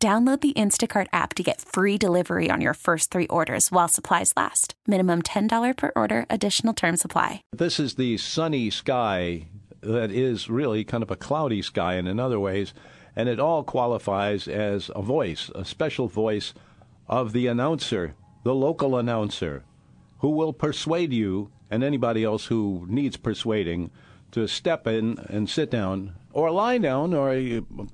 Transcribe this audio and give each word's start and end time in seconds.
Download 0.00 0.40
the 0.40 0.52
Instacart 0.52 1.08
app 1.12 1.34
to 1.34 1.42
get 1.42 1.60
free 1.60 1.98
delivery 1.98 2.50
on 2.52 2.60
your 2.60 2.74
first 2.74 3.10
three 3.10 3.26
orders 3.26 3.72
while 3.72 3.88
supplies 3.88 4.32
last. 4.36 4.74
Minimum 4.86 5.22
$10 5.22 5.76
per 5.76 5.90
order, 5.96 6.24
additional 6.30 6.72
term 6.72 6.96
supply. 6.96 7.42
This 7.52 7.80
is 7.80 7.94
the 7.94 8.16
sunny 8.18 8.70
sky 8.70 9.48
that 9.80 10.12
is 10.12 10.48
really 10.48 10.84
kind 10.84 11.02
of 11.02 11.10
a 11.10 11.16
cloudy 11.16 11.62
sky 11.62 11.94
and 11.94 12.06
in 12.06 12.20
other 12.20 12.38
ways, 12.38 12.74
and 13.16 13.28
it 13.28 13.40
all 13.40 13.64
qualifies 13.64 14.46
as 14.46 14.88
a 14.94 15.02
voice, 15.02 15.50
a 15.56 15.64
special 15.64 16.06
voice 16.06 16.54
of 17.08 17.32
the 17.32 17.48
announcer, 17.48 18.14
the 18.44 18.54
local 18.54 18.96
announcer, 18.96 19.64
who 20.18 20.30
will 20.30 20.52
persuade 20.52 21.12
you 21.12 21.50
and 21.72 21.82
anybody 21.82 22.22
else 22.22 22.46
who 22.46 22.86
needs 22.88 23.16
persuading 23.16 23.90
to 24.30 24.46
step 24.46 24.86
in 24.86 25.18
and 25.28 25.50
sit 25.50 25.72
down 25.72 26.14
or 26.38 26.52
lie 26.52 26.78
down 26.78 27.12
or 27.12 27.34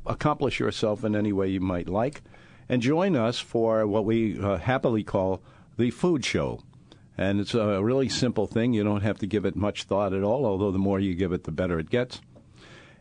accomplish 0.04 0.60
yourself 0.60 1.02
in 1.02 1.16
any 1.16 1.32
way 1.32 1.48
you 1.48 1.60
might 1.60 1.88
like 1.88 2.20
and 2.68 2.82
join 2.82 3.16
us 3.16 3.38
for 3.40 3.86
what 3.86 4.04
we 4.04 4.38
uh, 4.38 4.58
happily 4.58 5.02
call 5.02 5.42
the 5.78 5.90
food 5.90 6.22
show. 6.26 6.60
And 7.16 7.40
it's 7.40 7.54
a 7.54 7.82
really 7.82 8.10
simple 8.10 8.46
thing. 8.46 8.74
You 8.74 8.84
don't 8.84 9.00
have 9.00 9.16
to 9.20 9.26
give 9.26 9.46
it 9.46 9.56
much 9.56 9.84
thought 9.84 10.12
at 10.12 10.22
all, 10.22 10.44
although 10.44 10.72
the 10.72 10.78
more 10.78 11.00
you 11.00 11.14
give 11.14 11.32
it, 11.32 11.44
the 11.44 11.52
better 11.52 11.78
it 11.78 11.88
gets. 11.88 12.20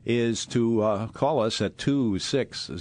Is 0.05 0.45
to 0.47 0.81
uh, 0.81 1.07
call 1.07 1.41
us 1.41 1.59
at 1.59 1.77
260 1.77 2.77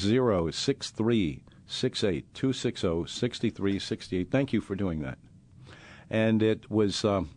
6368. 0.52 2.34
260 2.34 3.06
6368. 3.06 4.30
Thank 4.30 4.52
you 4.52 4.60
for 4.60 4.76
doing 4.76 5.00
that. 5.00 5.18
And 6.08 6.42
it 6.44 6.70
was. 6.70 7.04
Um, 7.04 7.30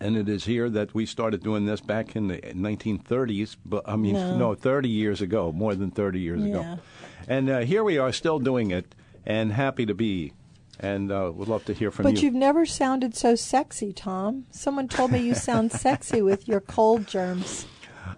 and 0.00 0.16
it 0.16 0.28
is 0.28 0.44
here 0.44 0.68
that 0.70 0.94
we 0.94 1.06
started 1.06 1.42
doing 1.42 1.66
this 1.66 1.80
back 1.80 2.16
in 2.16 2.28
the 2.28 2.38
1930s. 2.38 3.56
But 3.64 3.88
I 3.88 3.96
mean, 3.96 4.14
no, 4.14 4.36
no 4.36 4.54
30 4.54 4.88
years 4.88 5.20
ago, 5.20 5.52
more 5.52 5.74
than 5.74 5.90
30 5.90 6.20
years 6.20 6.42
yeah. 6.42 6.48
ago. 6.48 6.78
And 7.28 7.50
uh, 7.50 7.58
here 7.60 7.82
we 7.82 7.98
are, 7.98 8.12
still 8.12 8.38
doing 8.38 8.70
it, 8.70 8.94
and 9.24 9.52
happy 9.52 9.86
to 9.86 9.94
be. 9.94 10.32
And 10.78 11.10
uh, 11.10 11.32
would 11.34 11.48
love 11.48 11.64
to 11.66 11.72
hear 11.72 11.90
from 11.90 12.02
but 12.02 12.10
you. 12.10 12.14
But 12.16 12.22
you've 12.22 12.34
never 12.34 12.66
sounded 12.66 13.16
so 13.16 13.34
sexy, 13.34 13.94
Tom. 13.94 14.44
Someone 14.50 14.88
told 14.88 15.10
me 15.10 15.20
you 15.20 15.34
sound 15.34 15.72
sexy 15.72 16.20
with 16.20 16.46
your 16.46 16.60
cold 16.60 17.06
germs. 17.06 17.66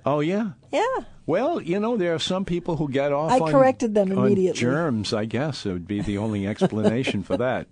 Oh 0.05 0.19
yeah. 0.21 0.51
Yeah. 0.73 0.83
Well, 1.25 1.61
you 1.61 1.79
know, 1.79 1.97
there 1.97 2.15
are 2.15 2.19
some 2.19 2.45
people 2.45 2.77
who 2.77 2.89
get 2.89 3.13
off. 3.13 3.31
I 3.31 3.39
on, 3.39 3.53
corrected 3.53 3.95
them 3.95 4.11
immediately. 4.11 4.61
germs, 4.61 5.13
I 5.13 5.27
guess, 5.27 5.67
it 5.67 5.73
would 5.73 5.87
be 5.87 6.01
the 6.01 6.19
only 6.19 6.47
explanation 6.47 7.23
for 7.23 7.37
that. 7.37 7.69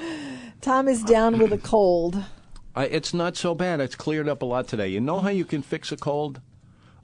Tom 0.62 0.88
is 0.88 1.02
down 1.02 1.38
with 1.38 1.52
a 1.52 1.58
cold. 1.58 2.24
I, 2.74 2.84
it's 2.84 3.12
not 3.12 3.36
so 3.36 3.54
bad. 3.54 3.80
It's 3.80 3.96
cleared 3.96 4.28
up 4.28 4.42
a 4.42 4.44
lot 4.44 4.68
today. 4.68 4.88
You 4.88 5.00
know 5.00 5.20
how 5.20 5.30
you 5.30 5.44
can 5.44 5.62
fix 5.62 5.92
a 5.92 5.96
cold? 5.96 6.40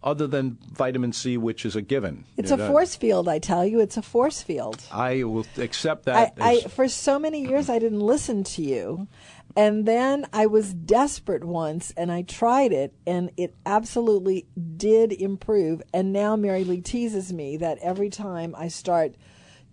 Other 0.03 0.29
than 0.29 0.59
vitamin 0.71 1.13
C, 1.13 1.37
which 1.37 1.67
is 1.67 1.75
a 1.75 1.83
given. 1.83 2.27
It's 2.37 2.53
a 2.53 2.59
force 2.59 2.95
field, 2.95 3.29
I 3.29 3.41
tell 3.41 3.67
you. 3.67 3.81
It's 3.81 3.97
a 3.97 4.03
force 4.03 4.41
field. 4.41 4.81
I 4.93 5.25
will 5.25 5.47
accept 5.57 6.05
that. 6.05 6.35
I, 6.41 6.51
I, 6.51 6.61
for 6.61 6.87
so 6.87 7.19
many 7.19 7.43
years, 7.43 7.69
I 7.69 7.81
didn't 7.81 8.01
listen 8.01 8.45
to 8.45 8.63
you. 8.63 9.09
And 9.57 9.87
then 9.87 10.27
I 10.35 10.47
was 10.47 10.75
desperate 10.75 11.43
once 11.43 11.93
and 11.97 12.13
I 12.13 12.23
tried 12.23 12.73
it 12.73 12.93
and 13.07 13.31
it 13.39 13.55
absolutely 13.65 14.47
did 14.77 15.13
improve. 15.13 15.83
And 15.95 16.13
now 16.13 16.37
Mary 16.37 16.63
Lee 16.63 16.83
teases 16.83 17.33
me 17.33 17.57
that 17.57 17.79
every 17.79 18.11
time 18.11 18.55
I 18.57 18.69
start 18.69 19.15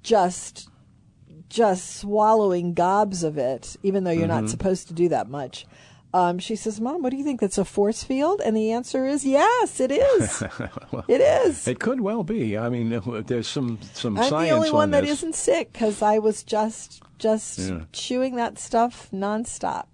just 0.01 0.69
just 1.53 1.97
swallowing 1.97 2.73
gobs 2.73 3.23
of 3.23 3.37
it, 3.37 3.77
even 3.83 4.03
though 4.03 4.11
you're 4.11 4.27
mm-hmm. 4.27 4.41
not 4.41 4.49
supposed 4.49 4.87
to 4.87 4.93
do 4.93 5.09
that 5.09 5.29
much. 5.29 5.65
Um, 6.13 6.37
she 6.37 6.55
says, 6.55 6.79
"Mom, 6.79 7.01
what 7.01 7.09
do 7.09 7.17
you 7.17 7.23
think? 7.23 7.41
That's 7.41 7.57
a 7.57 7.65
force 7.65 8.03
field?" 8.03 8.41
And 8.43 8.55
the 8.55 8.71
answer 8.71 9.07
is, 9.07 9.25
"Yes, 9.25 9.79
it 9.79 9.91
is. 9.91 10.43
well, 10.91 11.05
it 11.07 11.21
is. 11.21 11.67
It 11.67 11.79
could 11.79 12.01
well 12.01 12.23
be. 12.23 12.55
I 12.57 12.69
mean, 12.69 13.01
there's 13.25 13.47
some 13.47 13.79
some 13.93 14.17
I'm 14.17 14.29
science 14.29 14.49
the 14.49 14.55
only 14.55 14.71
one 14.71 14.91
that 14.91 15.01
this. 15.01 15.19
isn't 15.19 15.35
sick 15.35 15.73
because 15.73 16.01
I 16.03 16.19
was 16.19 16.43
just 16.43 17.01
just 17.17 17.57
yeah. 17.57 17.81
chewing 17.93 18.35
that 18.35 18.59
stuff 18.59 19.09
nonstop. 19.11 19.85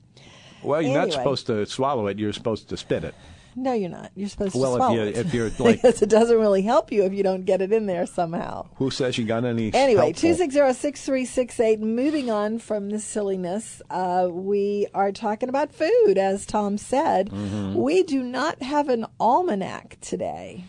Well, 0.62 0.82
you're 0.82 0.92
anyway. 0.92 1.06
not 1.06 1.14
supposed 1.14 1.48
to 1.48 1.66
swallow 1.66 2.08
it. 2.08 2.20
You're 2.20 2.34
supposed 2.34 2.68
to 2.70 2.76
spit 2.76 3.06
it. 3.06 3.16
No, 3.62 3.74
you're 3.74 3.90
not. 3.90 4.12
You're 4.16 4.30
supposed 4.30 4.56
well, 4.56 4.74
to 4.74 4.78
swallow 4.78 4.94
if 4.94 5.16
you, 5.16 5.22
it. 5.22 5.26
if 5.26 5.34
you're 5.34 5.52
like, 5.60 5.82
because 5.82 6.02
it 6.02 6.10
doesn't 6.10 6.38
really 6.38 6.62
help 6.62 6.92
you 6.94 7.04
if 7.04 7.14
you 7.14 7.24
don't 7.24 7.44
get 7.44 7.62
it 7.62 7.74
in 7.74 7.88
there 7.88 8.06
somehow. 8.06 8.68
Who 8.76 8.90
says 8.90 9.18
you 9.18 9.26
got 9.26 9.44
any? 9.44 9.74
Anyway, 9.74 10.14
two 10.14 10.34
six 10.34 10.54
zero 10.54 10.72
six 10.72 11.04
three 11.04 11.26
six 11.26 11.60
eight. 11.60 11.82
Moving 11.82 12.32
on 12.32 12.60
from 12.60 12.90
the 12.90 13.00
silliness, 13.00 13.82
uh, 13.90 14.30
we 14.32 14.88
are 14.94 15.12
talking 15.12 15.50
about 15.50 15.74
food, 15.74 16.18
as 16.18 16.46
Tom 16.46 16.78
said. 16.78 17.30
Mm-hmm. 17.30 17.76
We 17.76 18.04
do 18.04 18.24
not 18.24 18.62
have 18.62 18.88
an 18.88 19.06
almanac 19.20 19.98
today 20.00 20.64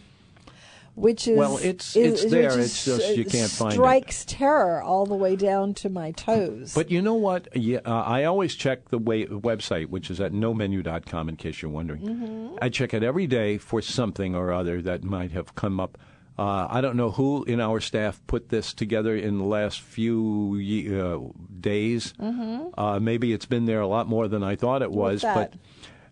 which 0.94 1.26
is 1.26 1.38
well, 1.38 1.58
it's 1.58 1.96
is, 1.96 2.24
it's 2.24 2.32
there. 2.32 2.58
It's 2.58 2.84
just 2.84 3.16
you 3.16 3.24
can't 3.24 3.50
find 3.50 3.72
it. 3.72 3.76
Strikes 3.76 4.24
terror 4.26 4.82
all 4.82 5.06
the 5.06 5.14
way 5.14 5.36
down 5.36 5.74
to 5.74 5.88
my 5.88 6.12
toes. 6.12 6.74
But 6.74 6.90
you 6.90 7.00
know 7.02 7.14
what? 7.14 7.48
Yeah, 7.56 7.80
uh, 7.84 8.02
I 8.02 8.24
always 8.24 8.54
check 8.54 8.88
the 8.88 8.98
way, 8.98 9.26
website, 9.26 9.86
which 9.86 10.10
is 10.10 10.20
at 10.20 10.32
nomenu.com, 10.32 11.28
in 11.28 11.36
case 11.36 11.62
you're 11.62 11.70
wondering. 11.70 12.02
Mm-hmm. 12.02 12.56
I 12.60 12.68
check 12.68 12.94
it 12.94 13.02
every 13.02 13.26
day 13.26 13.58
for 13.58 13.80
something 13.80 14.34
or 14.34 14.52
other 14.52 14.82
that 14.82 15.04
might 15.04 15.32
have 15.32 15.54
come 15.54 15.80
up. 15.80 15.98
Uh, 16.38 16.66
I 16.70 16.80
don't 16.80 16.96
know 16.96 17.10
who 17.10 17.44
in 17.44 17.60
our 17.60 17.80
staff 17.80 18.20
put 18.26 18.48
this 18.48 18.72
together 18.72 19.14
in 19.14 19.36
the 19.38 19.44
last 19.44 19.82
few 19.82 20.54
uh, 20.90 21.40
days. 21.60 22.14
Mm-hmm. 22.18 22.80
Uh, 22.80 22.98
maybe 22.98 23.32
it's 23.32 23.44
been 23.44 23.66
there 23.66 23.80
a 23.80 23.86
lot 23.86 24.06
more 24.06 24.26
than 24.26 24.42
I 24.42 24.56
thought 24.56 24.80
it 24.80 24.90
was. 24.90 25.22
But 25.22 25.54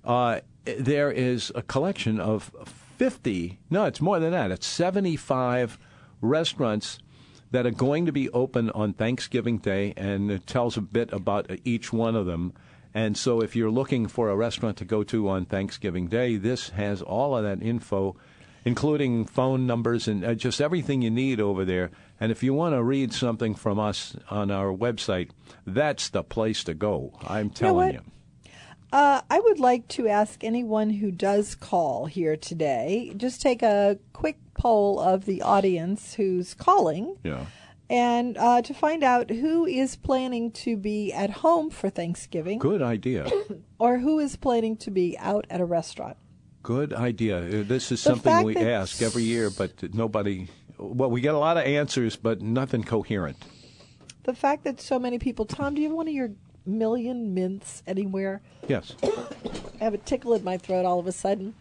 uh, 0.04 0.40
there 0.64 1.10
is 1.10 1.50
a 1.54 1.62
collection 1.62 2.20
of 2.20 2.50
50, 2.98 3.60
no, 3.70 3.84
it's 3.84 4.00
more 4.00 4.18
than 4.18 4.32
that. 4.32 4.50
It's 4.50 4.66
75 4.66 5.78
restaurants 6.20 6.98
that 7.52 7.64
are 7.64 7.70
going 7.70 8.06
to 8.06 8.12
be 8.12 8.28
open 8.30 8.70
on 8.70 8.92
Thanksgiving 8.92 9.58
Day, 9.58 9.94
and 9.96 10.30
it 10.30 10.46
tells 10.46 10.76
a 10.76 10.80
bit 10.82 11.12
about 11.12 11.48
each 11.64 11.92
one 11.92 12.16
of 12.16 12.26
them. 12.26 12.52
And 12.92 13.16
so, 13.16 13.40
if 13.40 13.54
you're 13.54 13.70
looking 13.70 14.08
for 14.08 14.30
a 14.30 14.36
restaurant 14.36 14.76
to 14.78 14.84
go 14.84 15.04
to 15.04 15.28
on 15.28 15.44
Thanksgiving 15.44 16.08
Day, 16.08 16.36
this 16.36 16.70
has 16.70 17.00
all 17.00 17.36
of 17.36 17.44
that 17.44 17.62
info, 17.62 18.16
including 18.64 19.24
phone 19.24 19.66
numbers 19.66 20.08
and 20.08 20.24
uh, 20.24 20.34
just 20.34 20.60
everything 20.60 21.00
you 21.00 21.10
need 21.10 21.40
over 21.40 21.64
there. 21.64 21.90
And 22.18 22.32
if 22.32 22.42
you 22.42 22.52
want 22.52 22.74
to 22.74 22.82
read 22.82 23.12
something 23.12 23.54
from 23.54 23.78
us 23.78 24.16
on 24.28 24.50
our 24.50 24.76
website, 24.76 25.30
that's 25.64 26.08
the 26.08 26.24
place 26.24 26.64
to 26.64 26.74
go. 26.74 27.12
I'm 27.26 27.50
telling 27.50 27.92
you. 27.92 27.98
Know 27.98 28.04
uh, 28.92 29.20
I 29.28 29.40
would 29.40 29.60
like 29.60 29.88
to 29.88 30.08
ask 30.08 30.42
anyone 30.42 30.90
who 30.90 31.10
does 31.10 31.54
call 31.54 32.06
here 32.06 32.36
today, 32.36 33.12
just 33.16 33.42
take 33.42 33.62
a 33.62 33.98
quick 34.12 34.38
poll 34.54 34.98
of 34.98 35.24
the 35.24 35.42
audience 35.42 36.14
who's 36.14 36.54
calling. 36.54 37.16
Yeah. 37.22 37.46
And 37.90 38.36
uh, 38.36 38.60
to 38.62 38.74
find 38.74 39.02
out 39.02 39.30
who 39.30 39.64
is 39.64 39.96
planning 39.96 40.50
to 40.52 40.76
be 40.76 41.12
at 41.12 41.30
home 41.30 41.70
for 41.70 41.88
Thanksgiving. 41.88 42.58
Good 42.58 42.82
idea. 42.82 43.30
or 43.78 43.98
who 43.98 44.18
is 44.18 44.36
planning 44.36 44.76
to 44.78 44.90
be 44.90 45.16
out 45.18 45.46
at 45.48 45.60
a 45.60 45.64
restaurant. 45.64 46.16
Good 46.62 46.92
idea. 46.92 47.38
Uh, 47.38 47.64
this 47.66 47.90
is 47.92 48.00
something 48.00 48.42
we 48.42 48.56
ask 48.56 49.00
every 49.00 49.22
year, 49.22 49.48
but 49.48 49.94
nobody. 49.94 50.48
Well, 50.76 51.10
we 51.10 51.20
get 51.22 51.34
a 51.34 51.38
lot 51.38 51.56
of 51.56 51.64
answers, 51.64 52.16
but 52.16 52.42
nothing 52.42 52.84
coherent. 52.84 53.38
The 54.24 54.34
fact 54.34 54.64
that 54.64 54.80
so 54.80 54.98
many 54.98 55.18
people. 55.18 55.46
Tom, 55.46 55.74
do 55.74 55.80
you 55.80 55.88
have 55.88 55.96
one 55.96 56.08
of 56.08 56.14
your 56.14 56.30
million 56.68 57.34
mints 57.34 57.82
anywhere? 57.86 58.40
Yes. 58.68 58.94
I 59.02 59.84
have 59.84 59.94
a 59.94 59.98
tickle 59.98 60.34
in 60.34 60.44
my 60.44 60.58
throat 60.58 60.84
all 60.84 60.98
of 60.98 61.06
a 61.06 61.12
sudden. 61.12 61.54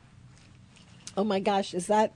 Oh 1.16 1.24
my 1.24 1.40
gosh, 1.40 1.74
is 1.74 1.88
that 1.88 2.14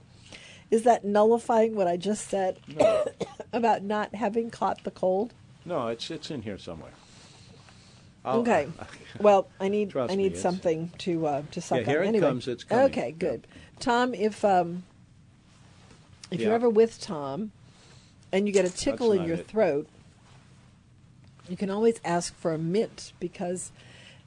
is 0.70 0.84
that 0.84 1.04
nullifying 1.04 1.76
what 1.76 1.88
I 1.88 1.98
just 1.98 2.28
said 2.28 2.60
no. 2.68 3.06
about 3.54 3.84
not 3.84 4.16
having 4.16 4.50
caught 4.50 4.84
the 4.84 4.92
cold? 4.92 5.34
No, 5.66 5.88
it's 5.88 6.12
it's 6.12 6.30
in 6.32 6.42
here 6.42 6.58
somewhere. 6.58 6.92
I'll, 8.24 8.40
okay. 8.42 8.68
well, 9.20 9.48
I 9.60 9.68
need 9.68 9.96
I 9.96 10.16
need 10.16 10.34
me, 10.34 10.38
something 10.38 10.92
to 11.00 11.28
uh, 11.28 11.42
to 11.52 11.62
suck 11.62 11.80
yeah, 11.80 11.86
here 11.86 12.00
on. 12.00 12.06
it 12.06 12.10
anyway. 12.10 12.28
comes. 12.28 12.48
It's 12.48 12.64
coming. 12.64 12.86
Okay, 12.86 13.12
good. 13.12 13.48
Tom, 13.80 14.14
if 14.14 14.46
um, 14.46 14.84
if 16.30 16.40
yeah. 16.40 16.48
you're 16.48 16.56
ever 16.56 16.70
with 16.70 17.00
Tom 17.00 17.52
and 18.32 18.48
you 18.48 18.54
get 18.54 18.66
a 18.66 18.70
tickle 18.70 19.10
That's 19.10 19.22
in 19.22 19.28
your 19.28 19.38
it. 19.38 19.48
throat, 19.48 19.88
you 21.50 21.58
can 21.58 21.70
always 21.70 22.00
ask 22.06 22.36
for 22.36 22.54
a 22.54 22.58
mint 22.58 23.14
because 23.20 23.72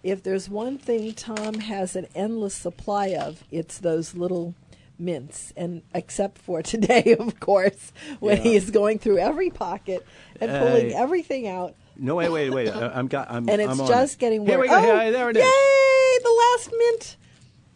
if 0.02 0.22
there's 0.22 0.48
one 0.48 0.76
thing 0.78 1.14
Tom 1.14 1.54
has 1.54 1.96
an 1.96 2.06
endless 2.14 2.54
supply 2.54 3.08
of, 3.08 3.42
it's 3.50 3.78
those 3.78 4.14
little 4.14 4.54
mints, 4.98 5.52
and 5.56 5.82
except 5.94 6.38
for 6.38 6.62
today, 6.72 7.16
of 7.18 7.40
course, 7.40 7.92
when 8.20 8.36
he 8.38 8.54
is 8.56 8.70
going 8.70 8.98
through 8.98 9.18
every 9.18 9.50
pocket 9.50 10.06
and 10.40 10.50
pulling 10.50 10.92
Uh, 10.94 10.98
everything 10.98 11.48
out, 11.48 11.74
No, 11.96 12.16
wait, 12.16 12.28
wait, 12.28 12.50
wait. 12.50 12.68
I'm 12.70 13.06
got. 13.08 13.30
I'm, 13.30 13.48
and 13.48 13.60
it's 13.62 13.78
I'm 13.80 13.86
just 13.86 14.14
it. 14.14 14.18
getting 14.20 14.44
Here 14.46 14.58
we 14.60 14.68
go. 14.68 14.74
Oh, 14.76 14.80
Here, 14.80 15.10
there 15.12 15.30
it 15.30 15.36
is. 15.36 15.42
Yay! 15.44 16.22
The 16.22 16.42
last 16.52 16.70
mint. 16.76 17.16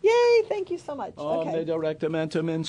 Yay! 0.00 0.42
Thank 0.48 0.70
you 0.70 0.78
so 0.78 0.94
much. 0.94 1.14
Oh, 1.18 1.40
okay. 1.40 1.64
directamentum 1.64 2.48
in 2.48 2.64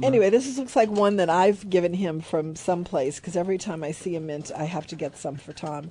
Okay. 0.00 0.04
Anyway, 0.04 0.30
this 0.30 0.46
is, 0.46 0.58
looks 0.58 0.74
like 0.74 0.90
one 0.90 1.16
that 1.16 1.30
I've 1.30 1.68
given 1.70 1.94
him 1.94 2.20
from 2.20 2.56
someplace 2.56 3.20
because 3.20 3.36
every 3.36 3.58
time 3.58 3.84
I 3.84 3.92
see 3.92 4.16
a 4.16 4.20
mint, 4.20 4.50
I 4.56 4.64
have 4.64 4.86
to 4.88 4.96
get 4.96 5.16
some 5.16 5.36
for 5.36 5.52
Tom. 5.52 5.90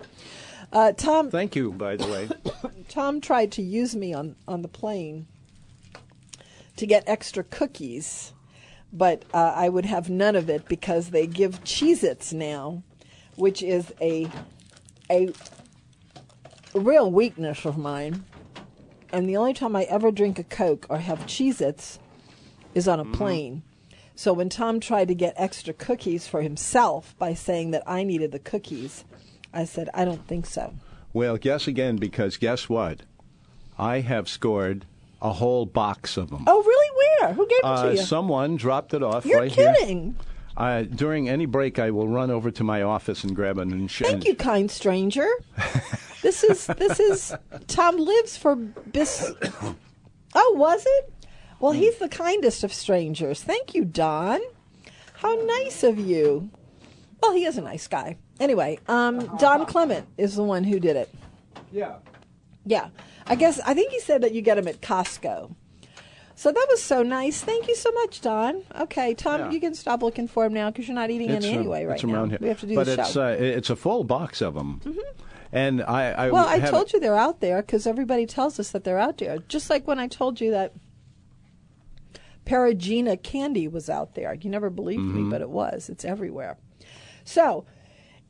Uh, 0.72 0.92
Tom, 0.92 1.32
Thank 1.32 1.56
you, 1.56 1.72
by 1.72 1.96
the 1.96 2.08
way. 2.08 2.30
Tom 2.90 3.22
tried 3.22 3.52
to 3.54 3.62
use 3.62 3.96
me 3.96 4.14
on, 4.14 4.36
on 4.48 4.62
the 4.62 4.68
plane 4.68 5.28
to 6.76 6.86
get 6.86 7.04
extra 7.08 7.44
cookies, 7.44 8.34
but 8.94 9.24
uh, 9.34 9.54
I 9.56 9.70
would 9.70 9.86
have 9.86 10.10
none 10.10 10.36
of 10.36 10.50
it 10.50 10.68
because 10.68 11.10
they 11.10 11.26
give 11.26 11.64
Cheez 11.64 12.04
Its 12.04 12.34
now, 12.34 12.84
which 13.36 13.64
is 13.64 13.92
a, 14.00 14.30
a 15.10 15.34
real 16.74 17.12
weakness 17.12 17.66
of 17.66 17.78
mine. 17.78 18.26
And 19.12 19.28
the 19.28 19.38
only 19.38 19.54
time 19.54 19.76
I 19.76 19.84
ever 19.84 20.12
drink 20.12 20.38
a 20.40 20.44
Coke 20.44 20.86
or 20.90 21.00
have 21.00 21.20
Cheez 21.26 21.62
Its 21.62 22.00
is 22.76 22.88
on 22.88 23.00
a 23.00 23.06
plane. 23.06 23.64
So 24.16 24.34
when 24.34 24.50
Tom 24.50 24.80
tried 24.80 25.08
to 25.08 25.16
get 25.16 25.34
extra 25.38 25.74
cookies 25.74 26.28
for 26.28 26.42
himself 26.42 27.16
by 27.18 27.34
saying 27.34 27.72
that 27.72 27.84
I 27.88 28.04
needed 28.04 28.32
the 28.32 28.40
cookies, 28.40 29.06
I 29.54 29.66
said, 29.66 29.90
I 29.94 30.06
don't 30.06 30.28
think 30.28 30.46
so. 30.46 30.74
well, 31.14 31.38
guess 31.38 31.68
again, 31.68 31.96
because 31.98 32.38
guess 32.38 32.70
what? 32.70 33.02
I 33.78 34.02
have 34.02 34.28
scored 34.30 34.86
a 35.22 35.34
whole 35.34 35.66
box 35.66 36.18
of 36.18 36.30
them. 36.30 36.44
Oh, 36.48 36.62
really? 36.62 37.20
Where? 37.22 37.34
Who 37.34 37.48
gave 37.48 37.62
them 37.62 37.72
Uh, 37.72 37.84
to 37.84 37.92
you? 37.96 37.98
someone 38.02 38.58
dropped 38.58 38.94
it 38.94 39.02
off 39.02 39.26
You're 39.26 39.40
right 39.40 39.52
here. 39.52 39.74
kidding. 39.80 40.16
Uh, 40.56 40.84
during 40.84 41.30
any 41.30 41.46
break, 41.46 41.80
I 41.80 41.90
will 41.92 42.08
run 42.10 42.30
over 42.30 42.52
to 42.52 42.64
my 42.64 42.82
office 42.82 43.24
and 43.24 43.34
grab 43.36 43.58
an 43.58 43.72
and 43.72 43.90
Thank 43.90 44.26
you, 44.26 44.36
kind 44.36 44.70
stranger. 44.70 45.28
this 46.22 46.44
is 46.44 46.68
this 46.68 47.00
is 47.00 47.36
Tom 47.68 47.98
lives 47.98 48.38
for 48.38 48.56
bis. 48.56 49.32
Oh, 50.36 50.54
was 50.58 50.84
it? 50.86 51.14
Well, 51.60 51.72
he's 51.74 51.98
the 51.98 52.08
kindest 52.10 52.64
of 52.64 52.72
strangers. 52.74 53.44
Thank 53.44 53.74
you, 53.76 53.84
Don. 53.84 54.40
How 55.16 55.36
nice 55.36 55.84
of 55.84 56.00
you. 56.00 56.50
Well, 57.22 57.34
he 57.34 57.46
is 57.46 57.58
a 57.58 57.62
nice 57.62 57.88
guy. 57.88 58.18
Anyway, 58.40 58.80
um, 58.88 59.20
Don 59.38 59.66
Clement 59.66 60.08
is 60.18 60.36
the 60.36 60.44
one 60.44 60.64
who 60.64 60.80
did 60.80 60.96
it. 60.96 61.14
Yeah. 61.72 61.96
Yeah, 62.66 62.90
I 63.28 63.36
guess 63.36 63.60
I 63.62 63.74
think 63.74 63.92
he 63.92 64.00
said 64.00 64.22
that 64.22 64.34
you 64.34 64.42
get 64.42 64.56
them 64.56 64.68
at 64.68 64.80
Costco. 64.82 65.54
So 66.36 66.52
that 66.54 66.68
was 66.70 66.82
so 66.82 67.04
nice. 67.04 67.42
Thank 67.42 67.68
you 67.68 67.76
so 67.76 67.92
much, 67.92 68.22
Don. 68.22 68.62
Okay, 68.80 69.14
Tom, 69.14 69.40
Yeah. 69.42 69.52
you 69.52 69.60
can 69.60 69.74
stop 69.74 70.02
looking 70.02 70.28
for 70.28 70.46
him 70.46 70.54
now 70.54 70.70
because 70.70 70.88
you're 70.88 70.96
not 70.96 71.10
eating 71.10 71.30
It's, 71.32 71.46
any 71.46 71.56
uh, 71.56 71.60
anyway 71.60 71.84
right 71.86 71.96
it's 71.96 72.04
now. 72.06 72.26
here. 72.26 72.38
We 72.40 72.48
have 72.48 72.60
to 72.62 72.66
do 72.68 72.76
but 72.76 72.86
the 72.86 72.94
it's 73.02 73.12
show. 73.12 73.20
Mm-hmm. 73.36 73.44
Uh, 73.44 73.46
it's 73.58 73.70
a 73.70 73.76
full 73.76 74.06
box 74.06 74.42
of 74.42 74.54
them. 74.54 74.80
And 75.52 75.82
I, 75.82 76.12
I 76.12 76.30
Well, 76.32 76.48
I 76.48 76.60
told 76.60 76.94
you 76.94 77.00
they're 77.00 77.16
out 77.16 77.40
there 77.42 77.62
because 77.62 77.88
everybody 77.88 78.26
tells 78.26 78.60
us 78.60 78.72
that 78.72 78.84
they're 78.84 79.00
out 79.00 79.18
there. 79.18 79.40
Just 79.48 79.70
like 79.70 79.88
when 79.88 79.98
I 80.00 80.08
told 80.08 80.40
you 80.40 80.52
that 80.52 80.74
Paragina 82.46 83.22
candy 83.22 83.68
was 83.68 83.90
out 83.90 84.16
there. 84.16 84.34
You 84.34 84.50
never 84.50 84.70
believed 84.70 85.02
Mm-hmm. 85.02 85.24
me, 85.26 85.30
but 85.30 85.42
it 85.42 85.50
was. 85.50 85.90
It's 85.90 86.04
everywhere. 86.06 86.58
So, 87.24 87.66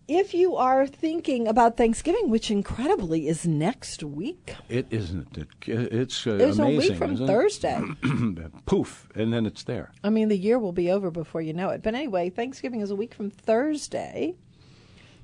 if 0.07 0.33
you 0.33 0.55
are 0.55 0.87
thinking 0.87 1.47
about 1.47 1.77
Thanksgiving, 1.77 2.29
which 2.29 2.49
incredibly 2.49 3.27
is 3.27 3.45
next 3.45 4.03
week, 4.03 4.55
It 4.67 4.87
isn't. 4.89 5.37
It, 5.37 5.47
it's 5.67 6.25
uh, 6.25 6.35
there's 6.35 6.57
amazing. 6.59 6.77
a 6.77 6.89
week 6.89 6.97
from? 6.97 7.27
Thursday. 7.27 7.81
Poof, 8.65 9.07
and 9.15 9.31
then 9.31 9.45
it's 9.45 9.63
there. 9.63 9.91
I 10.03 10.09
mean, 10.09 10.27
the 10.29 10.37
year 10.37 10.57
will 10.57 10.71
be 10.73 10.89
over 10.91 11.11
before 11.11 11.41
you 11.41 11.53
know 11.53 11.69
it. 11.69 11.83
But 11.83 11.93
anyway, 11.95 12.29
Thanksgiving 12.29 12.81
is 12.81 12.89
a 12.91 12.95
week 12.95 13.13
from 13.13 13.29
Thursday. 13.29 14.35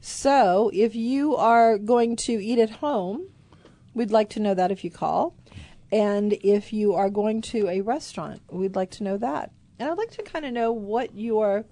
So 0.08 0.70
if 0.72 0.96
you 0.96 1.36
are 1.36 1.80
going 1.80 2.16
to 2.18 2.34
eat 2.34 2.60
at 2.60 2.70
home, 2.70 3.28
we'd 3.96 4.12
like 4.12 4.30
to 4.30 4.40
know 4.40 4.54
that 4.54 4.72
if 4.72 4.84
you 4.84 4.92
call. 4.92 5.36
And 5.92 6.34
if 6.44 6.72
you 6.72 6.94
are 6.94 7.10
going 7.10 7.42
to 7.42 7.68
a 7.70 7.82
restaurant, 7.82 8.44
we'd 8.52 8.76
like 8.76 8.92
to 8.92 9.04
know 9.04 9.18
that. 9.18 9.52
And 9.80 9.90
I'd 9.90 9.98
like 9.98 10.12
to 10.12 10.22
kind 10.22 10.46
of 10.46 10.54
know 10.54 10.72
what 10.72 11.16
your 11.16 11.66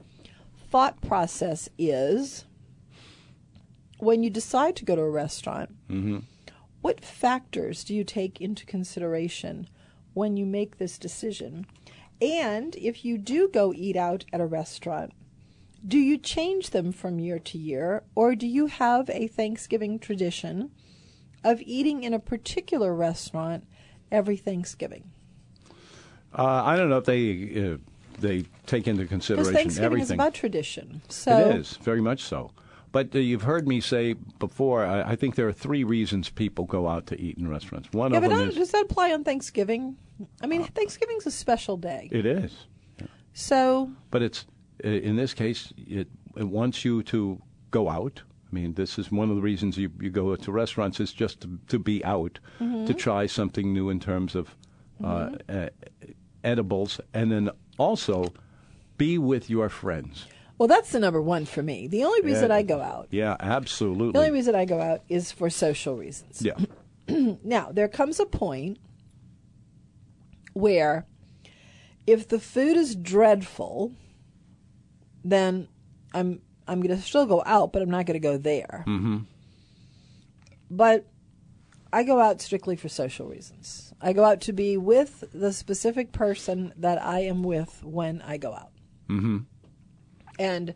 thought 0.71 1.00
process 1.00 1.69
is 1.77 2.45
when 4.00 4.24
you 4.24 4.31
decide 4.31 4.75
to 4.77 4.86
go 4.86 4.95
to 4.95 5.03
a 5.03 5.12
restaurant. 5.12 5.69
Mm-hmm. 5.88 6.18
What 6.81 7.06
factors 7.06 7.83
do 7.83 7.94
you 7.94 8.03
take 8.03 8.41
into 8.41 8.65
consideration 8.65 9.69
when 10.15 10.38
you 10.38 10.47
make 10.47 10.79
this 10.79 10.97
decision? 10.97 11.68
And 12.19 12.75
if 12.77 13.06
you 13.06 13.19
do 13.19 13.47
go 13.47 13.71
eat 13.75 13.95
out 13.95 14.25
at 14.33 14.41
a 14.41 14.47
restaurant, 14.47 15.13
do 15.85 15.97
you 15.97 16.18
change 16.18 16.69
them 16.71 16.91
from 16.91 17.19
year 17.19 17.39
to 17.39 17.57
year, 17.57 18.03
or 18.15 18.35
do 18.35 18.47
you 18.47 18.68
have 18.68 19.09
a 19.09 19.27
Thanksgiving 19.27 20.00
tradition 20.00 20.71
of 21.44 21.62
eating 21.62 22.03
in 22.03 22.13
a 22.13 22.19
particular 22.19 22.94
restaurant 22.95 23.65
every 24.12 24.38
Thanksgiving? 24.38 25.12
Uh, 26.38 26.63
I 26.65 26.75
don't 26.77 26.89
know 26.89 26.97
if 26.97 27.06
they 27.06 27.74
uh, 27.74 27.77
they 28.19 28.45
take 28.65 28.88
into 28.88 29.06
consideration 29.06 29.53
Thanksgiving 29.53 30.00
is 30.00 30.09
everything. 30.12 30.15
about 30.19 30.33
tradition. 30.33 31.01
So 31.09 31.50
it 31.50 31.56
is 31.57 31.77
very 31.77 32.01
much 32.01 32.24
so. 32.24 32.51
But 32.91 33.15
uh, 33.15 33.19
you've 33.19 33.41
heard 33.41 33.68
me 33.68 33.81
say 33.81 34.13
before. 34.39 34.86
I, 34.86 35.12
I 35.12 35.15
think 35.15 35.36
there 35.36 35.47
are 35.47 35.53
three 35.53 35.83
reasons 35.83 36.29
people 36.29 36.65
go 36.65 36.88
out 36.88 37.07
to 37.07 37.19
eat 37.19 37.38
in 37.38 37.47
restaurants. 37.47 37.91
One 37.91 38.12
Yeah, 38.12 38.19
of 38.19 38.24
them 38.29 38.50
is 38.50 38.56
does 38.56 38.71
that 38.71 38.86
apply 38.86 39.12
on 39.13 39.24
Thanksgiving? 39.24 39.97
I 40.41 40.47
mean, 40.47 40.63
Thanksgiving's 40.63 41.25
a 41.25 41.31
special 41.31 41.75
day. 41.75 42.07
it 42.12 42.25
is, 42.25 42.68
So 43.33 43.91
but 44.12 44.21
it's 44.21 44.45
uh, 44.47 44.52
in 44.83 45.15
this 45.15 45.33
case 45.33 45.71
it, 45.77 46.07
it 46.35 46.47
wants 46.47 46.83
you 46.85 47.03
to 47.03 47.41
go 47.71 47.89
out. 47.89 48.21
I 48.51 48.56
mean, 48.56 48.74
this 48.75 49.00
is 49.00 49.12
one 49.12 49.30
of 49.31 49.35
the 49.35 49.41
reasons 49.41 49.77
you, 49.77 49.89
you 50.00 50.09
go 50.12 50.35
to 50.35 50.51
restaurants 50.51 51.00
is 51.00 51.12
just 51.12 51.41
to, 51.41 51.59
to 51.69 51.80
be 51.80 52.03
out, 52.06 52.39
Mm-hmm. 52.59 52.85
to 52.85 52.94
try 52.94 53.25
something 53.25 53.74
new 53.74 53.89
in 53.89 54.00
terms 54.00 54.35
of 54.35 54.56
uh, 55.03 55.31
uh, 55.50 55.69
edibles, 56.44 57.00
and 57.13 57.31
then 57.31 57.50
also 57.80 58.31
be 58.97 59.18
with 59.18 59.50
your 59.50 59.69
friends. 59.69 60.25
Well, 60.59 60.68
that's 60.68 60.91
the 60.91 61.00
number 61.00 61.19
one 61.21 61.45
for 61.45 61.63
me. 61.63 61.88
The 61.88 62.03
only 62.03 62.21
reason 62.21 62.50
Yeah. 62.50 62.57
I 62.57 62.62
go 62.62 62.79
out, 62.79 63.07
Yeah, 63.09 63.36
absolutely. 63.39 64.12
the 64.12 64.19
only 64.19 64.31
reason 64.31 64.53
I 64.53 64.65
go 64.65 64.79
out 64.79 65.01
is 65.09 65.31
for 65.31 65.50
social 65.50 65.95
reasons. 65.97 66.41
yeah. 66.44 66.57
Now, 67.44 67.71
there 67.71 67.88
comes 67.88 68.19
a 68.19 68.25
point 68.25 68.77
where 70.53 71.06
if 72.06 72.27
the 72.27 72.39
food 72.39 72.77
is 72.77 72.95
dreadful, 72.95 73.94
then 75.24 75.68
I'm 76.14 76.42
I'm 76.68 76.81
going 76.81 76.96
to 76.96 77.02
still 77.02 77.25
go 77.25 77.44
out, 77.46 77.74
but 77.74 77.81
I'm 77.81 77.90
not 77.90 78.06
going 78.06 78.20
to 78.20 78.25
go 78.25 78.38
there. 78.38 78.84
Mm-hmm. 78.88 79.20
But 80.70 81.06
I 81.92 82.03
go 82.03 82.20
out 82.20 82.42
strictly 82.42 82.75
for 82.75 82.89
social 82.89 83.27
reasons. 83.27 83.94
I 84.01 84.13
go 84.13 84.24
out 84.24 84.42
to 84.42 84.53
be 84.53 84.77
with 84.77 85.24
the 85.34 85.53
specific 85.53 86.12
person 86.12 86.74
that 86.77 87.01
I 87.01 87.20
am 87.22 87.44
with 87.44 87.84
when 87.84 88.22
I 88.22 88.38
go 88.38 88.53
out. 88.53 88.72
Mm-hmm. 89.10 89.39
And 90.39 90.74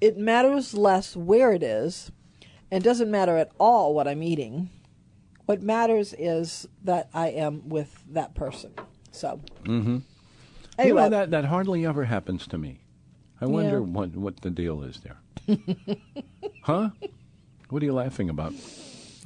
it 0.00 0.16
matters 0.16 0.74
less 0.74 1.16
where 1.16 1.52
it 1.52 1.62
is, 1.62 2.10
and 2.70 2.82
doesn't 2.82 3.10
matter 3.10 3.36
at 3.36 3.52
all 3.60 3.94
what 3.94 4.08
I'm 4.08 4.22
eating. 4.22 4.70
What 5.46 5.62
matters 5.62 6.14
is 6.18 6.66
that 6.82 7.08
I 7.14 7.28
am 7.28 7.68
with 7.68 8.02
that 8.10 8.34
person. 8.34 8.72
So, 9.12 9.40
mm-hmm. 9.62 9.98
You 10.82 10.94
know, 10.94 11.08
that, 11.08 11.30
that 11.30 11.44
hardly 11.44 11.86
ever 11.86 12.04
happens 12.04 12.46
to 12.48 12.58
me. 12.58 12.80
I 13.40 13.46
wonder 13.46 13.78
Yeah. 13.78 13.86
what, 13.96 14.16
what 14.16 14.40
the 14.40 14.50
deal 14.50 14.82
is 14.82 15.00
there. 15.00 15.18
huh? 16.62 16.90
What 17.68 17.82
are 17.82 17.86
you 17.86 17.92
laughing 17.94 18.30
about? 18.30 18.52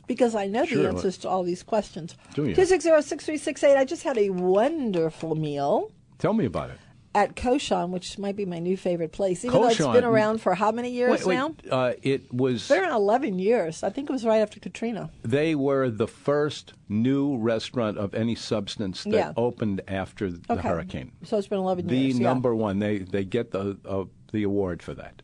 because 0.06 0.34
I 0.34 0.46
know 0.46 0.64
Sure. 0.64 0.84
the 0.84 0.88
answers 0.88 1.18
to 1.18 1.28
all 1.28 1.42
these 1.42 1.62
questions. 1.62 2.16
Do 2.34 2.46
you? 2.46 2.54
Two 2.54 2.64
six 2.64 2.82
zero 2.82 3.02
six 3.02 3.26
three 3.26 3.36
six 3.36 3.62
eight. 3.62 3.76
I 3.76 3.84
just 3.84 4.02
had 4.04 4.16
a 4.16 4.30
wonderful 4.30 5.34
meal 5.34 5.92
Tell 6.18 6.32
me 6.32 6.46
about 6.46 6.70
it. 6.70 6.78
At 7.14 7.34
Cochon, 7.36 7.90
which 7.90 8.18
might 8.18 8.36
be 8.36 8.44
my 8.44 8.58
new 8.58 8.76
favorite 8.76 9.12
place. 9.12 9.44
Even 9.44 9.60
though 9.62 9.68
it's 9.68 9.78
been 9.78 10.04
around 10.04 10.40
for 10.42 10.54
how 10.54 10.70
many 10.70 10.90
years 10.90 11.24
Wait, 11.24 11.26
wait. 11.26 11.34
now? 11.36 11.54
Uh, 11.70 11.92
it 12.02 12.32
was. 12.32 12.56
It's 12.56 12.68
been 12.68 12.90
eleven 12.90 13.38
years. 13.38 13.82
I 13.82 13.88
think 13.90 14.10
it 14.10 14.12
was 14.12 14.24
right 14.26 14.38
after 14.38 14.60
Katrina. 14.60 15.10
They 15.22 15.54
were 15.54 15.88
the 15.90 16.06
first 16.06 16.74
new 16.88 17.36
restaurant 17.38 17.96
of 17.98 18.14
any 18.14 18.34
substance 18.34 19.04
that 19.04 19.12
Yeah. 19.12 19.32
opened 19.36 19.80
after 19.88 20.30
the 20.30 20.40
Okay. 20.52 20.68
hurricane. 20.68 21.12
So 21.24 21.38
it's 21.38 21.48
been 21.48 21.58
eleven 21.58 21.86
The 21.86 21.96
years. 21.96 22.18
The 22.18 22.22
number 22.24 22.54
one. 22.54 22.78
They 22.78 22.98
they 22.98 23.24
get 23.24 23.52
the 23.52 23.78
uh, 23.86 24.04
the 24.32 24.42
award 24.42 24.82
for 24.82 24.92
that. 24.94 25.22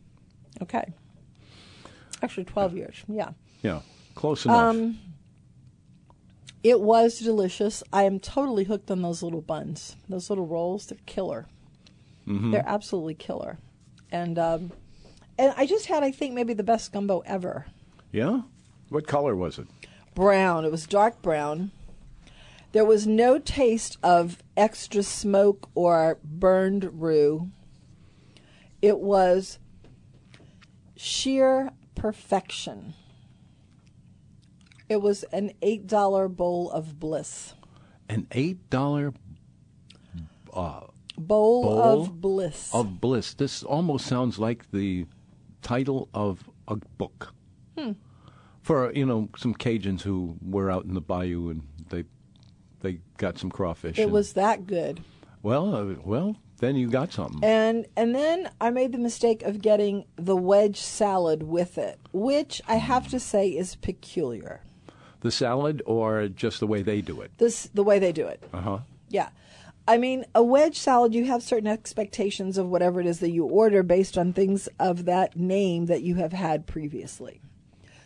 Okay. 0.63 0.85
Actually, 2.23 2.45
twelve 2.45 2.75
years. 2.75 3.03
Yeah. 3.07 3.29
Yeah, 3.61 3.81
close 4.15 4.45
enough. 4.45 4.75
Um, 4.75 4.97
It 6.63 6.81
was 6.81 7.19
delicious. 7.19 7.83
I 7.93 8.03
am 8.03 8.19
totally 8.19 8.63
hooked 8.63 8.89
on 8.89 9.03
those 9.03 9.21
little 9.21 9.41
buns. 9.41 9.95
Those 10.09 10.31
little 10.31 10.47
rolls, 10.47 10.87
they're 10.87 10.97
killer. 11.05 11.45
Mm-hmm. 12.27 12.51
They're 12.51 12.63
absolutely 12.67 13.15
killer. 13.15 13.57
And 14.11 14.37
um, 14.39 14.71
and 15.37 15.53
I 15.57 15.65
just 15.65 15.87
had, 15.87 16.03
I 16.03 16.11
think, 16.11 16.33
maybe 16.33 16.53
the 16.53 16.63
best 16.63 16.91
gumbo 16.93 17.21
ever. 17.25 17.65
yeah. 18.11 18.41
What 18.89 19.07
color 19.07 19.35
was 19.35 19.57
it? 19.57 19.67
Brown. 20.13 20.63
It 20.63 20.71
was 20.71 20.85
dark 20.85 21.21
brown. 21.23 21.71
There 22.71 22.85
was 22.85 23.07
no 23.07 23.39
taste 23.39 23.97
of 24.03 24.37
extra 24.55 25.01
smoke 25.01 25.69
or 25.73 26.19
burned 26.23 27.01
roux. 27.01 27.49
It 28.81 28.99
was 28.99 29.57
sheer 30.95 31.71
perfection. 31.95 32.93
It 34.87 35.01
was 35.01 35.23
an 35.31 35.51
$8 35.63 36.35
bowl 36.35 36.69
of 36.69 36.99
bliss. 36.99 37.55
An 38.07 38.27
eight 38.31 38.69
dollar 38.69 39.13
uh, 40.53 40.81
Bowl, 41.17 41.63
Bowl 41.63 41.81
of 42.03 42.21
bliss. 42.21 42.73
of 42.73 42.99
bliss. 43.01 43.33
This 43.33 43.63
almost 43.63 44.05
sounds 44.05 44.37
like 44.39 44.71
the 44.71 45.05
title 45.61 46.09
of 46.13 46.43
a 46.67 46.75
book. 46.75 47.33
Hmm. 47.77 47.91
For 48.61 48.91
you 48.93 49.05
know 49.05 49.29
some 49.37 49.53
Cajuns 49.53 50.01
who 50.01 50.37
were 50.41 50.71
out 50.71 50.85
in 50.85 50.93
the 50.93 51.01
bayou 51.01 51.49
and 51.49 51.61
they 51.89 52.03
they 52.81 52.99
got 53.17 53.37
some 53.37 53.49
crawfish. 53.51 53.97
it 53.99 54.03
and- 54.03 54.11
was 54.11 54.33
that 54.33 54.65
good. 54.67 55.01
well, 55.43 55.75
uh, 55.75 55.95
well. 56.03 56.35
Then 56.59 56.77
you 56.77 56.89
got 56.89 57.11
something. 57.11 57.43
And 57.43 57.85
and 57.97 58.15
then 58.15 58.49
I 58.61 58.69
made 58.69 58.93
the 58.93 58.97
mistake 58.97 59.43
of 59.43 59.61
getting 59.61 60.05
the 60.15 60.37
wedge 60.37 60.79
salad 60.79 61.43
with 61.43 61.77
it, 61.77 61.99
which 62.13 62.61
I 62.65 62.75
have 62.75 63.09
to 63.09 63.19
say 63.19 63.49
is 63.49 63.75
peculiar. 63.75 64.61
the 65.19 65.31
salad 65.31 65.81
or 65.85 66.27
just 66.29 66.59
the 66.61 66.67
way 66.67 66.81
they 66.81 67.01
do 67.01 67.19
it. 67.21 67.31
This 67.39 67.69
the 67.73 67.83
way 67.83 67.99
they 67.99 68.13
do 68.13 68.25
it. 68.27 68.41
Uh 68.53 68.61
huh. 68.61 68.77
Yeah. 69.09 69.29
I 69.87 69.97
mean, 69.97 70.25
a 70.33 70.43
wedge 70.43 70.77
salad, 70.79 71.13
you 71.13 71.25
have 71.25 71.43
certain 71.43 71.67
expectations 71.67 72.57
of 72.57 72.67
whatever 72.67 72.99
it 72.99 73.05
is 73.05 73.19
that 73.19 73.29
you 73.29 73.45
order 73.45 73.83
based 73.83 74.17
on 74.17 74.33
things 74.33 74.67
of 74.79 75.05
that 75.05 75.35
name 75.35 75.85
that 75.85 76.01
you 76.01 76.15
have 76.15 76.33
had 76.33 76.65
previously. 76.65 77.39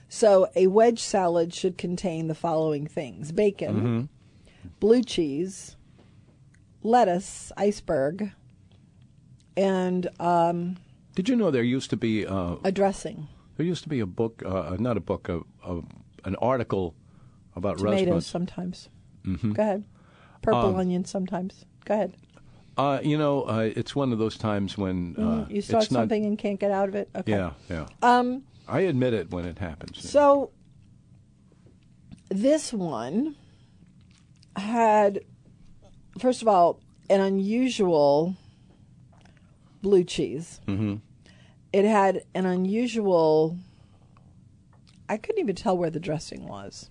So, 0.09 0.49
a 0.55 0.67
wedge 0.67 0.99
salad 0.99 1.53
should 1.53 1.77
contain 1.77 2.27
the 2.27 2.35
following 2.35 2.87
things 2.87 3.31
bacon, 3.31 4.09
blue 4.79 5.03
cheese, 5.03 5.77
lettuce, 6.81 7.51
iceberg, 7.55 8.31
and 9.55 10.09
um, 10.19 10.77
Did 11.15 11.29
you 11.29 11.35
know 11.35 11.51
there 11.51 11.63
used 11.63 11.89
to 11.91 11.97
be 11.97 12.25
uh, 12.25 12.55
a 12.63 12.71
dressing. 12.71 13.27
there 13.57 13.65
used 13.65 13.83
to 13.83 13.89
be 13.89 13.99
a 13.99 14.05
book, 14.05 14.41
uh, 14.45 14.75
not 14.79 14.97
a 14.97 15.01
book, 15.01 15.29
a, 15.29 15.41
a, 15.63 15.81
an 16.25 16.35
article 16.37 16.95
about 17.55 17.77
Tomatoes 17.77 17.95
restaurants. 17.99 18.27
sometimes. 18.27 18.89
Go 19.25 19.61
ahead. 19.61 19.83
Purple 20.41 20.77
onions 20.77 21.09
sometimes. 21.09 21.65
Go 21.85 21.93
ahead. 21.93 22.13
Uh, 22.77 22.99
you 23.03 23.17
know, 23.17 23.43
uh, 23.43 23.69
it's 23.75 23.93
one 23.95 24.13
of 24.13 24.19
those 24.19 24.37
times 24.37 24.77
when 24.77 25.15
uh, 25.17 25.21
Mm-hmm. 25.21 25.53
you 25.55 25.61
start 25.61 25.83
it's 25.83 25.91
not. 25.91 25.99
something 26.01 26.25
and 26.25 26.37
can't 26.37 26.59
get 26.59 26.71
out 26.71 26.87
of 26.87 26.95
it. 26.95 27.09
Okay. 27.15 27.31
Yeah, 27.33 27.51
yeah. 27.69 27.87
Um, 28.01 28.43
I 28.67 28.81
admit 28.81 29.13
it 29.13 29.31
when 29.31 29.45
it 29.45 29.59
happens. 29.59 30.09
So 30.09 30.51
this 32.29 32.71
one 32.71 33.35
had, 34.55 35.21
first 36.19 36.41
of 36.41 36.47
all, 36.47 36.79
an 37.09 37.19
unusual 37.19 38.35
blue 39.81 40.03
cheese. 40.03 40.61
Mm-hmm. 40.67 40.95
It 41.73 41.85
had 41.85 42.23
an 42.33 42.45
unusual. 42.45 43.57
I 45.09 45.17
couldn't 45.17 45.41
even 45.41 45.55
tell 45.55 45.77
where 45.77 45.89
the 45.89 45.99
dressing 45.99 46.47
was. 46.47 46.89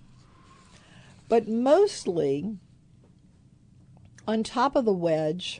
But 1.29 1.47
mostly, 1.47 2.57
on 4.29 4.43
top 4.43 4.75
of 4.75 4.85
the 4.85 4.93
wedge 4.93 5.59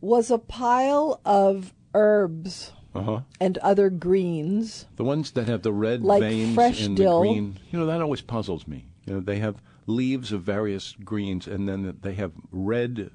was 0.00 0.30
a 0.30 0.38
pile 0.38 1.20
of 1.24 1.74
herbs 1.92 2.72
uh 2.94 3.02
huh. 3.02 3.20
and 3.40 3.58
other 3.58 3.90
greens. 3.90 4.86
The 4.96 5.02
ones 5.04 5.32
that 5.32 5.48
have 5.48 5.62
the 5.62 5.72
red 5.72 6.02
Like 6.02 6.20
veins 6.22 6.54
fresh 6.54 6.84
in 6.84 6.94
dill. 6.94 7.20
the 7.22 7.28
green, 7.28 7.58
you 7.72 7.78
know, 7.80 7.86
that 7.86 8.00
always 8.00 8.20
puzzles 8.20 8.68
me. 8.68 8.86
You 9.06 9.14
know, 9.14 9.20
they 9.20 9.38
have 9.40 9.56
leaves 9.86 10.30
of 10.30 10.42
various 10.42 10.94
greens, 11.04 11.48
and 11.48 11.68
then 11.68 11.98
they 12.02 12.14
have 12.14 12.30
red 12.52 13.10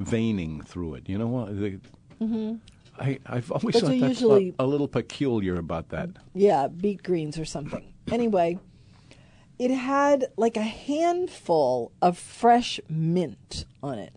veining 0.00 0.60
through 0.60 0.94
it. 0.96 1.08
You 1.08 1.16
know 1.16 1.28
what? 1.28 1.58
They, 1.58 1.78
I, 2.98 3.18
I've 3.24 3.50
always 3.50 3.72
Those 3.74 3.82
thought 3.84 4.00
that's 4.00 4.20
usually- 4.20 4.54
a, 4.58 4.64
a 4.64 4.66
little 4.66 4.88
peculiar 4.88 5.56
about 5.56 5.88
that. 5.90 6.10
Yeah, 6.34 6.68
beet 6.68 7.02
greens 7.02 7.38
or 7.38 7.46
something. 7.46 7.94
Anyway, 8.10 8.58
it 9.62 9.70
had 9.70 10.26
like 10.36 10.56
a 10.56 10.62
handful 10.62 11.92
of 12.02 12.18
fresh 12.18 12.80
mint 12.88 13.64
on 13.80 13.96
it. 13.96 14.12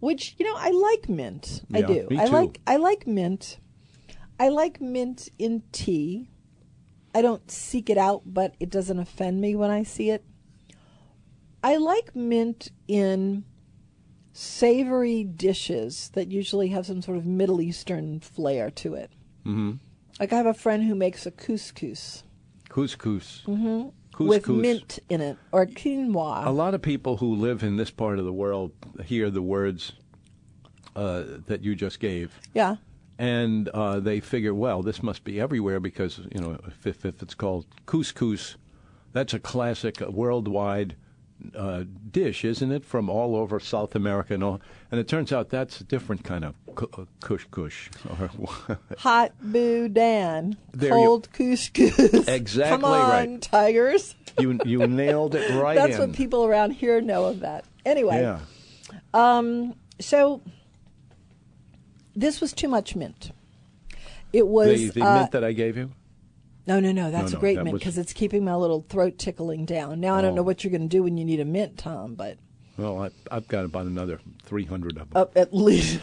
Which, 0.00 0.34
you 0.38 0.44
know, 0.44 0.56
I 0.56 0.70
like 0.70 1.08
mint. 1.08 1.62
I 1.72 1.82
do. 1.82 2.08
I 2.18 2.24
like 2.24 2.60
I 2.66 2.78
like 2.78 3.06
mint. 3.06 3.60
I 4.40 4.48
like 4.48 4.80
mint 4.80 5.28
in 5.38 5.62
tea. 5.70 6.30
I 7.14 7.22
don't 7.22 7.48
seek 7.48 7.88
it 7.90 7.96
out, 7.96 8.22
but 8.26 8.56
it 8.58 8.70
doesn't 8.70 8.98
offend 8.98 9.40
me 9.40 9.54
when 9.54 9.70
I 9.70 9.84
see 9.84 10.10
it. 10.10 10.24
I 11.62 11.76
like 11.76 12.16
mint 12.16 12.72
in 12.88 13.44
savory 14.32 15.22
dishes 15.22 16.10
that 16.14 16.32
usually 16.32 16.70
have 16.70 16.86
some 16.86 17.02
sort 17.02 17.18
of 17.18 17.24
Middle 17.24 17.60
Eastern 17.60 18.18
flair 18.18 18.68
to 18.70 18.94
it. 18.94 19.12
Mm-hmm. 19.46 19.74
Like 20.18 20.32
I 20.32 20.36
have 20.38 20.46
a 20.46 20.54
friend 20.54 20.82
who 20.82 20.96
makes 20.96 21.24
a 21.24 21.30
couscous 21.30 22.24
Couscous. 22.72 23.42
Mm-hmm. 23.46 23.88
Couscous. 24.12 24.28
with 24.28 24.48
mint 24.48 24.98
in 25.08 25.20
it 25.20 25.36
or 25.52 25.66
quinoa. 25.66 26.46
A 26.46 26.50
lot 26.50 26.74
of 26.74 26.82
people 26.82 27.18
who 27.18 27.34
live 27.34 27.62
in 27.62 27.76
this 27.76 27.90
part 27.90 28.18
of 28.18 28.24
the 28.24 28.32
world 28.32 28.72
hear 29.04 29.30
the 29.30 29.42
words 29.42 29.92
uh, 30.96 31.24
that 31.46 31.62
you 31.62 31.74
just 31.74 32.00
gave, 32.00 32.38
yeah. 32.52 32.76
and 33.18 33.68
uh, 33.70 34.00
they 34.00 34.20
figure, 34.20 34.52
well, 34.54 34.82
this 34.82 35.02
must 35.02 35.24
be 35.24 35.40
everywhere 35.40 35.80
because 35.80 36.20
you 36.34 36.40
know 36.40 36.58
if, 36.66 36.86
if, 36.86 37.04
it's 37.04 37.34
called 37.34 37.66
couscous, 37.86 38.56
that's 39.12 39.32
a 39.32 39.38
classic 39.38 40.02
uh, 40.02 40.10
worldwide 40.10 40.96
uh, 41.56 41.84
dish, 42.10 42.44
isn't 42.44 42.70
it? 42.72 42.84
From 42.84 43.08
all 43.10 43.34
over 43.36 43.58
South 43.60 43.94
America 43.94 44.34
and 44.34 44.42
all. 44.44 44.60
And 44.90 45.00
it 45.00 45.08
turns 45.08 45.32
out 45.32 45.48
that's 45.50 45.80
a 45.80 45.84
different 45.84 46.22
kind 46.24 46.44
of 46.44 46.54
cu- 46.74 46.88
uh, 46.96 47.04
kush 47.20 47.46
kush. 47.50 47.88
Or 48.08 48.30
Hot 48.98 49.32
boudin, 49.40 50.56
There 50.72 50.88
you- 50.90 50.94
cold 50.94 51.28
couscous. 51.32 52.28
Exactly 52.28 52.70
Come 52.70 52.84
on, 52.84 53.10
right. 53.10 53.42
tigers. 53.42 54.14
you 54.38 54.58
you 54.64 54.86
nailed 54.86 55.34
it 55.34 55.50
right 55.60 55.74
That's 55.76 55.94
in. 55.96 56.00
what 56.00 56.12
people 56.12 56.44
around 56.44 56.72
here 56.72 57.00
know 57.00 57.24
of 57.26 57.40
that. 57.40 57.64
Anyway, 57.84 58.20
Yeah. 58.20 58.40
Um, 59.14 59.74
so 60.00 60.40
this 62.14 62.40
was 62.40 62.52
too 62.52 62.68
much 62.68 62.94
mint. 62.96 63.32
It 64.32 64.46
was 64.46 64.78
The, 64.92 65.00
the 65.00 65.02
uh, 65.02 65.18
mint 65.20 65.32
that 65.32 65.44
I 65.44 65.52
gave 65.52 65.76
you. 65.76 65.90
No, 66.66 66.78
no, 66.80 66.92
no. 66.92 67.10
That's 67.10 67.32
no, 67.32 67.38
a 67.38 67.40
great 67.40 67.56
that 67.56 67.64
mint 67.64 67.72
was- 67.74 67.80
because 67.80 67.98
it's 67.98 68.12
keeping 68.12 68.44
my 68.44 68.54
little 68.54 68.84
throat 68.88 69.18
tickling 69.18 69.64
down. 69.64 70.00
Now 70.00 70.14
I 70.14 70.22
don't 70.22 70.32
Oh. 70.32 70.36
know 70.36 70.42
what 70.42 70.62
you're 70.62 70.70
going 70.70 70.82
to 70.82 70.88
do 70.88 71.02
when 71.02 71.16
you 71.16 71.24
need 71.24 71.40
a 71.40 71.44
mint, 71.44 71.76
Tom, 71.78 72.14
but 72.14 72.38
Well, 72.78 73.02
I, 73.02 73.10
I've 73.30 73.48
got 73.48 73.64
about 73.64 73.86
another 73.86 74.20
three 74.44 74.64
hundred 74.64 74.96
of 74.96 75.10
them. 75.10 75.20
up 75.20 75.32
at 75.36 75.52
least 75.52 76.00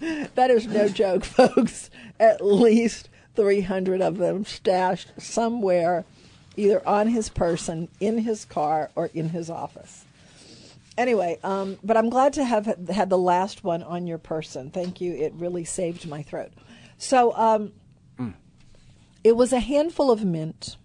that 0.34 0.50
is 0.50 0.66
no 0.66 0.88
joke, 0.88 1.24
folks. 1.24 1.90
At 2.20 2.44
least 2.44 3.08
300 3.36 4.00
of 4.02 4.18
them 4.18 4.44
stashed 4.44 5.12
somewhere, 5.18 6.04
either 6.56 6.86
on 6.86 7.06
his 7.08 7.28
person, 7.28 7.88
in 8.00 8.18
his 8.18 8.44
car, 8.44 8.90
or 8.96 9.06
in 9.14 9.28
his 9.30 9.48
office. 9.48 10.04
Anyway, 10.96 11.38
um, 11.44 11.78
but 11.84 11.96
I'm 11.96 12.10
glad 12.10 12.32
to 12.32 12.44
have 12.44 12.66
had 12.88 13.08
the 13.08 13.18
last 13.18 13.62
one 13.62 13.84
on 13.84 14.08
your 14.08 14.18
person. 14.18 14.70
Thank 14.70 15.00
you. 15.00 15.14
It 15.14 15.32
really 15.34 15.64
saved 15.64 16.08
my 16.08 16.22
throat. 16.22 16.50
So 16.96 17.32
um, 17.36 17.72
it 19.24 19.36
was 19.36 19.52
a 19.52 19.60
handful 19.60 20.10
of 20.10 20.24
mint. 20.24 20.76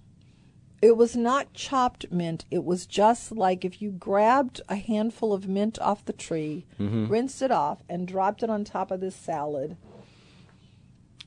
It 0.82 0.98
was 0.98 1.16
not 1.16 1.54
chopped 1.54 2.12
mint. 2.12 2.44
It 2.52 2.66
was 2.66 2.86
just 2.86 3.32
like 3.32 3.64
if 3.64 3.82
you 3.82 3.90
grabbed 3.90 4.60
a 4.68 4.76
handful 4.76 5.32
of 5.32 5.48
mint 5.48 5.80
off 5.80 6.04
the 6.04 6.12
tree, 6.14 6.66
mm-hmm. 6.78 7.08
rinsed 7.08 7.42
it 7.42 7.52
off, 7.52 7.84
and 7.88 8.08
dropped 8.08 8.44
it 8.44 8.50
on 8.50 8.66
top 8.66 8.92
of 8.92 9.00
this 9.00 9.16
salad. 9.16 9.78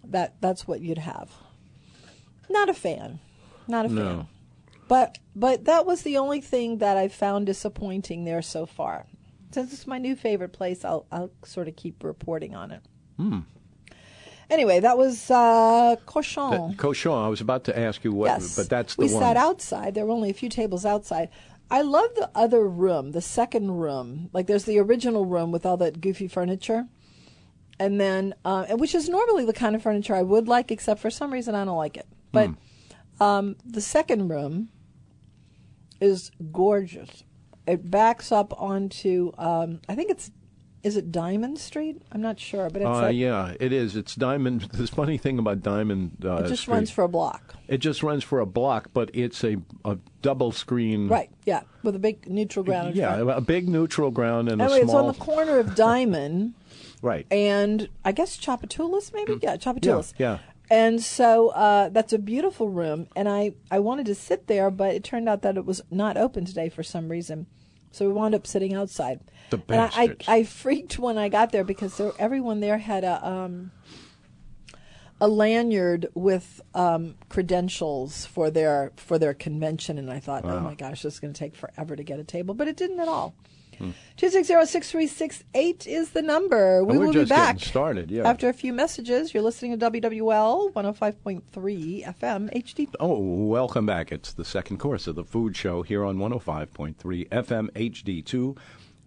That 0.05 0.35
that's 0.41 0.69
what 0.69 0.81
you'd 0.81 0.99
have. 0.99 1.31
Not 2.51 2.69
a 2.69 2.75
fan. 2.75 3.19
Not 3.67 3.87
a 3.87 3.89
fan. 3.89 3.97
No. 3.97 4.27
But 4.89 5.19
but 5.35 5.65
that 5.65 5.87
was 5.87 6.03
the 6.03 6.19
only 6.19 6.41
thing 6.41 6.79
that 6.79 6.97
I 6.97 7.09
found 7.09 7.47
disappointing 7.47 8.25
there 8.25 8.43
so 8.43 8.67
far. 8.67 9.07
Since 9.53 9.73
it's 9.73 9.87
my 9.87 9.99
new 9.99 10.17
favorite 10.17 10.53
place, 10.53 10.85
I'll 10.85 11.07
I'll 11.11 11.31
sort 11.45 11.67
of 11.67 11.77
keep 11.77 12.05
reporting 12.05 12.55
on 12.55 12.71
it. 12.71 12.83
Hmm. 13.17 13.41
Anyway, 14.49 14.79
that 14.81 14.97
was 14.97 15.31
uh, 15.31 15.97
cochon. 16.07 16.77
Cochon. 16.77 17.13
I 17.25 17.29
was 17.29 17.41
about 17.41 17.65
to 17.65 17.77
ask 17.79 18.05
you 18.05 18.13
what, 18.13 18.27
Yes. 18.27 18.55
but 18.57 18.69
that's 18.69 18.95
the 18.95 19.07
we 19.07 19.13
one. 19.13 19.21
sat 19.23 19.37
outside. 19.37 19.95
There 19.95 20.07
were 20.07 20.13
only 20.13 20.31
a 20.31 20.35
few 20.35 20.49
tables 20.49 20.87
outside. 20.87 21.31
I 21.69 21.83
love 21.83 22.11
the 22.15 22.31
other 22.35 22.65
room, 22.69 23.11
the 23.11 23.21
second 23.21 23.73
room. 23.73 24.31
Like 24.33 24.47
there's 24.47 24.65
the 24.65 24.79
original 24.79 25.27
room 25.27 25.51
with 25.51 25.67
all 25.67 25.77
that 25.79 26.01
goofy 26.01 26.29
furniture, 26.29 26.87
and 27.81 28.01
then 28.01 28.35
uh, 28.45 28.67
which 28.77 28.95
is 28.95 29.09
normally 29.09 29.45
the 29.45 29.53
kind 29.53 29.75
of 29.75 29.83
furniture 29.83 30.15
I 30.15 30.23
would 30.23 30.47
like, 30.47 30.71
except 30.71 31.01
for 31.01 31.11
some 31.11 31.33
reason 31.33 31.57
I 31.57 31.65
don't 31.65 31.77
like 31.77 31.97
it. 31.97 32.07
But 32.31 32.51
um, 33.19 33.57
the 33.65 33.81
second 33.81 34.29
room 34.29 34.69
is 36.01 36.31
gorgeous. 36.53 37.25
It 37.67 37.91
backs 37.91 38.31
up 38.31 38.55
onto 38.61 39.33
um, 39.37 39.81
I 39.89 39.97
think 39.97 40.11
it's 40.11 40.31
is 40.87 40.97
it 40.97 41.11
Diamond 41.11 41.59
Street? 41.59 42.01
I'm 42.13 42.21
not 42.21 42.39
sure, 42.39 42.71
but 42.71 42.81
it's 42.81 42.87
Uh, 42.89 43.07
a, 43.07 43.11
yeah, 43.11 43.55
it 43.59 43.73
is. 43.73 43.97
It's 43.97 44.15
Diamond. 44.15 44.69
This 44.73 44.91
funny 44.91 45.19
thing 45.19 45.37
about 45.41 45.61
Diamond. 45.61 46.25
Uh, 46.25 46.37
it 46.37 46.47
just 46.47 46.63
Street, 46.63 46.75
runs 46.75 46.91
for 46.93 47.03
a 47.03 47.09
block. 47.09 47.57
It 47.67 47.79
just 47.79 48.05
runs 48.05 48.23
for 48.23 48.39
a 48.39 48.47
block, 48.47 48.91
but 48.95 49.11
it's 49.13 49.43
a, 49.43 49.57
a 49.85 49.99
double 50.23 50.53
screen. 50.53 51.09
Right, 51.09 51.29
yeah, 51.45 51.63
with 51.83 51.97
a 51.97 51.99
big 51.99 52.29
neutral 52.31 52.65
ground. 52.65 52.95
Yeah, 52.95 53.17
front. 53.17 53.31
a 53.31 53.41
big 53.41 53.69
neutral 53.69 54.13
ground 54.13 54.49
and 54.49 54.63
Anyway, 54.63 54.79
a 54.79 54.83
it's 54.85 54.95
on 54.95 55.09
the 55.09 55.15
corner 55.15 55.59
of 55.59 55.75
Diamond 55.75 56.55
right. 57.03 57.27
and 57.33 57.89
I 58.05 58.13
guess 58.13 58.37
Tchoupitoulas, 58.39 59.13
maybe. 59.13 59.41
Yeah, 59.43 59.57
Tchoupitoulas. 59.57 60.13
Mm. 60.13 60.19
yeah. 60.19 60.39
And 60.71 61.03
so 61.03 61.49
uh, 61.49 61.89
that's 61.89 62.13
a 62.13 62.19
beautiful 62.19 62.69
room, 62.69 63.09
and 63.17 63.29
I 63.29 63.55
I 63.73 63.81
wanted 63.81 64.07
to 64.07 64.15
sit 64.15 64.47
there, 64.47 64.71
but 64.71 64.95
it 64.95 65.03
turned 65.03 65.29
out 65.29 65.43
that 65.43 65.57
it 65.57 65.65
was 65.65 65.81
not 65.91 66.17
open 66.17 66.45
today 66.45 66.69
for 66.69 66.85
some 66.85 67.09
reason. 67.09 67.47
So 67.97 68.07
we 68.07 68.13
wound 68.13 68.35
up 68.35 68.47
sitting 68.47 68.75
outside. 68.75 69.21
The 69.49 69.63
and 69.69 69.81
I, 69.81 69.89
I. 69.95 70.17
I 70.29 70.43
freaked 70.45 70.99
when 70.99 71.17
I 71.17 71.31
got 71.31 71.51
there 71.51 71.65
because 71.65 71.97
there, 71.97 72.13
everyone 72.19 72.61
there 72.61 72.77
had 72.77 73.05
a 73.05 73.27
um, 73.27 73.71
a 75.19 75.27
lanyard 75.27 76.09
with 76.13 76.61
um, 76.75 77.15
credentials 77.31 78.27
for 78.27 78.51
their 78.51 78.93
for 78.97 79.19
their 79.19 79.33
convention, 79.33 79.97
and 79.97 80.11
I 80.13 80.19
thought, 80.19 80.45
oh 80.45 80.61
my 80.61 80.75
gosh, 80.75 81.01
this 81.03 81.15
is 81.15 81.21
going 81.21 81.33
to 81.33 81.39
take 81.39 81.57
forever 81.57 81.97
to 81.97 82.05
get 82.05 82.21
a 82.21 82.25
table, 82.25 82.53
but 82.53 82.69
it 82.69 82.77
didn't 82.77 83.01
at 83.01 83.09
all. 83.09 83.35
Two 84.17 84.31
six 84.31 84.49
zero 84.49 84.65
six 84.65 84.91
three 84.91 85.07
six 85.07 85.45
eight 85.55 85.87
is 85.87 86.11
the 86.11 86.23
number. 86.23 86.85
We 86.85 86.99
will 86.99 87.13
just 87.13 87.29
be 87.29 87.35
back 87.35 87.57
getting 87.57 87.69
started, 87.69 88.11
yeah. 88.11 88.29
after 88.29 88.49
a 88.49 88.53
few 88.53 88.73
messages. 88.73 89.35
You're 89.35 89.43
listening 89.43 89.79
to 89.79 89.91
WWL 89.91 90.73
105.3 90.73 91.43
FM 92.19 92.53
HD. 92.55 92.95
Oh, 93.01 93.19
welcome 93.19 93.87
back. 93.87 94.13
It's 94.13 94.33
the 94.33 94.45
second 94.45 94.79
course 94.79 95.07
of 95.07 95.15
the 95.15 95.25
food 95.25 95.57
show 95.57 95.83
here 95.83 96.05
on 96.05 96.17
105.3 96.19 97.29
FM 97.29 97.71
HD2. 97.73 98.57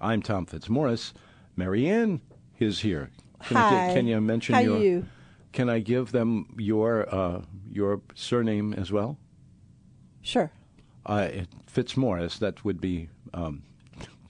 I'm 0.01 0.21
Tom 0.21 0.45
Fitzmorris. 0.45 1.13
Marianne 1.55 2.21
is 2.59 2.81
here. 2.81 3.09
Can, 3.43 3.57
Hi. 3.57 3.93
can 3.93 4.07
you 4.07 4.21
mention 4.21 4.55
How 4.55 4.61
your 4.61 4.79
you? 4.79 5.05
Can 5.51 5.69
I 5.69 5.79
give 5.79 6.11
them 6.11 6.53
your 6.57 7.13
uh, 7.13 7.41
your 7.71 8.01
surname 8.13 8.73
as 8.73 8.91
well? 8.91 9.17
Sure. 10.21 10.51
Uh, 11.05 11.29
it- 11.31 11.47
Fitzmorris, 11.73 12.39
that 12.39 12.65
would 12.65 12.81
be 12.81 13.09
um, 13.33 13.63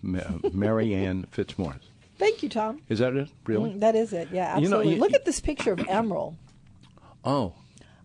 Ma- 0.01 0.19
Marianne 0.53 1.25
Fitzmorris. 1.31 1.81
Thank 2.17 2.43
you, 2.43 2.49
Tom. 2.49 2.81
Is 2.89 2.99
that 2.99 3.15
it? 3.15 3.29
Really? 3.45 3.71
Mm, 3.71 3.79
That 3.79 3.95
is 3.95 4.11
it. 4.13 4.29
Yeah, 4.31 4.57
You 4.57 4.67
know, 4.67 4.77
absolutely. 4.77 4.93
you- 4.95 4.99
Look 4.99 5.13
at 5.13 5.25
this 5.25 5.39
picture 5.39 5.71
of 5.71 5.79
Emerald. 5.87 6.35
Oh. 7.23 7.53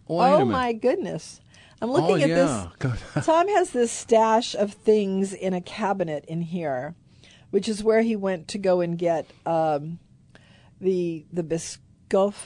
Oh 0.08 0.38
minute. 0.38 0.52
my 0.52 0.72
goodness. 0.72 1.40
I'm 1.80 1.90
looking 1.90 2.10
oh, 2.10 2.14
at 2.16 2.28
yeah. 2.28 2.68
This. 3.14 3.26
Tom 3.26 3.48
has 3.48 3.70
this 3.70 3.90
stash 3.90 4.54
of 4.54 4.72
things 4.74 5.32
in 5.32 5.52
a 5.54 5.60
cabinet 5.60 6.24
in 6.28 6.42
here, 6.42 6.94
which 7.50 7.68
is 7.68 7.82
where 7.82 8.02
he 8.02 8.14
went 8.16 8.48
to 8.48 8.58
go 8.58 8.80
and 8.80 8.96
get 8.98 9.26
um, 9.46 9.98
the 10.80 11.24
the 11.32 11.42
biscoff 11.42 11.78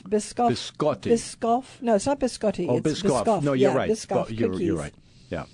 biscoff 0.08 0.52
Biscotti. 0.52 1.10
biscoff. 1.12 1.64
No, 1.82 1.94
it's 1.96 2.06
not 2.06 2.18
biscotti. 2.20 2.66
oh, 2.68 2.78
it's 2.78 3.02
Biscoff. 3.02 3.24
biscoff. 3.24 3.42
No, 3.42 3.52
you're 3.52 3.70
yeah, 3.70 3.76
right. 3.76 3.90
Biscoff 3.90 4.36
you're, 4.36 4.54
you're 4.54 4.76
right. 4.76 4.94
Yeah. 5.30 5.44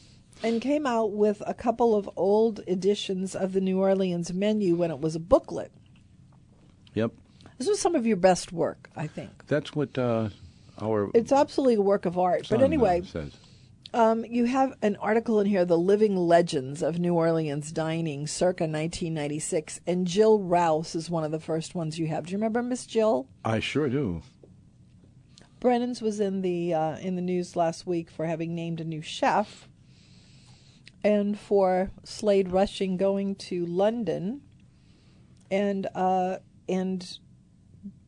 And 0.44 0.60
came 0.60 0.86
out 0.86 1.12
with 1.12 1.42
a 1.46 1.54
couple 1.54 1.94
of 1.94 2.08
old 2.16 2.60
editions 2.68 3.34
of 3.34 3.52
the 3.52 3.60
New 3.60 3.80
Orleans 3.80 4.32
menu 4.32 4.76
when 4.76 4.90
it 4.90 5.00
was 5.00 5.16
a 5.16 5.20
booklet. 5.20 5.72
Yep. 6.92 7.12
This 7.58 7.68
was 7.68 7.80
some 7.80 7.94
of 7.94 8.06
your 8.06 8.16
best 8.16 8.52
work, 8.52 8.90
I 8.94 9.06
think. 9.06 9.46
That's 9.46 9.74
what 9.74 9.96
uh, 9.96 10.28
our 10.80 11.10
It's 11.14 11.32
absolutely 11.32 11.76
a 11.76 11.80
work 11.80 12.04
of 12.04 12.18
art. 12.18 12.46
But 12.50 12.62
anyway, 12.62 13.02
says. 13.02 13.32
um, 13.94 14.24
you 14.24 14.44
have 14.44 14.74
an 14.82 14.96
article 14.96 15.40
in 15.40 15.46
here, 15.46 15.64
The 15.64 15.78
Living 15.78 16.16
Legends 16.16 16.82
of 16.82 16.98
New 16.98 17.14
Orleans 17.14 17.72
Dining, 17.72 18.26
circa 18.26 18.64
1996. 18.64 19.80
And 19.86 20.06
Jill 20.06 20.40
Rouse 20.40 20.94
is 20.94 21.08
one 21.08 21.24
of 21.24 21.30
the 21.30 21.40
first 21.40 21.74
ones 21.74 21.98
you 21.98 22.06
have. 22.08 22.26
Do 22.26 22.32
you 22.32 22.38
remember 22.38 22.62
Miss 22.62 22.86
Jill? 22.86 23.28
I 23.44 23.60
sure 23.60 23.88
do. 23.88 24.22
Brennan's 25.60 26.02
was 26.02 26.20
in 26.20 26.42
the 26.42 26.74
uh, 26.74 26.98
in 26.98 27.16
the 27.16 27.22
news 27.22 27.56
last 27.56 27.86
week 27.86 28.10
for 28.10 28.26
having 28.26 28.54
named 28.54 28.80
a 28.80 28.84
new 28.84 29.00
chef, 29.00 29.66
and 31.04 31.38
for 31.38 31.90
Slade 32.02 32.50
Rushing 32.50 32.96
going 32.96 33.34
to 33.36 33.64
London, 33.66 34.40
and 35.50 35.86
uh, 35.94 36.38
and 36.68 37.18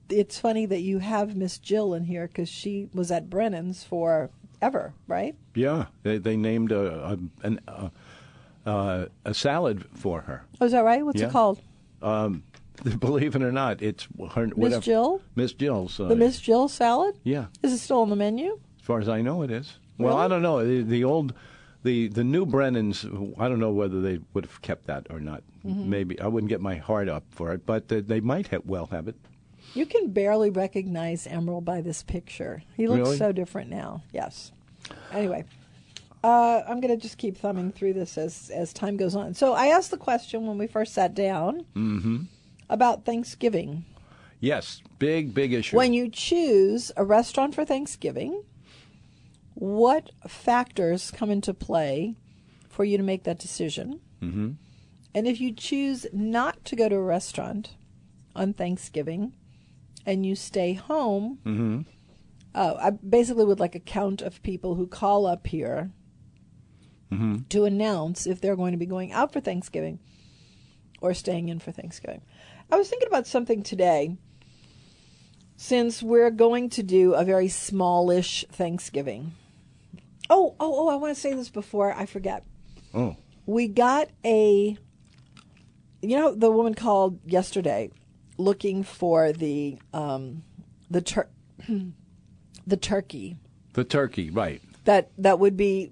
it's 0.09 0.39
funny 0.39 0.67
that 0.67 0.81
you 0.81 0.99
have 1.01 1.37
Miss 1.37 1.59
Jill 1.59 1.93
in 1.95 2.05
here 2.05 2.27
because 2.27 2.49
she 2.49 2.89
was 2.95 3.11
at 3.13 3.29
Brennan's 3.29 3.85
for 3.85 4.31
ever, 4.63 4.95
right? 5.07 5.37
Yeah, 5.55 5.87
they 6.03 6.19
they 6.19 6.37
named 6.37 6.73
a 6.73 7.13
a, 7.13 7.19
an, 7.47 7.61
uh, 7.69 7.89
uh, 8.65 9.07
a 9.25 9.35
salad 9.35 9.85
for 9.95 10.23
her. 10.23 10.45
Oh, 10.61 10.67
is 10.67 10.73
that 10.73 10.85
right? 10.85 11.05
What's 11.05 11.21
Yeah. 11.21 11.29
it 11.29 11.33
called? 11.33 11.61
Um, 12.03 12.43
believe 12.99 13.35
it 13.37 13.43
or 13.43 13.53
not, 13.53 13.81
it's 13.83 14.07
her 14.35 14.49
Miss 14.57 14.79
Jill, 14.81 15.21
Miss 15.35 15.53
Jill's. 15.53 15.99
Uh, 16.01 16.09
the 16.09 16.17
Miss 16.17 16.41
Jill 16.41 16.69
salad. 16.69 17.19
Yeah, 17.25 17.47
Is 17.63 17.73
it 17.73 17.79
still 17.79 18.01
on 18.01 18.11
the 18.11 18.17
menu? 18.17 18.59
as 18.81 18.85
far 18.87 19.01
as 19.01 19.09
I 19.09 19.21
know, 19.23 19.43
it 19.43 19.51
is. 19.51 19.79
Well, 19.99 20.15
Really? 20.15 20.25
I 20.25 20.29
don't 20.29 20.43
know. 20.43 20.65
The, 20.65 20.83
the 20.83 21.03
old, 21.05 21.33
the 21.87 22.09
the 22.09 22.25
new 22.25 22.45
Brennans. 22.45 23.05
I 23.39 23.49
don't 23.49 23.61
know 23.61 23.71
whether 23.73 24.01
they 24.01 24.21
would 24.35 24.45
have 24.45 24.61
kept 24.61 24.87
that 24.87 25.07
or 25.11 25.21
not. 25.21 25.43
Mm-hmm. 25.65 25.91
Maybe 25.91 26.21
I 26.21 26.27
wouldn't 26.27 26.51
get 26.51 26.61
my 26.61 26.77
heart 26.77 27.09
up 27.09 27.25
for 27.31 27.53
it, 27.55 27.65
but 27.65 27.91
uh, 27.91 28.03
they 28.05 28.21
might 28.21 28.49
have, 28.49 28.67
well 28.67 28.87
have 28.87 29.09
it. 29.09 29.17
You 29.75 29.87
can 29.87 30.11
barely 30.13 30.51
recognize 30.51 31.27
Emerald 31.27 31.65
by 31.65 31.81
this 31.81 32.03
picture. 32.03 32.63
He 32.77 32.87
looks 32.87 33.01
Really? 33.01 33.17
so 33.17 33.33
different 33.33 33.69
now. 33.71 34.03
Yes. 34.13 34.53
Anyway, 35.13 35.45
uh, 36.23 36.63
I'm 36.69 36.81
going 36.81 36.95
to 36.97 37.03
just 37.03 37.19
keep 37.19 37.37
thumbing 37.37 37.73
through 37.73 37.95
this 37.95 38.17
as 38.19 38.51
as 38.51 38.73
time 38.73 38.97
goes 38.97 39.15
on. 39.17 39.35
So 39.35 39.55
I 39.55 39.67
asked 39.67 39.91
the 39.91 39.97
question 39.97 40.47
when 40.47 40.59
we 40.59 40.67
first 40.67 40.93
sat 40.95 41.15
down 41.15 41.65
Mm-hmm. 41.75 42.17
about 42.71 43.05
Thanksgiving. 43.05 43.85
Yes, 44.41 44.83
big 44.99 45.35
big 45.35 45.53
issue. 45.53 45.77
When 45.77 45.93
you 45.95 46.09
choose 46.11 46.93
a 46.97 47.05
restaurant 47.05 47.55
for 47.55 47.65
Thanksgiving, 47.65 48.43
what 49.57 50.11
factors 50.29 51.11
come 51.11 51.31
into 51.31 51.53
play 51.55 52.15
for 52.69 52.85
you 52.85 52.97
to 52.97 53.03
make 53.03 53.25
that 53.25 53.39
decision? 53.39 54.01
mm-hmm. 54.23 54.51
And 55.15 55.27
if 55.27 55.41
you 55.41 55.51
choose 55.51 56.07
not 56.13 56.63
to 56.67 56.77
go 56.77 56.91
to 56.91 56.97
a 56.97 57.01
restaurant 57.01 57.75
on 58.35 58.53
Thanksgiving 58.53 59.33
and 60.05 60.27
you 60.27 60.35
stay 60.37 60.75
home, 60.75 61.39
Mm-hmm. 61.47 61.81
uh, 62.55 62.75
I 62.79 62.91
basically 62.91 63.47
would 63.47 63.59
like 63.59 63.75
a 63.75 63.81
count 63.81 64.21
of 64.21 64.43
people 64.43 64.75
who 64.75 64.87
call 64.87 65.25
up 65.27 65.47
here 65.47 65.91
Mm-hmm. 67.11 67.45
to 67.51 67.65
announce 67.65 68.27
if 68.27 68.41
they're 68.41 68.57
going 68.57 68.73
to 68.73 68.79
be 68.79 68.85
going 68.85 69.13
out 69.13 69.33
for 69.33 69.41
Thanksgiving 69.41 70.01
or 71.01 71.15
staying 71.15 71.49
in 71.49 71.61
for 71.61 71.71
Thanksgiving. 71.73 72.21
I 72.71 72.77
was 72.77 72.89
thinking 72.91 73.07
about 73.09 73.27
something 73.29 73.63
today. 73.63 74.17
Since 75.57 76.03
we're 76.03 76.31
going 76.31 76.69
to 76.71 76.83
do 76.83 77.15
a 77.15 77.25
very 77.25 77.49
smallish 77.49 78.45
Thanksgiving. 78.51 79.33
Oh, 80.29 80.55
oh, 80.61 80.75
oh, 80.81 80.89
I 80.89 80.97
want 80.97 81.15
to 81.15 81.21
say 81.21 81.33
this 81.35 81.49
before 81.51 81.93
I 81.93 82.07
forget. 82.07 82.45
Oh, 82.95 83.17
we 83.47 83.69
got 83.69 84.09
a 84.25 84.77
you 86.03 86.17
know 86.17 86.35
the 86.35 86.51
woman 86.51 86.75
called 86.75 87.19
yesterday 87.25 87.91
looking 88.39 88.83
for 88.83 89.33
the 89.33 89.79
um 89.93 90.43
the 90.91 91.01
tur- 91.01 91.29
the 92.67 92.77
turkey. 92.77 93.37
The 93.75 93.85
turkey, 93.85 94.31
right? 94.31 94.63
that 94.85 95.11
that 95.19 95.39
would 95.41 95.57
be 95.57 95.91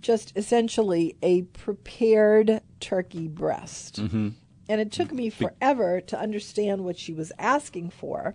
just 0.00 0.32
essentially 0.36 1.16
a 1.22 1.42
prepared 1.42 2.60
turkey 2.80 3.28
breast. 3.28 4.00
Mm-hmm. 4.00 4.28
and 4.68 4.80
it 4.80 4.90
took 4.92 5.12
me 5.12 5.28
forever 5.30 6.00
to 6.00 6.18
understand 6.18 6.84
what 6.84 6.98
she 6.98 7.12
was 7.12 7.32
asking 7.38 7.90
for 7.90 8.34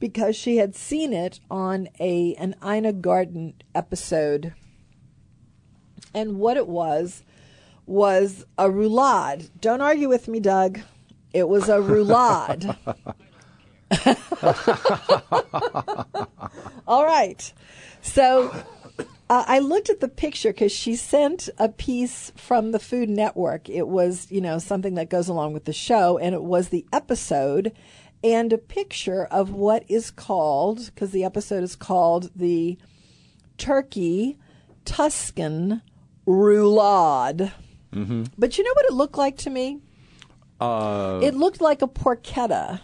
because 0.00 0.34
she 0.34 0.56
had 0.56 0.74
seen 0.74 1.12
it 1.12 1.38
on 1.50 1.88
a 2.00 2.34
an 2.34 2.56
Ina 2.64 2.94
Garten 2.94 3.54
episode 3.74 4.54
and 6.14 6.38
what 6.38 6.56
it 6.56 6.66
was 6.66 7.22
was 7.86 8.44
a 8.58 8.68
roulade. 8.68 9.50
Don't 9.60 9.80
argue 9.80 10.08
with 10.08 10.28
me, 10.28 10.40
Doug. 10.40 10.80
It 11.32 11.48
was 11.48 11.68
a 11.68 11.78
roulade. 11.78 12.76
All 16.86 17.04
right. 17.04 17.52
So 18.00 18.50
uh, 19.28 19.44
I 19.46 19.58
looked 19.60 19.90
at 19.90 20.00
the 20.00 20.08
picture 20.08 20.52
because 20.52 20.72
she 20.72 20.96
sent 20.96 21.48
a 21.58 21.68
piece 21.68 22.32
from 22.36 22.72
the 22.72 22.78
Food 22.78 23.08
Network. 23.08 23.68
It 23.68 23.88
was, 23.88 24.30
you 24.30 24.40
know, 24.40 24.58
something 24.58 24.94
that 24.94 25.10
goes 25.10 25.28
along 25.28 25.52
with 25.52 25.64
the 25.64 25.72
show, 25.72 26.18
and 26.18 26.34
it 26.34 26.42
was 26.42 26.68
the 26.68 26.86
episode 26.92 27.72
and 28.22 28.52
a 28.52 28.58
picture 28.58 29.24
of 29.26 29.50
what 29.52 29.84
is 29.88 30.10
called, 30.10 30.86
because 30.86 31.10
the 31.10 31.24
episode 31.24 31.62
is 31.62 31.76
called 31.76 32.30
the 32.36 32.78
Turkey 33.58 34.38
Tuscan 34.84 35.82
Roulade. 36.26 37.52
Mm-hmm. 37.92 38.24
But 38.38 38.56
you 38.58 38.64
know 38.64 38.72
what 38.74 38.86
it 38.86 38.92
looked 38.92 39.18
like 39.18 39.36
to 39.38 39.50
me? 39.50 39.80
Uh, 40.60 41.20
It 41.22 41.34
looked 41.34 41.60
like 41.60 41.82
a 41.82 41.88
porchetta. 41.88 42.80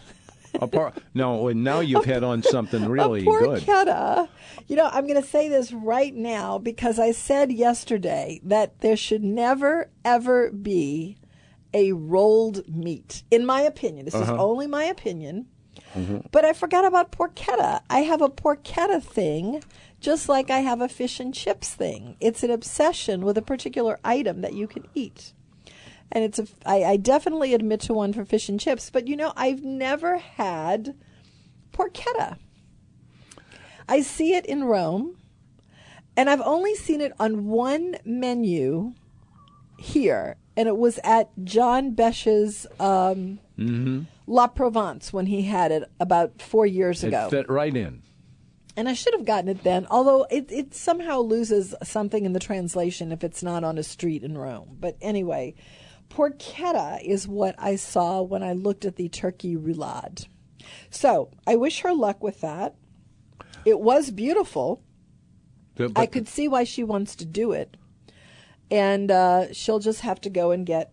a 0.55 0.67
par- 0.67 0.95
no, 1.15 1.49
and 1.49 1.63
now 1.63 1.81
you've 1.81 2.05
hit 2.07 2.25
on 2.25 2.43
something 2.43 2.89
really 2.89 3.21
a 3.21 3.25
good. 3.25 3.63
porchetta. 3.63 4.29
You 4.69 4.77
know, 4.77 4.89
I'm 4.91 5.07
going 5.07 5.21
to 5.21 5.29
say 5.29 5.49
this 5.49 5.73
right 5.73 6.15
now 6.15 6.59
because 6.59 6.99
I 6.99 7.13
said 7.13 7.53
yesterday 7.53 8.41
that 8.45 8.81
there 8.81 8.97
should 8.97 9.23
never, 9.23 9.91
ever 10.05 10.51
be 10.51 11.19
a 11.77 11.93
rolled 11.93 12.67
meat, 12.67 13.23
in 13.31 13.45
my 13.45 13.61
opinion. 13.61 14.07
This 14.07 14.15
is 14.15 14.23
uh-huh. 14.23 14.43
only 14.43 14.67
my 14.67 14.85
opinion. 14.85 15.47
Mm-hmm. 15.95 16.29
But 16.33 16.47
I 16.47 16.55
forgot 16.55 16.87
about 16.87 17.13
porchetta. 17.13 17.83
I 17.91 18.01
have 18.01 18.23
a 18.23 18.31
porchetta 18.31 19.03
thing, 19.03 19.63
just 20.01 20.27
like 20.27 20.51
I 20.51 20.61
have 20.61 20.81
a 20.81 20.89
fish 20.89 21.21
and 21.21 21.35
chips 21.35 21.75
thing. 21.75 22.17
It's 22.19 22.43
an 22.43 22.51
obsession 22.51 23.27
with 23.27 23.37
a 23.37 23.43
particular 23.43 24.01
item 24.03 24.41
that 24.41 24.55
you 24.55 24.67
can 24.67 24.89
eat. 24.95 25.35
And 26.11 26.25
it's 26.25 26.39
a, 26.39 26.47
I, 26.65 26.85
I 26.85 26.97
definitely 26.97 27.53
admit 27.53 27.81
to 27.83 27.93
one 27.93 28.15
for 28.15 28.25
fish 28.25 28.49
and 28.49 28.59
chips, 28.59 28.89
but 28.89 29.07
you 29.07 29.17
know, 29.17 29.35
I've 29.37 29.63
never 29.63 30.17
had 30.17 30.95
porchetta. 31.73 32.39
I 33.87 34.01
see 34.01 34.35
it 34.35 34.47
in 34.47 34.65
Rome, 34.65 35.19
and 36.17 36.31
I've 36.31 36.41
only 36.41 36.75
seen 36.75 37.03
it 37.03 37.13
on 37.21 37.47
one 37.47 37.97
menu 38.05 38.95
here, 39.79 40.37
and 40.57 40.69
it 40.69 40.77
was 40.77 40.99
at 41.05 41.31
John 41.45 41.93
Besh's 41.93 42.67
um, 42.81 43.39
La 44.27 44.47
Provence 44.49 45.13
when 45.13 45.27
he 45.27 45.43
had 45.43 45.73
it 45.73 45.85
about 46.01 46.41
four 46.41 46.67
years 46.67 47.05
ago. 47.05 47.27
It 47.27 47.31
fit 47.31 47.49
right 47.51 47.77
in. 47.77 48.03
And 48.79 48.89
I 48.89 48.93
should 48.93 49.15
have 49.15 49.25
gotten 49.25 49.49
it 49.49 49.65
then, 49.65 49.87
although 49.91 50.27
it, 50.31 50.51
it 50.53 50.75
somehow 50.75 51.21
loses 51.21 51.75
something 51.83 52.27
in 52.27 52.35
the 52.35 52.41
translation 52.41 53.11
if 53.11 53.25
it's 53.25 53.43
not 53.43 53.65
on 53.65 53.79
a 53.79 53.83
street 53.83 54.23
in 54.23 54.37
Rome. 54.37 54.77
But 54.79 54.99
anyway, 55.01 55.55
porchetta 56.11 57.03
is 57.03 57.27
what 57.27 57.55
I 57.59 57.77
saw 57.77 58.21
when 58.21 58.43
I 58.43 58.53
looked 58.53 58.85
at 58.85 58.97
the 58.97 59.09
turkey 59.09 59.57
roulade. 59.57 60.27
So 60.91 61.31
I 61.47 61.57
wish 61.57 61.81
her 61.81 61.95
luck 61.95 62.23
with 62.23 62.43
that. 62.43 62.75
It 63.65 63.81
was 63.81 64.11
beautiful. 64.11 64.83
I 65.97 66.07
could 66.07 66.29
see 66.29 66.47
why 66.49 66.65
she 66.65 66.85
wants 66.85 67.17
to 67.17 67.25
do 67.25 67.53
it, 67.53 67.77
and 68.71 69.11
uh, 69.11 69.53
she'll 69.53 69.79
just 69.79 70.01
have 70.01 70.21
to 70.23 70.31
go 70.31 70.51
and 70.51 70.67
get 70.67 70.93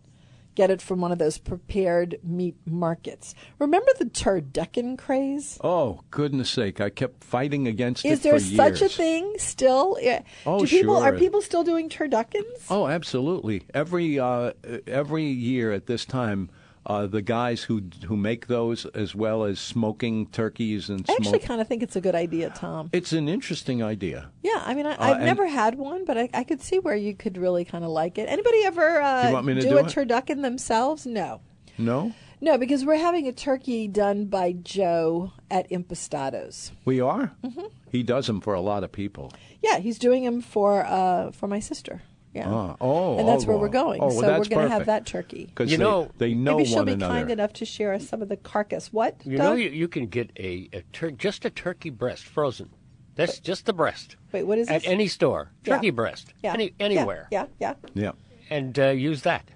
get 0.55 0.69
it 0.69 0.81
from 0.81 1.01
one 1.01 1.11
of 1.11 1.17
those 1.17 1.37
prepared 1.37 2.19
meat 2.23 2.55
markets. 2.65 3.33
Remember 3.59 3.89
the 3.97 4.05
turducken 4.05 4.97
craze? 4.97 5.57
Oh, 5.63 6.01
goodness 6.11 6.49
sake. 6.49 6.79
I 6.79 6.89
kept 6.89 7.23
fighting 7.23 7.67
against 7.67 8.05
Is 8.05 8.19
it 8.19 8.23
there 8.23 8.33
for 8.33 8.39
such 8.39 8.81
a 8.81 8.89
thing 8.89 9.33
still? 9.37 9.97
Oh, 10.45 10.59
Do 10.59 10.67
people 10.67 10.97
are 10.97 11.13
people 11.13 11.41
still 11.41 11.63
doing 11.63 11.89
turduckens? 11.89 12.67
Oh, 12.69 12.87
absolutely. 12.87 13.63
Every 13.73 14.19
uh, 14.19 14.53
every 14.87 15.25
year 15.25 15.71
at 15.71 15.87
this 15.87 16.05
time, 16.05 16.49
uh, 16.85 17.07
the 17.07 17.21
guys 17.21 17.63
who 17.63 17.83
who 18.07 18.17
make 18.17 18.47
those, 18.47 18.85
as 18.87 19.15
well 19.15 19.43
as 19.43 19.59
smoking 19.59 20.27
turkeys 20.27 20.89
and 20.89 21.05
I 21.09 21.13
actually 21.13 21.29
smoke. 21.39 21.41
kind 21.43 21.61
of 21.61 21.67
think 21.67 21.81
it's 21.83 21.95
a 21.95 22.01
good 22.01 22.15
idea, 22.15 22.49
Tom. 22.49 22.89
It's 22.93 23.13
an 23.13 23.27
interesting 23.29 23.81
idea. 23.81 24.29
Yeah, 24.41 24.61
I 24.65 24.73
mean, 24.73 24.85
I, 24.85 24.95
I've 24.99 25.15
and- 25.17 25.25
never 25.25 25.47
had 25.47 25.75
one, 25.75 26.03
but 26.05 26.17
I, 26.17 26.29
I 26.33 26.43
could 26.43 26.61
see 26.61 26.79
where 26.79 26.95
you 26.95 27.15
could 27.15 27.37
really 27.37 27.63
kind 27.65 27.83
of 27.83 27.89
like 27.91 28.17
it. 28.17 28.27
Anybody 28.29 28.63
ever 28.65 29.01
uh, 29.01 29.27
You 29.27 29.33
want 29.33 29.45
me 29.45 29.53
to 29.55 29.61
do, 29.61 29.69
do 29.69 29.77
a 29.77 29.81
it? 29.81 29.85
turducken 29.87 30.41
themselves? 30.41 31.05
No. 31.05 31.41
No, 31.77 32.13
No, 32.39 32.57
because 32.59 32.85
we're 32.85 32.97
having 32.97 33.27
a 33.27 33.31
turkey 33.31 33.87
done 33.87 34.25
by 34.25 34.51
Joe 34.51 35.31
at 35.49 35.67
Impastato's. 35.71 36.71
we 36.85 36.99
are. 36.99 37.31
Mm-hmm. 37.43 37.65
He 37.91 38.03
does 38.03 38.27
them 38.27 38.41
for 38.41 38.53
a 38.53 38.61
lot 38.61 38.83
of 38.83 38.91
people. 38.91 39.31
Yeah, 39.61 39.79
he's 39.79 39.97
doing 39.97 40.23
them 40.25 40.41
for 40.41 40.85
uh, 40.85 41.31
for 41.31 41.47
my 41.47 41.59
sister. 41.59 42.01
Yeah. 42.33 42.49
Ah, 42.49 42.75
oh, 42.81 43.19
and 43.19 43.27
that's 43.27 43.43
oh, 43.43 43.47
where 43.49 43.57
we're 43.57 43.69
going. 43.69 44.01
Oh, 44.01 44.07
well, 44.07 44.19
so 44.21 44.27
we're 44.39 44.45
going 44.45 44.67
to 44.67 44.69
have 44.69 44.87
that 44.87 45.05
turkey. 45.05 45.45
Because 45.45 45.71
You 45.71 45.77
they, 45.77 45.83
know- 45.83 46.09
they 46.17 46.33
know 46.33 46.57
Maybe 46.57 46.67
she'll 46.69 46.77
one 46.77 46.85
be 46.87 46.91
another. 46.93 47.13
kind 47.13 47.31
enough 47.31 47.53
to 47.53 47.65
share 47.65 47.93
us 47.93 48.07
some 48.09 48.21
of 48.23 48.29
the 48.29 48.37
carcass. 48.37 48.91
What? 48.91 49.17
You 49.23 49.37
Doug? 49.37 49.45
know, 49.45 49.53
you, 49.53 49.69
you 49.69 49.87
can 49.87 50.07
get 50.07 50.31
a, 50.37 50.67
a 50.73 50.81
tur- 50.93 51.11
just 51.11 51.45
a 51.45 51.49
turkey 51.51 51.91
breast 51.91 52.23
frozen. 52.23 52.69
That's 53.15 53.37
just 53.39 53.67
the 53.67 53.73
breast. 53.73 54.15
Wait, 54.31 54.43
what 54.43 54.57
is 54.57 54.67
At 54.69 54.81
this? 54.81 54.89
any 54.91 55.07
store, 55.07 55.51
Yeah. 55.63 55.75
turkey 55.75 55.91
breast, 55.91 56.33
yeah. 56.43 56.53
any, 56.53 56.65
Yeah, 56.79 56.85
anywhere, 56.85 57.27
Yeah, 57.31 57.45
yeah. 57.59 57.75
yeah. 57.93 58.11
and 58.49 58.79
uh, 58.79 58.87
use 58.89 59.21
that. 59.21 59.51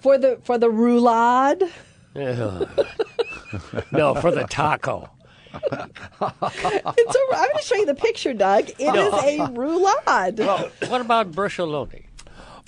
For 0.00 0.16
the 0.16 0.38
for 0.42 0.56
the 0.56 0.68
roulade. 0.68 1.70
No, 3.92 4.14
for 4.14 4.30
the 4.30 4.44
taco. 4.48 5.10
It's 6.22 7.14
a, 7.16 7.18
I'm 7.34 7.48
going 7.48 7.56
to 7.56 7.62
show 7.62 7.76
you 7.76 7.86
the 7.86 7.94
picture, 7.94 8.34
Doug. 8.34 8.68
It 8.68 8.94
is 8.94 9.12
a 9.12 9.38
roulade. 9.48 10.38
What 10.88 11.00
about 11.00 11.32
bracioloni? 11.32 12.04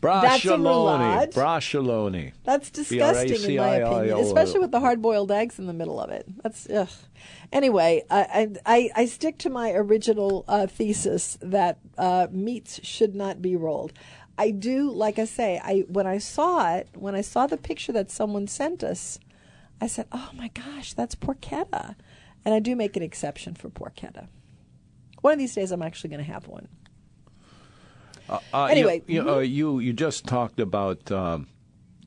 That's 0.01 0.45
a 0.45 0.49
roulade. 0.49 1.33
Bracioloni. 1.35 2.33
That's 2.45 2.71
disgusting, 2.71 3.51
in 3.51 3.57
my 3.57 3.77
opinion, 3.77 4.19
especially 4.19 4.59
with 4.61 4.73
the 4.73 4.81
hard-boiled 4.81 5.31
eggs 5.31 5.59
in 5.61 5.67
the 5.67 5.73
middle 5.73 6.01
of 6.01 6.11
it. 6.11 6.27
That's 6.43 6.69
ugh. 6.69 6.89
Anyway, 7.53 8.03
I 8.11 8.21
I, 8.21 8.49
I, 8.67 8.91
I 9.03 9.07
stick 9.07 9.39
to 9.39 9.51
my 9.51 9.71
original 9.73 10.45
uh, 10.49 10.67
thesis 10.67 11.39
that 11.41 11.79
uh, 11.99 12.27
meats 12.33 12.81
should 12.83 13.15
not 13.15 13.41
be 13.41 13.55
rolled. 13.55 13.93
I 14.37 14.51
do, 14.51 14.91
like 14.91 15.21
I 15.21 15.25
say, 15.27 15.61
I 15.63 15.85
when 15.89 16.07
I 16.09 16.19
saw 16.19 16.75
it, 16.75 16.89
when 16.95 17.15
I 17.15 17.21
saw 17.21 17.47
the 17.47 17.57
picture 17.59 17.93
that 17.93 18.11
someone 18.11 18.49
sent 18.49 18.83
us, 18.83 19.21
I 19.81 19.87
said, 19.87 20.07
"Oh 20.11 20.31
my 20.35 20.49
gosh, 20.49 20.95
that's 20.95 21.15
porchetta," 21.15 21.95
and 22.45 22.55
I 22.55 22.59
do 22.61 22.75
make 22.77 22.97
an 22.97 23.03
exception 23.03 23.55
for 23.55 23.69
porchetta. 23.71 24.29
One 25.21 25.33
of 25.35 25.39
these 25.39 25.55
days, 25.55 25.71
I'm 25.73 25.83
actually 25.83 26.11
going 26.11 26.25
to 26.25 26.33
have 26.33 26.49
one. 26.49 26.69
Uh, 28.29 28.65
Anyway, 28.67 29.03
you, 29.07 29.23
you, 29.25 29.31
uh, 29.31 29.39
you 29.41 29.79
you 29.79 29.93
just 29.93 30.27
talked 30.27 30.59
about 30.61 31.11
um, 31.13 31.47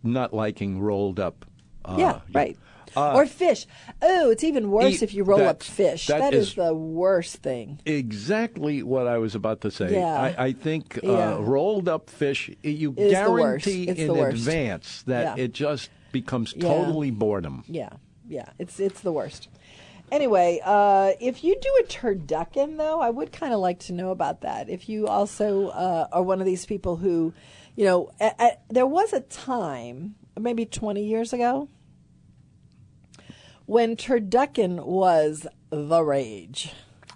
not 0.03 0.33
liking 0.33 0.79
rolled 0.79 1.19
up. 1.19 1.45
Uh, 1.83 1.97
yeah, 1.99 2.19
right. 2.33 2.57
or 2.95 3.25
fish. 3.27 3.67
Oh, 4.01 4.31
it's 4.31 4.43
even 4.43 4.71
worse 4.71 4.95
eat- 4.95 5.03
if 5.03 5.13
you 5.13 5.23
roll 5.23 5.45
up 5.45 5.61
fish. 5.61 6.07
that 6.07 6.19
that 6.19 6.33
is, 6.33 6.49
is- 6.49 6.55
the 6.55 6.73
worst 6.73 7.37
thing. 7.37 7.79
Exactly 7.85 8.81
what 8.81 9.05
I 9.07 9.17
was 9.19 9.35
about 9.35 9.61
to 9.61 9.71
say. 9.71 9.93
Yeah. 9.93 10.05
I, 10.37 10.45
I 10.47 10.51
think 10.53 10.97
uh, 11.03 11.07
Yeah. 11.11 11.37
rolled 11.41 11.87
up 11.87 12.09
fish, 12.09 12.49
you 12.63 12.93
It 12.97 13.01
is 13.11 13.13
the 13.23 13.31
worst. 13.31 13.65
guarantee 13.65 13.89
in 13.89 14.09
advance 14.17 15.03
that 15.03 15.37
Yeah. 15.37 15.43
it 15.43 15.53
just 15.53 15.89
becomes 16.11 16.53
Yeah. 16.55 16.63
totally 16.69 17.11
boredom. 17.11 17.63
Yeah, 17.67 17.89
yeah, 18.27 18.45
it's 18.57 18.79
it's 18.79 19.01
the 19.01 19.11
worst. 19.11 19.49
Anyway, 20.11 20.61
uh, 20.63 21.11
if 21.19 21.43
you 21.43 21.55
do 21.59 21.69
a 21.81 21.87
turducken, 21.87 22.77
though, 22.77 23.01
I 23.01 23.09
would 23.09 23.31
kind 23.31 23.53
of 23.53 23.59
like 23.59 23.79
to 23.81 23.93
know 23.93 24.11
about 24.11 24.41
that. 24.41 24.69
If 24.69 24.87
you 24.87 25.07
also 25.07 25.69
uh, 25.69 26.07
are 26.11 26.21
one 26.21 26.39
of 26.39 26.45
these 26.45 26.65
people 26.65 26.95
who, 26.97 27.33
you 27.75 27.85
know, 27.85 28.11
a 28.21 28.31
a- 28.39 28.57
there 28.69 28.85
was 28.85 29.13
a 29.13 29.21
time, 29.21 30.15
maybe 30.39 30.65
20 30.65 31.03
years 31.03 31.33
ago, 31.33 31.69
when 33.65 33.95
turducken 33.95 34.85
was 34.85 35.47
the 35.69 36.03
rage. 36.03 36.71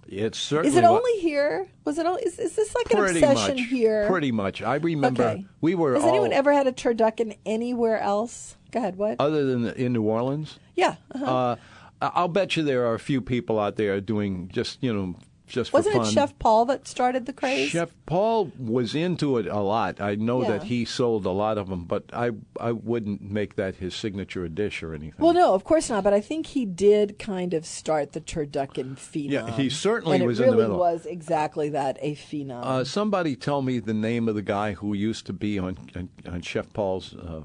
It's 0.08 0.40
certainly 0.40 0.70
Is 0.70 0.76
it 0.76 0.82
wa- 0.84 0.98
only 0.98 1.20
here? 1.20 1.68
Was 1.86 2.00
it? 2.00 2.06
Only, 2.08 2.24
is, 2.24 2.40
is 2.40 2.56
this 2.56 2.74
like 2.74 2.92
an 2.92 3.00
obsession 3.00 3.58
much 3.58 3.68
here? 3.68 4.08
Pretty 4.08 4.32
much. 4.32 4.64
I 4.64 4.76
remember 4.76 5.24
Okay. 5.24 5.46
we 5.62 5.76
were 5.76 5.94
Has 5.94 6.02
all, 6.04 6.10
anyone 6.10 6.34
ever 6.34 6.52
had 6.52 6.66
a 6.66 6.72
turducken 6.72 7.38
anywhere 7.46 8.00
else? 8.00 8.56
Go 8.72 8.80
ahead. 8.80 8.96
What? 8.98 9.18
other 9.20 9.46
than 9.46 9.68
in 9.76 9.94
New 9.94 10.02
Orleans. 10.04 10.58
yeah. 10.76 10.96
Uh-huh. 11.14 11.26
Uh, 11.26 11.56
I'll 12.02 12.28
bet 12.28 12.56
you 12.56 12.64
there 12.64 12.86
are 12.86 12.94
a 12.94 13.00
few 13.00 13.22
people 13.22 13.60
out 13.60 13.76
there 13.76 14.00
doing 14.00 14.50
just 14.50 14.82
you 14.82 14.94
know 14.94 15.16
just 15.50 15.74
Wasn't 15.74 15.96
it. 15.96 16.06
Chef 16.06 16.38
Paul 16.38 16.66
that 16.66 16.88
started 16.88 17.26
the 17.26 17.34
craze? 17.34 17.70
Chef 17.70 17.92
Paul 18.06 18.52
was 18.58 18.94
into 18.94 19.38
it 19.40 19.48
a 19.48 19.60
lot. 19.60 20.00
I 20.00 20.16
know 20.16 20.44
that 20.44 20.64
he 20.64 20.86
sold 20.86 21.26
a 21.26 21.32
lot 21.32 21.58
of 21.58 21.70
them, 21.70 21.86
but 21.86 22.06
I 22.14 22.32
I 22.60 22.72
wouldn't 22.72 23.22
make 23.22 23.56
that 23.56 23.76
his 23.76 23.96
signature 23.96 24.48
dish 24.48 24.84
or 24.84 24.94
anything. 24.94 25.16
Well, 25.18 25.34
no, 25.34 25.54
of 25.54 25.64
course 25.64 25.90
not. 25.90 26.04
But 26.04 26.14
I 26.14 26.22
think 26.22 26.46
he 26.48 26.66
did 26.66 27.18
kind 27.20 27.54
of 27.54 27.66
start 27.66 28.14
the 28.14 28.22
turducken 28.22 28.96
phenom. 28.96 29.32
Yeah, 29.32 29.52
he 29.52 29.70
certainly 29.70 30.18
and 30.18 30.28
was 30.28 30.40
it 30.40 30.44
in 30.44 30.52
the 30.52 30.56
really 30.56 30.68
middle. 30.70 30.80
was 30.80 31.06
exactly 31.06 31.70
that, 31.70 31.98
a 32.00 32.16
phenom. 32.16 32.64
Uh, 32.64 32.84
somebody 32.84 33.36
tell 33.36 33.62
me 33.62 33.80
the 33.80 33.94
name 33.94 34.30
of 34.30 34.36
the 34.36 34.44
guy 34.44 34.74
who 34.74 34.94
used 34.94 35.26
to 35.26 35.34
be 35.34 35.58
on 35.58 35.78
on, 35.96 36.10
on 36.28 36.42
Chef 36.42 36.72
Paul's 36.74 37.16
uh, 37.16 37.42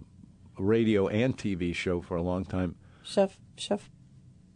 radio 0.59 1.09
and 1.09 1.37
TV 1.37 1.75
show 1.75 2.03
for 2.03 2.17
a 2.17 2.23
long 2.23 2.45
time, 2.45 2.77
Chef, 3.03 3.39
Chef, 3.57 3.91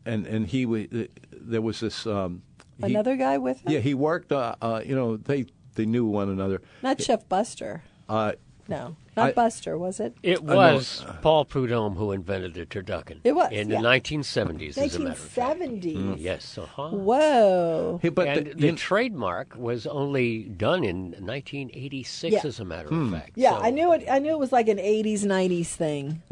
and 0.09 0.27
and 0.27 0.47
he 0.47 0.67
wa- 0.67 0.89
uh, 0.93 1.05
there 1.33 1.63
was 1.63 1.81
this 1.81 2.07
um, 2.07 2.43
he- 2.79 2.87
another 2.93 3.17
guy 3.17 3.37
with 3.39 3.61
him. 3.63 3.73
yeah 3.73 3.81
he 3.81 3.95
worked 3.95 4.33
uh, 4.33 4.55
uh, 4.63 4.81
you 4.85 4.95
know 4.95 5.17
they 5.17 5.47
they 5.77 5.87
knew 5.87 6.05
one 6.07 6.29
another. 6.29 6.61
Not 6.83 7.01
Chef 7.01 7.29
Buster. 7.29 7.83
Uh, 8.09 8.33
No, 8.69 8.97
not 9.17 9.29
I- 9.31 9.33
Buster, 9.33 9.79
was 9.79 10.01
it? 10.01 10.13
It 10.23 10.43
know- 10.45 10.57
was 10.57 11.05
Paul 11.23 11.45
Prudhomme 11.47 11.95
who 11.97 12.13
invented 12.13 12.53
the 12.55 12.67
turducken. 12.67 13.21
It 13.25 13.33
was, 13.33 13.49
in 13.53 13.71
yeah. 13.71 13.81
the 13.81 13.89
1970s, 13.89 14.77
as 14.77 14.97
a 14.97 14.99
matter 14.99 15.11
of 15.13 15.19
fact. 15.19 15.61
1970s. 15.61 16.17
Yes, 16.21 16.59
uh-huh. 16.59 16.91
Whoa. 16.91 17.99
he- 18.03 18.11
but 18.11 18.27
and 18.29 18.47
the- 18.47 18.55
the, 18.55 18.67
you- 18.67 18.77
trademark 18.77 19.55
was 19.57 19.87
only 19.87 20.45
done 20.53 20.85
in 20.85 21.15
1986, 21.25 22.33
Yeah. 22.33 22.41
as 22.45 22.61
a 22.61 22.65
matter 22.65 22.89
Hmm. 22.89 23.15
of 23.15 23.21
fact. 23.21 23.33
Yeah, 23.37 23.57
So- 23.57 23.63
I 23.65 23.71
knew 23.71 23.93
it. 23.93 24.05
I 24.11 24.19
knew 24.19 24.33
it 24.33 24.39
was 24.39 24.53
like 24.53 24.69
an 24.69 24.79
'80s, 24.79 25.25
'90s 25.25 25.69
thing. 25.75 26.23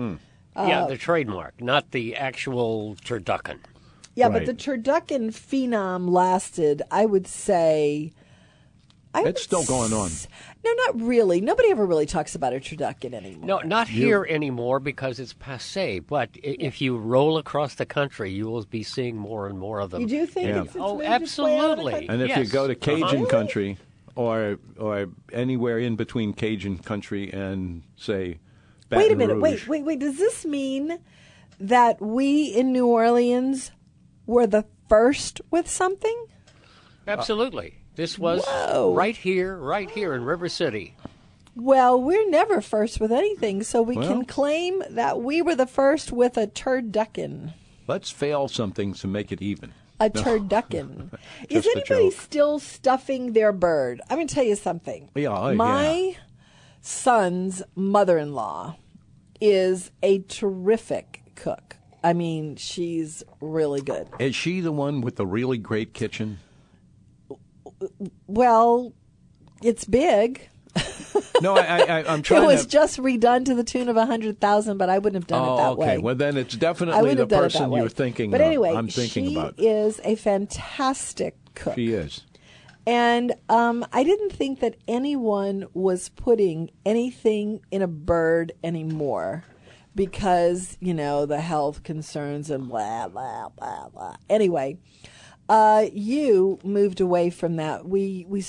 Yeah, 0.56 0.84
Uh, 0.84 0.86
the 0.88 0.96
trademark, 0.96 1.60
not 1.60 1.90
the 1.92 2.16
actual 2.16 2.96
turducken. 3.04 3.58
Yeah, 4.14 4.28
Right. 4.28 4.32
but 4.34 4.46
the 4.46 4.54
turducken 4.54 5.28
phenom 5.30 6.08
lasted. 6.10 6.82
I 6.90 7.04
would 7.06 7.26
say. 7.26 8.12
I 9.14 9.20
It's 9.20 9.26
would 9.26 9.38
still 9.38 9.64
going 9.64 9.94
on. 9.94 10.06
s- 10.08 10.28
No, 10.62 10.72
not 10.74 11.00
really. 11.00 11.40
Nobody 11.40 11.70
ever 11.70 11.86
really 11.86 12.04
talks 12.04 12.34
about 12.34 12.52
a 12.52 12.56
turducken 12.56 13.14
anymore. 13.14 13.46
No, 13.46 13.58
not 13.60 13.88
here 13.88 14.26
anymore 14.28 14.78
because 14.78 15.18
it's 15.18 15.32
passe. 15.32 16.00
But 16.00 16.30
i- 16.44 16.56
if 16.60 16.82
you 16.82 16.98
roll 16.98 17.38
across 17.38 17.76
the 17.76 17.86
country, 17.86 18.30
you 18.30 18.46
will 18.50 18.64
be 18.64 18.82
seeing 18.82 19.16
more 19.16 19.46
and 19.46 19.58
more 19.58 19.80
of 19.80 19.90
them. 19.90 20.02
You 20.02 20.06
do 20.08 20.26
think 20.26 20.48
Yeah. 20.48 20.62
it's, 20.64 20.74
it's 20.74 20.76
Oh, 20.78 20.98
moved 20.98 21.22
its 21.22 21.38
way 21.38 21.58
out 21.58 21.70
of 21.70 21.76
the 21.78 21.82
absolutely. 21.84 21.92
country? 21.92 22.08
And 22.10 22.22
if 22.22 22.28
you 22.36 22.42
Yes. 22.42 22.52
go 22.52 22.66
to 22.68 22.74
Cajun 22.74 23.04
Uh-huh. 23.22 23.26
country 23.26 23.78
or 24.16 24.58
or 24.78 25.06
anywhere 25.32 25.78
in 25.78 25.96
between 25.96 26.34
Cajun 26.34 26.76
country 26.78 27.32
and 27.32 27.82
say 27.96 28.38
Baton 28.88 29.02
wait 29.04 29.12
a 29.12 29.16
minute. 29.16 29.34
Rouge. 29.34 29.66
Wait, 29.66 29.82
wait, 29.82 29.84
wait. 29.84 29.98
Does 30.00 30.18
this 30.18 30.44
mean 30.44 30.98
that 31.58 32.00
we 32.00 32.44
in 32.46 32.72
New 32.72 32.86
Orleans 32.86 33.70
were 34.26 34.46
the 34.46 34.64
first 34.88 35.40
with 35.50 35.68
something? 35.68 36.26
Absolutely. 37.06 37.78
This 37.94 38.18
was 38.18 38.44
Whoa. 38.44 38.94
right 38.94 39.16
here, 39.16 39.56
right 39.56 39.90
here 39.90 40.14
in 40.14 40.24
River 40.24 40.48
City. 40.48 40.94
Well, 41.54 42.00
we're 42.00 42.28
never 42.28 42.60
first 42.60 43.00
with 43.00 43.10
anything, 43.10 43.62
so 43.62 43.80
we 43.80 43.96
Well- 43.96 44.06
can 44.08 44.24
claim 44.26 44.82
that 44.90 45.22
we 45.22 45.40
were 45.40 45.54
the 45.54 45.66
first 45.66 46.12
with 46.12 46.36
a 46.36 46.46
turducken. 46.46 47.54
Let's 47.88 48.10
fail 48.10 48.48
something 48.48 48.92
to 48.94 49.06
make 49.06 49.32
it 49.32 49.40
even. 49.40 49.72
A 49.98 50.10
turducken. 50.10 51.16
Is 51.48 51.66
anybody 51.66 52.10
still 52.10 52.58
stuffing 52.58 53.32
their 53.32 53.52
bird? 53.52 54.02
I'm 54.10 54.18
going 54.18 54.26
to 54.28 54.34
tell 54.34 54.44
you 54.44 54.56
something. 54.56 55.08
Yeah, 55.14 55.28
oh, 55.30 55.54
My 55.54 55.94
yeah. 55.94 56.14
Son's 56.86 57.62
mother 57.74 58.16
in 58.18 58.34
law 58.34 58.76
is 59.40 59.90
a 60.02 60.20
terrific 60.20 61.22
cook. 61.34 61.76
I 62.02 62.12
mean, 62.12 62.56
she's 62.56 63.24
really 63.40 63.80
good. 63.80 64.08
Is 64.18 64.36
she 64.36 64.60
the 64.60 64.72
one 64.72 65.00
with 65.00 65.16
the 65.16 65.26
really 65.26 65.58
great 65.58 65.92
kitchen? 65.92 66.38
Well, 68.26 68.92
it's 69.62 69.84
big. 69.84 70.48
No, 71.40 71.56
I, 71.56 71.60
I, 71.60 71.78
I, 71.78 72.12
I'm 72.12 72.20
It 72.30 72.30
was 72.30 72.62
to. 72.62 72.68
just 72.68 72.98
redone 72.98 73.44
to 73.46 73.54
the 73.54 73.64
tune 73.64 73.88
of 73.88 73.96
a 73.96 74.06
hundred 74.06 74.40
thousand, 74.40 74.78
but 74.78 74.88
I 74.88 74.98
wouldn't 74.98 75.22
have 75.22 75.26
done 75.26 75.46
oh, 75.46 75.54
it 75.54 75.56
that 75.56 75.68
okay. 75.70 75.80
way. 75.80 75.86
Okay, 75.86 75.98
well, 75.98 76.14
then 76.14 76.36
it's 76.36 76.54
definitely 76.54 77.14
the 77.14 77.20
have 77.20 77.28
done 77.28 77.38
it 77.38 77.42
person 77.42 77.72
you're 77.72 77.88
thinking. 77.88 78.30
But 78.30 78.40
of. 78.40 78.46
anyway, 78.46 78.72
I'm 78.74 78.88
thinking 78.88 79.26
she 79.26 79.36
about. 79.36 79.54
is 79.58 80.00
a 80.04 80.14
fantastic 80.14 81.36
cook. 81.54 81.74
She 81.74 81.92
is. 81.92 82.22
And 82.86 83.34
um, 83.48 83.84
I 83.92 84.04
didn't 84.04 84.30
think 84.30 84.60
that 84.60 84.76
anyone 84.86 85.66
was 85.74 86.08
putting 86.10 86.70
anything 86.84 87.60
in 87.72 87.82
a 87.82 87.88
bird 87.88 88.52
anymore 88.62 89.42
because, 89.96 90.76
you 90.78 90.94
know, 90.94 91.26
the 91.26 91.40
health 91.40 91.82
concerns 91.82 92.48
and 92.48 92.68
blah, 92.68 93.08
blah, 93.08 93.48
blah, 93.48 93.88
blah. 93.88 94.16
Anyway, 94.30 94.78
uh, 95.48 95.86
you 95.92 96.60
moved 96.62 97.00
away 97.00 97.30
from 97.30 97.56
that. 97.56 97.88
We, 97.88 98.24
we, 98.28 98.44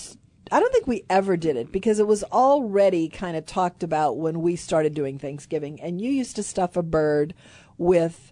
I 0.52 0.60
don't 0.60 0.71
think 0.71 0.86
we 0.86 1.04
ever 1.10 1.36
did 1.36 1.56
it 1.56 1.71
because 1.71 2.00
it 2.00 2.06
was 2.06 2.23
already 2.26 3.10
kind 3.10 3.38
of 3.38 3.45
talked 3.47 3.82
about 3.82 4.17
when 4.17 4.41
we 4.41 4.56
started 4.56 4.93
doing 4.93 5.17
Thanksgiving. 5.17 5.82
And 5.82 6.00
you 6.00 6.12
used 6.12 6.36
to 6.36 6.43
stuff 6.43 6.78
a 6.78 6.84
bird 6.84 7.34
with 7.78 8.32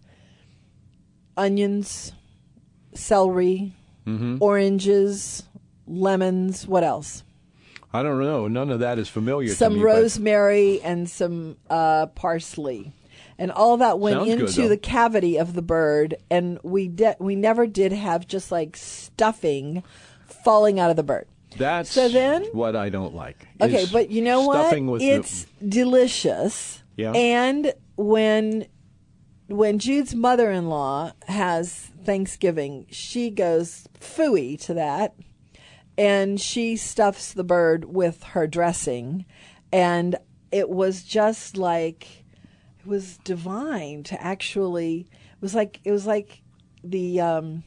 onions, 1.35 2.11
celery, 2.93 3.73
oranges, 4.39 5.43
lemons. 5.87 6.67
What 6.67 6.83
else? 6.83 7.23
I 7.93 8.03
don't 8.03 8.19
know. 8.21 8.47
None 8.47 8.71
of 8.71 8.79
that 8.81 8.99
is 8.99 9.07
familiar 9.07 9.47
to 9.49 9.55
Some 9.55 9.73
me. 9.75 9.79
but- 9.79 9.85
rosemary 9.85 10.81
and 10.81 11.09
some 11.09 11.57
uh, 11.69 12.07
parsley, 12.07 12.91
and 13.37 13.51
all 13.51 13.77
that 13.77 13.99
went 13.99 14.17
Sounds 14.17 14.29
into 14.29 14.61
though. 14.63 14.67
the 14.69 14.77
cavity 14.77 15.37
of 15.37 15.53
the 15.53 15.61
bird. 15.61 16.15
And 16.29 16.59
we 16.63 16.87
de- 16.89 17.15
we 17.19 17.35
never 17.35 17.67
did 17.67 17.91
have 17.93 18.27
just 18.27 18.51
like 18.51 18.75
stuffing 18.75 19.83
falling 20.43 20.79
out 20.79 20.89
of 20.89 20.95
the 20.97 21.03
bird. 21.03 21.27
That's 21.57 21.89
So 21.89 22.09
then- 22.09 22.43
what 22.51 22.75
I 22.75 22.89
don't 22.89 23.15
like. 23.15 23.47
Okay, 23.61 23.85
but 23.91 24.09
you 24.09 24.21
know 24.21 24.41
what? 24.45 24.73
It's 25.01 25.45
delicious. 25.65 26.83
Yeah. 26.97 27.11
And 27.13 27.73
when 27.95 28.65
when 29.47 29.79
Jude's 29.79 30.15
mother-in-law 30.15 31.11
has 31.27 31.91
Thanksgiving, 32.03 32.87
she 32.89 33.29
goes 33.29 33.87
fooey 33.99 34.59
to 34.65 34.73
that, 34.73 35.13
and 35.97 36.39
she 36.39 36.75
stuffs 36.75 37.34
the 37.34 37.43
bird 37.43 37.86
with 37.86 38.23
her 38.23 38.47
dressing, 38.47 39.25
and 39.71 40.17
it 40.51 40.69
was 40.69 41.03
just 41.03 41.58
like 41.58 42.25
it 42.79 42.88
was 42.88 43.17
divine 43.17 44.03
to 44.03 44.21
actually. 44.21 45.08
It 45.12 45.41
was 45.41 45.55
like 45.55 45.79
it 45.84 45.91
was 45.91 46.05
like 46.05 46.41
the 46.84 47.21
um, 47.21 47.63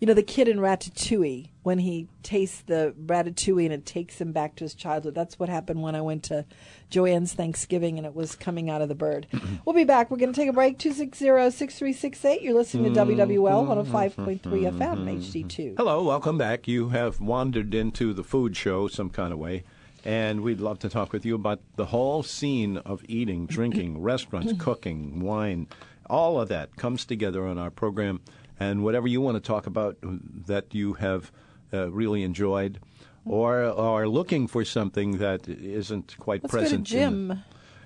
you 0.00 0.06
know 0.06 0.14
the 0.14 0.22
kid 0.22 0.48
in 0.48 0.58
Ratatouille 0.58 1.51
when 1.62 1.78
he 1.78 2.08
tastes 2.22 2.60
the 2.62 2.94
ratatouille 3.06 3.64
and 3.64 3.72
it 3.72 3.86
takes 3.86 4.20
him 4.20 4.32
back 4.32 4.56
to 4.56 4.64
his 4.64 4.74
childhood. 4.74 5.14
That's 5.14 5.38
what 5.38 5.48
happened 5.48 5.80
when 5.82 5.94
I 5.94 6.00
went 6.00 6.24
to 6.24 6.44
Joanne's 6.90 7.34
Thanksgiving 7.34 7.98
and 7.98 8.06
it 8.06 8.14
was 8.14 8.34
coming 8.34 8.68
out 8.68 8.82
of 8.82 8.88
the 8.88 8.96
bird. 8.96 9.28
we'll 9.64 9.74
be 9.74 9.84
back. 9.84 10.10
We're 10.10 10.16
going 10.16 10.32
to 10.32 10.40
take 10.40 10.48
a 10.48 10.52
break. 10.52 10.78
260-6368. 10.78 12.42
You're 12.42 12.54
listening 12.54 12.92
to 12.92 13.00
WWL 13.00 13.86
105.3 13.86 14.40
FM 14.40 14.72
mm-hmm. 14.76 15.08
HD2. 15.08 15.76
Hello, 15.76 16.02
welcome 16.02 16.36
back. 16.36 16.66
You 16.66 16.88
have 16.88 17.20
wandered 17.20 17.74
into 17.74 18.12
the 18.12 18.24
food 18.24 18.56
show 18.56 18.88
some 18.88 19.10
kind 19.10 19.32
of 19.32 19.38
way, 19.38 19.62
and 20.04 20.40
we'd 20.40 20.60
love 20.60 20.80
to 20.80 20.88
talk 20.88 21.12
with 21.12 21.24
you 21.24 21.36
about 21.36 21.60
the 21.76 21.86
whole 21.86 22.24
scene 22.24 22.78
of 22.78 23.04
eating, 23.06 23.46
drinking, 23.48 24.02
restaurants, 24.02 24.52
cooking, 24.58 25.20
wine. 25.20 25.68
All 26.10 26.40
of 26.40 26.48
that 26.48 26.74
comes 26.74 27.04
together 27.04 27.46
on 27.46 27.56
our 27.56 27.70
program, 27.70 28.20
and 28.58 28.82
whatever 28.82 29.06
you 29.06 29.20
want 29.20 29.36
to 29.36 29.40
talk 29.40 29.66
about 29.66 29.96
that 30.02 30.74
you 30.74 30.94
have 30.94 31.30
uh, 31.72 31.90
really 31.90 32.22
enjoyed, 32.22 32.78
or 33.24 33.62
are 33.64 34.08
looking 34.08 34.46
for 34.46 34.64
something 34.64 35.18
that 35.18 35.48
isn't 35.48 36.16
quite 36.18 36.42
Let's 36.42 36.52
go 36.52 36.58
to 36.58 36.62
present. 36.64 36.80
in- 36.80 36.84
Jim. 36.84 37.44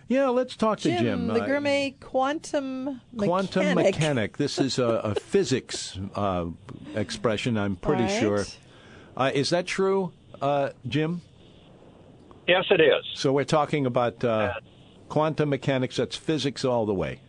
yeah, 0.09 0.29
let's 0.29 0.57
talk 0.57 0.79
to 0.81 0.89
Jim, 0.91 1.03
Jim. 1.03 1.27
the 1.29 1.43
Uh, 1.43 1.47
gourmet 1.47 1.97
quantum 2.01 3.01
Quantum 3.19 3.75
mechanic. 3.75 3.95
mechanic. 3.95 4.37
This 4.39 4.59
is 4.59 4.79
a, 4.79 4.87
a 5.05 5.15
physics 5.33 5.99
uh, 6.15 6.47
expression, 6.95 7.57
I'm 7.59 7.77
pretty 7.77 8.05
Right. 8.05 8.21
sure. 8.21 8.45
Uh, 9.17 9.31
is 9.35 9.51
that 9.51 9.67
true, 9.67 10.13
uh, 10.43 10.71
Jim? 10.87 11.23
Yes, 12.47 12.65
it 12.71 12.81
is. 12.81 13.05
So 13.15 13.33
we're 13.33 13.45
talking 13.45 13.87
about 13.87 14.23
uh, 14.23 14.53
quantum 15.09 15.49
mechanics. 15.49 15.97
That's 15.97 16.15
physics 16.17 16.65
all 16.65 16.87
the 16.87 16.95
way. 16.95 17.21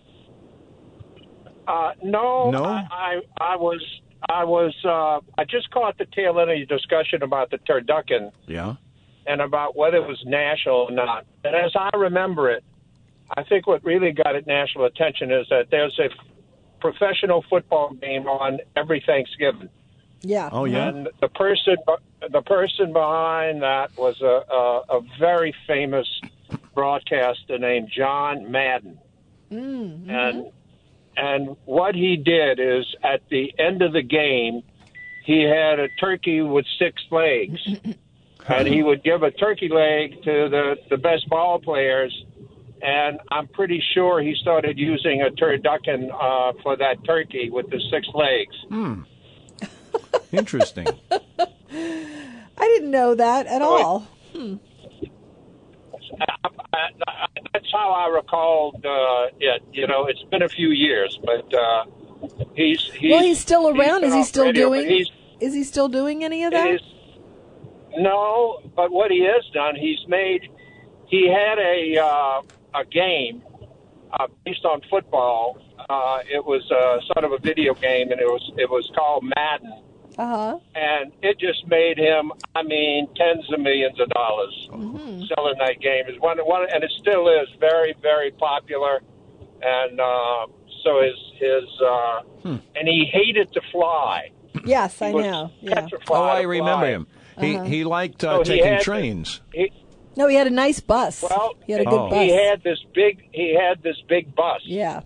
Uh, 1.68 1.92
no, 2.04 2.50
No? 2.52 2.64
I, 2.64 2.86
I, 2.92 3.22
I 3.54 3.56
was, 3.58 3.82
I 4.30 4.44
was, 4.44 4.74
uh, 4.84 5.20
I 5.38 5.44
just 5.46 5.70
caught 5.72 5.98
the 5.98 6.06
tail 6.06 6.40
end 6.40 6.52
of 6.52 6.58
your 6.58 6.66
discussion 6.66 7.24
about 7.24 7.52
the 7.52 7.58
turducken 7.60 8.32
Yeah. 8.48 8.76
and 9.26 9.42
about 9.42 9.76
whether 9.76 9.98
it 9.98 10.08
was 10.08 10.24
national 10.26 10.76
or 10.90 10.92
not. 10.92 11.26
And 11.44 11.56
as 11.56 11.72
I 11.76 11.90
remember 11.96 12.50
it, 12.50 12.64
I 13.36 13.44
think 13.44 13.68
what 13.68 13.84
really 13.84 14.12
got 14.12 14.36
it 14.36 14.48
national 14.48 14.86
attention 14.86 15.32
is 15.32 15.48
that 15.50 15.70
there's 15.70 16.00
a 16.00 16.10
professional 16.80 17.44
football 17.50 17.94
game 17.94 18.28
on 18.28 18.60
every 18.76 19.04
Thanksgiving. 19.06 19.70
Yeah. 20.22 20.50
Oh 20.52 20.66
yeah. 20.66 20.90
And 20.90 21.10
the 21.22 21.28
person, 21.28 21.76
the 22.32 22.42
person 22.42 22.94
behind 22.94 23.62
that 23.62 23.92
was 23.98 24.22
a, 24.22 24.44
a, 24.52 24.98
a 24.98 25.02
very 25.20 25.54
famous 25.68 26.08
broadcaster 26.74 27.58
named 27.58 27.90
John 27.96 28.50
Madden. 28.52 28.98
Hmm. 29.50 30.10
And 30.10 30.52
and 31.18 31.58
what 31.66 31.96
he 31.96 32.16
did 32.16 32.60
is 32.60 32.86
at 33.04 33.22
the 33.30 33.52
end 33.58 33.82
of 33.82 33.92
the 33.92 34.04
game, 34.04 34.62
he 35.26 35.42
had 35.42 35.80
a 35.80 35.90
turkey 36.00 36.42
with 36.42 36.66
six 36.78 37.02
legs, 37.12 37.60
and 38.48 38.68
he 38.68 38.84
would 38.84 39.04
give 39.04 39.24
a 39.24 39.32
turkey 39.32 39.68
leg 39.68 40.24
to 40.24 40.48
the 40.50 40.78
the 40.90 40.98
best 40.98 41.28
ball 41.28 41.60
players. 41.60 42.14
And 42.80 43.20
I'm 43.32 43.48
pretty 43.48 43.84
sure 43.96 44.22
he 44.22 44.36
started 44.40 44.78
using 44.78 45.24
a 45.24 45.32
turducken 45.32 46.12
uh, 46.14 46.54
for 46.62 46.78
that 46.78 47.04
turkey 47.04 47.50
with 47.50 47.68
the 47.72 47.82
six 47.90 48.08
legs. 48.14 48.56
Interesting. 50.32 50.86
I 51.72 52.46
didn't 52.60 52.92
know 52.92 53.16
that 53.16 53.48
at 53.48 53.64
all. 53.64 54.08
I, 56.22 56.36
I, 56.44 56.47
that's 57.54 57.72
how 57.72 57.92
I 57.92 58.08
recalled 58.08 58.86
uh, 58.86 59.28
it. 59.40 59.64
You 59.72 59.88
know, 59.88 60.06
it's 60.06 60.24
been 60.24 60.44
a 60.44 60.50
few 60.50 60.70
years, 60.70 61.20
but 61.24 61.54
uh, 61.54 61.86
he's, 62.56 62.84
he's 62.94 63.12
well, 63.12 63.24
he's 63.24 63.40
still 63.40 63.68
around. 63.68 64.02
been 64.02 64.10
Is 64.10 64.16
he 64.16 64.24
still 64.24 64.46
radio, 64.46 64.70
doing? 64.70 64.90
He's, 64.90 65.10
Is 65.40 65.54
he 65.54 65.64
still 65.64 65.88
doing 65.88 66.24
any 66.24 66.44
of 66.44 66.52
that? 66.52 66.80
no, 67.98 68.60
but 68.76 68.92
what 68.92 69.12
he 69.12 69.22
has 69.26 69.46
done, 69.54 69.76
he's 69.76 70.00
made. 70.08 70.50
He 71.08 71.28
had 71.28 71.58
a 71.58 71.98
uh, 72.00 72.42
a 72.82 72.86
game 72.86 73.44
uh, 74.12 74.28
based 74.46 74.66
on 74.66 74.82
football. 74.90 75.58
Uh, 75.90 76.20
it 76.30 76.44
was 76.44 76.70
uh, 76.72 77.00
sort 77.14 77.24
of 77.24 77.32
a 77.32 77.38
video 77.38 77.74
game, 77.74 78.12
and 78.12 78.20
it 78.20 78.28
was 78.28 78.52
it 78.58 78.70
was 78.70 78.90
called 78.96 79.24
Madden. 79.36 79.84
Uh 80.18 80.26
huh. 80.26 80.60
and 80.76 81.12
it 81.22 81.38
just 81.40 81.68
made 81.68 81.98
him, 81.98 82.32
I 82.56 82.64
mean, 82.64 83.08
tens 83.16 83.46
of 83.54 83.60
millions 83.60 84.00
of 84.00 84.10
dollars 84.10 84.54
selling 84.70 85.56
that 85.60 85.76
game. 85.80 86.06
Is 86.08 86.20
one, 86.20 86.38
one, 86.40 86.66
and 86.74 86.84
it 86.84 86.92
still 87.00 87.28
is 87.30 87.48
very, 87.60 87.94
very 88.02 88.32
popular. 88.32 89.02
And 89.62 90.00
uh, 90.00 90.48
so 90.84 91.02
his 91.02 91.16
his, 91.40 91.82
uh, 91.82 92.22
and 92.44 92.88
he 92.88 93.06
hated 93.12 93.52
to 93.54 93.62
fly. 93.72 94.32
Yes, 94.66 95.02
I 95.02 95.10
He 95.10 95.14
was 95.14 95.26
know. 95.26 95.52
Yeah. 95.62 95.88
oh, 96.10 96.24
I 96.24 96.42
remember 96.42 96.80
flying. 96.82 96.94
him. 96.96 97.08
He 97.40 97.56
Uh-huh. 97.56 97.64
he 97.66 97.84
liked 97.84 98.24
uh, 98.24 98.38
So 98.38 98.44
taking 98.44 98.66
had- 98.66 98.82
trains. 98.82 99.42
He, 99.54 99.72
No, 100.16 100.28
he 100.28 100.36
had 100.36 100.48
a 100.48 100.52
nice 100.66 100.80
bus. 100.80 101.22
well, 101.22 101.54
he 101.68 101.74
had 101.74 101.82
a 101.82 101.86
good 101.86 101.94
Oh. 102.00 102.10
bus. 102.10 102.20
he 102.24 102.30
had 102.36 102.64
this 102.64 102.80
big 102.94 103.28
he 103.32 103.54
had 103.56 103.84
this 103.84 103.98
big 104.08 104.34
bus. 104.36 104.62
yeah. 104.66 105.02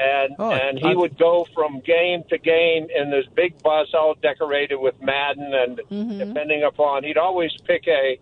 And 0.00 0.34
Oh, 0.38 0.50
and 0.52 0.78
he 0.78 0.88
I- 0.92 0.94
would 0.94 1.18
go 1.18 1.46
from 1.54 1.80
game 1.80 2.22
to 2.30 2.38
game 2.38 2.88
in 2.94 3.10
this 3.10 3.26
big 3.34 3.62
bus, 3.62 3.88
all 3.94 4.14
decorated 4.22 4.76
with 4.76 4.94
Madden, 5.02 5.52
and 5.54 5.80
Mm-hmm. 5.90 6.18
depending 6.18 6.62
upon, 6.64 7.04
he'd 7.04 7.18
always 7.18 7.50
pick 7.66 7.86
a 7.86 8.18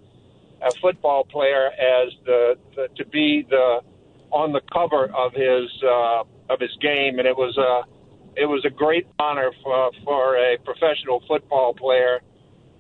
a 0.61 0.73
football 0.83 1.23
player 1.25 1.69
as 1.69 2.13
the, 2.27 2.57
the 2.75 2.89
to 2.97 3.07
be 3.07 3.47
the 3.49 3.81
on 4.33 4.53
the 4.53 4.61
cover 4.73 5.05
of 5.17 5.33
his 5.33 5.71
uh, 5.85 6.25
of 6.53 6.59
his 6.61 6.75
game, 6.81 7.19
and 7.21 7.29
it 7.29 7.37
was 7.37 7.57
a 7.57 7.85
it 8.41 8.47
was 8.47 8.65
a 8.65 8.71
great 8.71 9.07
honor 9.21 9.51
for 9.63 9.91
for 10.05 10.37
a 10.37 10.59
professional 10.65 11.23
football 11.29 11.75
player 11.75 12.21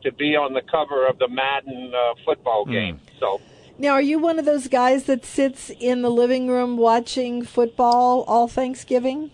to 0.03 0.13
be 0.13 0.35
on 0.37 0.53
the 0.55 0.63
cover 0.71 1.07
of 1.07 1.19
the 1.19 1.29
Madden 1.29 1.93
uh, 1.95 2.15
football 2.25 2.65
game. 2.65 3.01
So 3.21 3.41
Now, 3.81 3.91
are 3.91 4.03
you 4.03 4.19
one 4.19 4.41
of 4.41 4.45
those 4.45 4.67
guys 4.67 5.05
that 5.05 5.25
sits 5.25 5.71
in 5.79 6.03
the 6.03 6.11
living 6.11 6.49
room 6.49 6.77
watching 6.77 7.45
football 7.45 8.25
all 8.27 8.49
Thanksgiving? 8.49 9.31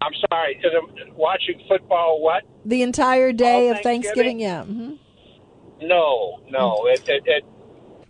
I'm 0.00 0.12
sorry, 0.30 0.54
is 0.54 0.64
it 0.64 1.12
watching 1.14 1.60
football. 1.68 2.22
What? 2.22 2.44
The 2.64 2.82
entire 2.82 3.32
day 3.32 3.68
All 3.68 3.76
of 3.76 3.80
Thanksgiving? 3.82 4.38
Thanksgiving? 4.38 4.40
Yeah. 4.40 4.64
hmm 4.64 5.86
No, 5.86 6.40
no. 6.48 6.86
It, 6.86 7.02
it, 7.08 7.22
it, 7.26 7.44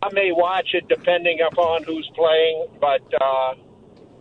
I 0.02 0.08
may 0.12 0.32
watch 0.32 0.68
it 0.74 0.86
depending 0.88 1.40
upon 1.40 1.84
who's 1.84 2.08
playing, 2.14 2.66
but 2.78 3.02
uh, 3.20 3.54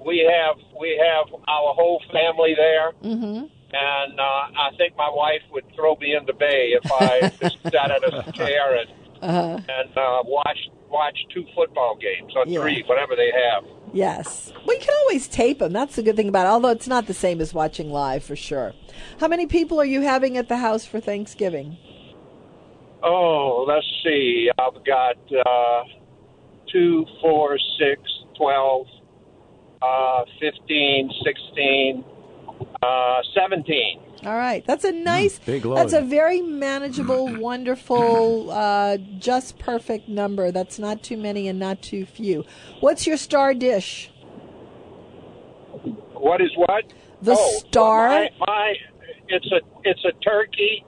we 0.05 0.19
have 0.19 0.55
we 0.79 0.97
have 0.97 1.27
our 1.47 1.73
whole 1.73 2.01
family 2.11 2.55
there, 2.55 2.91
mm-hmm. 3.03 3.45
and 3.73 4.19
uh, 4.19 4.23
I 4.23 4.71
think 4.77 4.95
my 4.97 5.09
wife 5.09 5.41
would 5.51 5.65
throw 5.75 5.95
me 5.97 6.15
in 6.15 6.25
the 6.25 6.33
bay 6.33 6.73
if 6.81 6.91
I 6.91 7.31
just 7.41 7.61
sat 7.63 7.91
at 7.91 8.03
a 8.03 8.31
chair 8.31 8.75
and 8.75 8.89
and 9.21 9.97
uh, 9.97 10.23
watched 10.25 10.69
watch 10.89 11.17
two 11.33 11.45
football 11.55 11.95
games 12.01 12.33
or 12.35 12.45
Yeah. 12.47 12.61
three, 12.61 12.83
whatever 12.87 13.15
they 13.15 13.31
have. 13.31 13.63
Yes. 13.93 14.51
We 14.67 14.77
can 14.79 14.93
always 15.01 15.27
tape 15.27 15.59
them. 15.59 15.71
That's 15.71 15.95
the 15.95 16.03
good 16.03 16.15
thing 16.15 16.29
about 16.29 16.45
it, 16.47 16.49
although 16.49 16.69
it's 16.69 16.87
not 16.87 17.05
the 17.05 17.13
same 17.13 17.41
as 17.41 17.53
watching 17.53 17.91
live 17.91 18.23
for 18.23 18.35
sure. 18.35 18.73
How 19.19 19.27
many 19.27 19.45
people 19.45 19.79
are 19.79 19.85
you 19.85 20.01
having 20.01 20.35
at 20.37 20.47
the 20.47 20.57
house 20.57 20.85
for 20.85 20.99
Thanksgiving? 20.99 21.77
Oh, 23.03 23.65
let's 23.67 23.85
see. 24.03 24.49
I've 24.57 24.83
got 24.83 25.17
uh, 25.45 25.83
two, 26.71 27.05
four, 27.21 27.57
six, 27.79 28.01
twelve, 28.35 28.87
uh, 29.81 30.25
fifteen, 30.39 31.09
sixteen, 31.23 32.03
uh, 32.81 33.19
seventeen. 33.35 34.01
All 34.25 34.35
right. 34.35 34.65
That's 34.65 34.83
a 34.83 34.91
nice, 34.91 35.39
big 35.39 35.65
load. 35.65 35.77
that's 35.77 35.93
a 35.93 36.01
very 36.01 36.41
manageable, 36.41 37.27
wonderful, 37.39 38.51
uh, 38.51 38.97
just 39.17 39.59
perfect 39.59 40.09
number. 40.09 40.51
That's 40.51 40.77
not 40.79 41.03
too 41.03 41.17
many 41.17 41.47
and 41.47 41.57
not 41.59 41.81
too 41.81 42.05
few. 42.05 42.45
What's 42.81 43.07
your 43.07 43.17
star 43.17 43.53
dish? 43.53 44.11
What 46.13 46.41
is 46.41 46.51
what? 46.55 46.85
The 47.21 47.35
oh, 47.37 47.59
star? 47.59 48.09
My, 48.09 48.29
my, 48.39 48.73
it's 49.29 49.49
a 49.51 49.59
it's 49.83 50.03
a 50.05 50.11
turkey, 50.23 50.83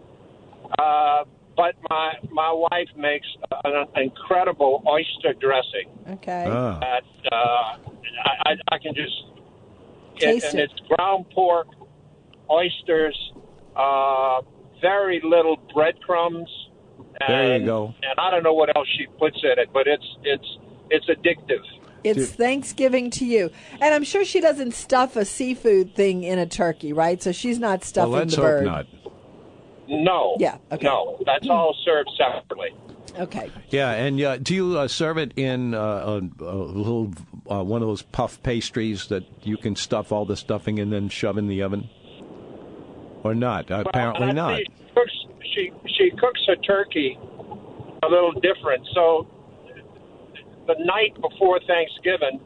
uh, 0.77 1.23
but 1.55 1.75
my 1.89 2.13
my 2.29 2.51
wife 2.51 2.89
makes 2.97 3.27
an 3.63 3.85
incredible 3.95 4.83
oyster 4.87 5.33
dressing 5.39 5.89
Okay. 6.09 6.47
Ah. 6.49 6.79
that 6.79 7.03
uh, 7.31 7.35
I, 7.35 8.51
I 8.51 8.55
I 8.73 8.77
can 8.79 8.93
just 8.93 9.13
Taste 10.19 10.51
and 10.51 10.59
it. 10.59 10.71
it's 10.71 10.81
ground 10.87 11.25
pork, 11.33 11.67
oysters, 12.51 13.17
uh, 13.75 14.41
very 14.81 15.21
little 15.23 15.57
breadcrumbs. 15.73 16.49
And, 17.21 17.29
There 17.29 17.57
you 17.59 17.65
go. 17.65 17.93
And 18.01 18.19
I 18.19 18.31
don't 18.31 18.43
know 18.43 18.53
what 18.53 18.75
else 18.75 18.87
she 18.97 19.05
puts 19.19 19.37
in 19.43 19.59
it, 19.59 19.69
but 19.73 19.87
it's 19.87 20.05
it's 20.23 20.57
it's 20.89 21.05
addictive. 21.07 21.61
It's 22.03 22.31
Thanksgiving 22.31 23.11
to 23.11 23.25
you. 23.25 23.51
And 23.79 23.93
I'm 23.93 24.03
sure 24.03 24.25
she 24.25 24.41
doesn't 24.41 24.73
stuff 24.73 25.15
a 25.15 25.23
seafood 25.23 25.93
thing 25.95 26.23
in 26.23 26.39
a 26.39 26.47
turkey, 26.47 26.93
right? 26.93 27.21
So 27.21 27.31
she's 27.31 27.59
not 27.59 27.79
Well, 27.81 27.87
stuffing 27.87 28.11
let's 28.11 28.35
the 28.35 28.41
hope 28.41 28.49
bird. 28.49 28.65
not. 28.65 28.85
No. 29.87 30.35
Yeah, 30.39 30.57
okay. 30.71 30.85
No, 30.87 31.19
that's 31.25 31.47
all 31.49 31.75
served 31.85 32.09
separately. 32.17 32.69
Okay. 33.19 33.51
Yeah, 33.69 33.91
and 33.91 34.19
uh, 34.21 34.37
do 34.37 34.55
you 34.55 34.79
uh, 34.79 34.87
serve 34.87 35.17
it 35.17 35.33
in 35.35 35.73
uh, 35.75 35.77
a, 35.79 36.43
a 36.43 36.55
little 36.55 37.13
uh, 37.51 37.61
one 37.63 37.81
of 37.81 37.87
those 37.87 38.01
puff 38.01 38.41
pastries 38.41 39.07
that 39.07 39.23
you 39.45 39.57
can 39.57 39.75
stuff 39.75 40.11
all 40.11 40.25
the 40.25 40.37
stuffing 40.37 40.79
and 40.79 40.91
then 40.93 41.09
shove 41.09 41.37
in 41.37 41.47
the 41.47 41.61
oven, 41.61 41.89
or 43.23 43.35
not? 43.35 43.69
Apparently 43.69 44.27
Well, 44.27 44.33
not. 44.35 44.57
She 44.59 44.65
cooks, 44.93 45.25
she 45.53 45.71
she 45.97 46.11
cooks 46.11 46.41
a 46.47 46.55
turkey 46.57 47.17
a 48.03 48.07
little 48.07 48.33
different. 48.33 48.87
So 48.93 49.27
the 50.67 50.75
night 50.85 51.13
before 51.21 51.59
Thanksgiving, 51.67 52.39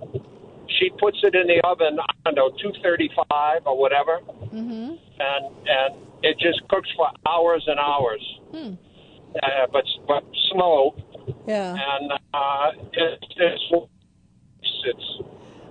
she 0.79 0.89
puts 0.99 1.17
it 1.23 1.35
in 1.35 1.47
the 1.47 1.61
oven. 1.63 1.97
I 1.99 2.13
don't 2.25 2.35
know, 2.35 2.51
two 2.61 2.71
thirty-five 2.83 3.61
or 3.65 3.77
whatever, 3.77 4.19
mm-hmm. 4.53 4.95
and 5.19 5.45
and 5.67 5.95
it 6.23 6.37
just 6.39 6.67
cooks 6.69 6.89
for 6.95 7.07
hours 7.27 7.63
and 7.67 7.79
hours. 7.79 8.39
Hmm. 8.51 8.73
Uh, 9.43 9.67
but 9.71 9.83
but 10.07 10.23
slow, 10.51 10.95
Yeah. 11.45 11.75
and 11.75 12.11
uh, 12.33 12.71
it, 12.93 13.19
it's 13.35 13.63
it's 14.85 15.21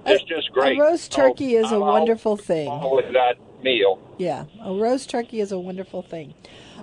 it's, 0.06 0.22
it's 0.22 0.24
just 0.24 0.52
great. 0.52 0.78
A 0.78 0.82
roast 0.82 1.12
So 1.12 1.22
turkey 1.22 1.54
is 1.56 1.70
a 1.70 1.76
I'm 1.76 1.82
all- 1.82 1.92
wonderful 1.92 2.36
thing. 2.36 2.68
all 2.68 2.96
with 2.96 3.12
that 3.12 3.36
meal. 3.62 3.98
Yeah. 4.18 4.44
A 4.62 4.72
roast 4.72 5.10
turkey 5.10 5.40
is 5.40 5.52
a 5.52 5.58
wonderful 5.58 6.02
thing. 6.02 6.34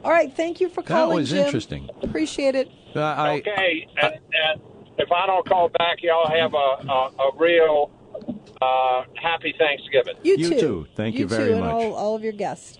All 0.04 0.12
right. 0.12 0.36
Thank 0.36 0.60
you 0.60 0.68
for 0.70 0.82
calling. 0.82 0.86
That 0.86 1.04
calling. 1.06 1.18
was 1.18 1.30
Jim. 1.30 1.46
interesting. 1.46 1.90
Appreciate 2.02 2.56
it. 2.56 2.70
Uh, 2.96 3.00
I, 3.02 3.38
okay, 3.38 3.88
and, 4.02 4.14
and 4.16 4.62
if 4.98 5.12
I 5.12 5.26
don't 5.28 5.48
call 5.48 5.70
back, 5.70 5.98
y'all 6.02 6.28
have 6.28 6.54
a 6.54 6.58
a, 6.92 7.24
a 7.24 7.32
real 7.38 7.90
uh, 8.62 9.04
happy 9.16 9.54
Thanksgiving. 9.58 10.16
You, 10.24 10.36
You 10.38 10.50
too. 10.50 10.60
too. 10.60 10.88
Thank 10.96 11.16
you 11.18 11.28
very 11.28 11.50
too, 11.50 11.52
and 11.54 11.62
much. 11.62 11.72
all, 11.72 11.94
all 11.94 12.16
of 12.16 12.24
your 12.24 12.34
guests. 12.34 12.78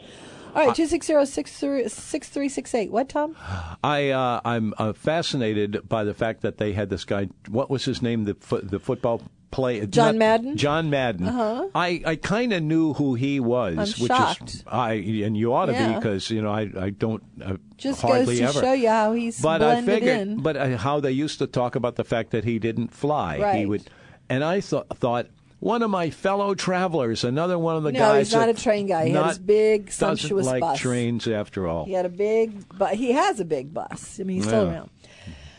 All 0.54 0.66
right, 0.68 0.76
two 0.76 0.86
six 0.86 1.08
zero 1.08 1.24
six 1.24 1.58
three 1.58 1.88
six 1.88 2.28
three 2.28 2.50
six 2.50 2.76
eight. 2.76 2.92
What, 2.92 3.08
Tom? 3.08 3.38
I 3.84 4.10
uh, 4.10 4.42
I'm 4.44 4.74
uh, 4.78 4.92
fascinated 4.92 5.88
by 5.88 6.04
the 6.04 6.14
fact 6.14 6.42
that 6.42 6.58
they 6.58 6.74
had 6.74 6.90
this 6.90 7.06
guy. 7.06 7.30
What 7.48 7.70
was 7.70 7.86
his 7.86 8.02
name? 8.02 8.26
The 8.26 8.34
fo- 8.34 8.60
the 8.60 8.80
football 8.80 9.22
play. 9.52 9.86
John 9.86 10.06
not- 10.08 10.16
Madden? 10.16 10.58
John 10.58 10.90
Madden. 10.90 11.28
Uh-huh. 11.28 11.68
I, 11.76 12.02
I 12.06 12.16
kind 12.16 12.54
of 12.54 12.64
knew 12.64 12.94
who 12.94 13.16
he 13.16 13.40
was, 13.40 13.74
I'm 13.78 14.02
which 14.02 14.08
shocked. 14.08 14.50
is 14.56 14.64
I 14.66 14.94
and 14.94 15.36
you 15.38 15.54
ought 15.54 15.66
to 15.68 15.74
Yeah. 15.74 15.90
be 15.90 15.96
because 15.96 16.30
you 16.30 16.42
know 16.42 16.52
I 16.52 16.70
I 16.80 16.90
don't 16.90 17.24
uh, 17.44 17.58
Just 17.78 18.02
hardly 18.02 18.38
goes 18.40 18.54
to 18.54 18.60
ever. 18.60 18.62
show 18.62 18.74
you 18.74 18.88
how 18.90 19.14
he's 19.14 19.42
but 19.42 19.62
I 19.62 19.82
figured, 19.82 20.20
in. 20.22 20.42
but 20.42 20.56
uh, 20.58 20.78
how 20.78 21.00
they 21.00 21.12
used 21.12 21.40
to 21.40 21.48
talk 21.48 21.76
about 21.76 21.96
the 21.98 22.04
fact 22.04 22.32
that 22.32 22.44
he 22.46 22.58
didn't 22.60 22.90
fly. 22.94 23.38
Right. 23.40 23.60
He 23.60 23.66
would, 23.66 23.84
and 24.30 24.44
I 24.44 24.62
thought 24.62 24.88
thought. 24.98 25.28
One 25.60 25.84
of 25.84 25.92
my 25.92 26.10
fellow 26.10 26.56
travelers, 26.56 27.24
another 27.24 27.60
one 27.60 27.76
of 27.76 27.84
the 27.84 27.92
No, 27.92 28.00
guys. 28.00 28.14
No, 28.34 28.40
he's 28.40 28.48
not 28.48 28.50
a 28.50 28.54
train 28.64 28.88
guy. 28.88 29.06
He 29.06 29.12
had 29.12 29.20
not- 29.20 29.30
his 29.30 29.38
big, 29.38 29.86
doesn't 29.86 30.18
sumptuous 30.18 30.48
like 30.48 30.62
bus. 30.62 30.80
trains 30.80 31.28
after 31.28 31.68
all. 31.68 31.86
He 31.86 31.92
had 31.94 32.08
a 32.08 32.10
big, 32.10 32.66
but 32.80 32.96
he 32.96 33.12
has 33.12 33.40
a 33.40 33.46
big 33.46 33.72
bus. 33.72 34.20
I 34.20 34.24
mean, 34.24 34.38
he's 34.38 34.48
still 34.48 34.66
Yeah. 34.66 34.72
around. 34.72 34.90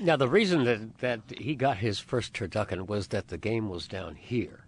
Now, 0.02 0.16
the 0.16 0.28
reason 0.28 0.64
that, 0.64 0.98
that 0.98 1.20
he 1.38 1.54
got 1.54 1.78
his 1.78 1.98
first 1.98 2.32
turducken 2.34 2.86
was 2.86 3.08
that 3.08 3.28
the 3.28 3.38
game 3.38 3.68
was 3.68 3.86
down 3.86 4.14
here 4.16 4.66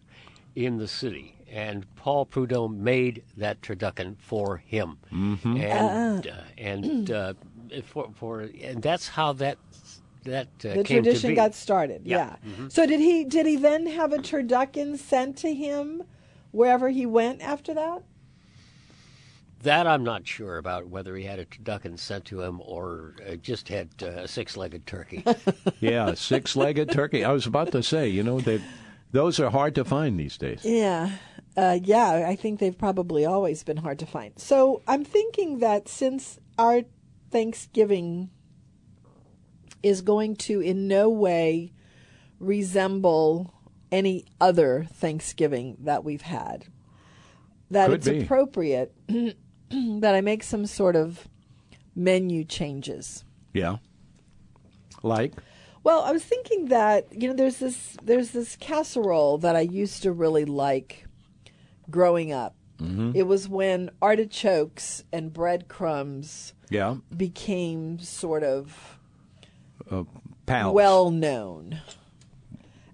in 0.55 0.79
the 0.79 0.87
city, 0.89 1.35
and 1.51 1.85
Paul 1.97 2.25
Prudhomme 2.27 2.83
made 2.83 3.23
that 3.37 3.61
turducken 3.61 4.17
for 4.19 4.59
him, 4.59 4.99
Mm-hmm. 5.13 5.57
and 5.57 6.27
uh, 6.29 6.33
and 6.57 7.11
uh, 7.11 7.35
for 7.85 8.11
for 8.15 8.41
and 8.63 8.81
that's 8.81 9.09
how 9.09 9.33
that 9.35 9.59
that 10.25 10.47
uh, 10.65 10.75
The 10.75 10.85
came 10.85 11.03
to 11.03 11.11
tradition 11.11 11.31
be. 11.31 11.35
got 11.37 11.55
started. 11.55 12.03
Yeah. 12.05 12.37
Yeah. 12.45 12.69
So 12.69 12.87
did 12.87 13.01
he? 13.01 13.25
Did 13.25 13.47
he 13.47 13.57
then 13.57 13.87
have 13.87 14.13
a 14.13 14.19
turducken 14.19 14.97
sent 14.99 15.37
to 15.39 15.53
him 15.53 16.05
wherever 16.53 16.89
he 16.91 17.05
went 17.07 17.43
after 17.43 17.75
that? 17.75 18.05
That 19.65 19.87
I'm 19.87 20.05
not 20.05 20.27
sure 20.27 20.59
about 20.59 20.89
whether 20.89 21.17
he 21.17 21.25
had 21.25 21.39
a 21.39 21.47
turducken 21.47 21.99
sent 21.99 22.27
to 22.27 22.41
him 22.43 22.61
or 22.65 23.17
uh, 23.27 23.37
just 23.37 23.69
had 23.69 23.89
uh, 24.03 24.07
a 24.07 24.29
six-legged 24.29 24.87
turkey. 24.87 25.25
Yeah, 25.81 26.15
six-legged 26.15 26.91
turkey. 26.93 27.25
I 27.25 27.33
was 27.33 27.47
about 27.47 27.73
to 27.73 27.83
say, 27.83 28.09
you 28.09 28.23
know, 28.23 28.41
that 28.41 28.61
those 29.13 29.39
are 29.41 29.51
hard 29.51 29.75
to 29.75 29.85
find 29.85 30.19
these 30.19 30.37
days. 30.39 30.61
Yeah. 30.65 31.11
Uh, 31.57 31.79
yeah, 31.83 32.27
I 32.27 32.37
think 32.37 32.59
they've 32.61 32.77
probably 32.77 33.25
always 33.27 33.63
been 33.63 33.77
hard 33.79 33.99
to 34.01 34.07
find. 34.07 34.33
So 34.39 34.83
I'm 34.89 35.05
thinking 35.05 35.59
that 35.59 35.89
since 35.89 36.39
our 36.59 36.83
Thanksgiving 37.31 38.31
is 39.83 40.01
going 40.01 40.37
to 40.37 40.61
in 40.61 40.89
no 40.89 41.09
way 41.11 41.73
resemble 42.39 43.53
any 43.93 44.25
other 44.41 44.87
Thanksgiving 44.93 45.77
that 45.81 46.03
we've 46.05 46.23
had, 46.23 46.67
that 47.71 47.87
Could 47.89 47.95
it's 47.97 48.09
be. 48.09 48.23
appropriate 48.23 48.95
that 50.01 50.15
I 50.15 50.21
make 50.21 50.43
some 50.43 50.67
sort 50.67 50.97
of 50.97 51.27
menu 51.95 52.45
changes. 52.45 53.25
Yeah. 53.53 53.77
Like? 55.03 55.33
Well, 55.83 56.03
I 56.03 56.13
was 56.13 56.25
thinking 56.25 56.67
that 56.67 57.07
you 57.13 57.29
know 57.29 57.35
there's 57.35 57.59
this 57.59 57.97
there's 58.03 58.31
this 58.31 58.57
casserole 58.57 59.39
that 59.39 59.55
I 59.55 59.61
used 59.61 60.03
to 60.05 60.13
really 60.13 60.45
like 60.45 61.07
growing 61.91 62.33
up. 62.33 62.55
It 63.15 63.23
was 63.27 63.49
when 63.49 63.89
artichokes 64.03 65.05
and 65.11 65.33
breadcrumbs 65.33 66.53
Yeah. 66.69 66.97
became 67.17 67.99
sort 67.99 68.43
of 68.43 68.99
Pals. 70.45 70.75
well 70.75 71.11
known. 71.11 71.81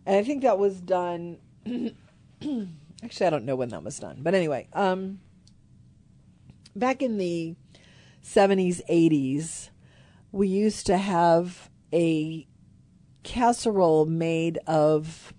And 0.06 0.16
I 0.16 0.22
think 0.22 0.42
that 0.42 0.58
was 0.58 0.80
done 0.80 1.38
actually 1.66 3.26
I 3.26 3.30
don't 3.30 3.44
know 3.44 3.56
when 3.56 3.70
that 3.70 3.82
was 3.82 3.98
done. 3.98 4.18
But 4.22 4.34
anyway, 4.34 4.68
um 4.74 5.18
back 6.74 7.02
in 7.02 7.18
the 7.18 7.54
70s 8.22 8.80
80s 8.90 9.70
we 10.32 10.48
used 10.48 10.86
to 10.86 10.96
have 10.96 11.70
a 11.92 12.46
casserole 13.22 14.06
made 14.06 14.58
of 14.66 15.32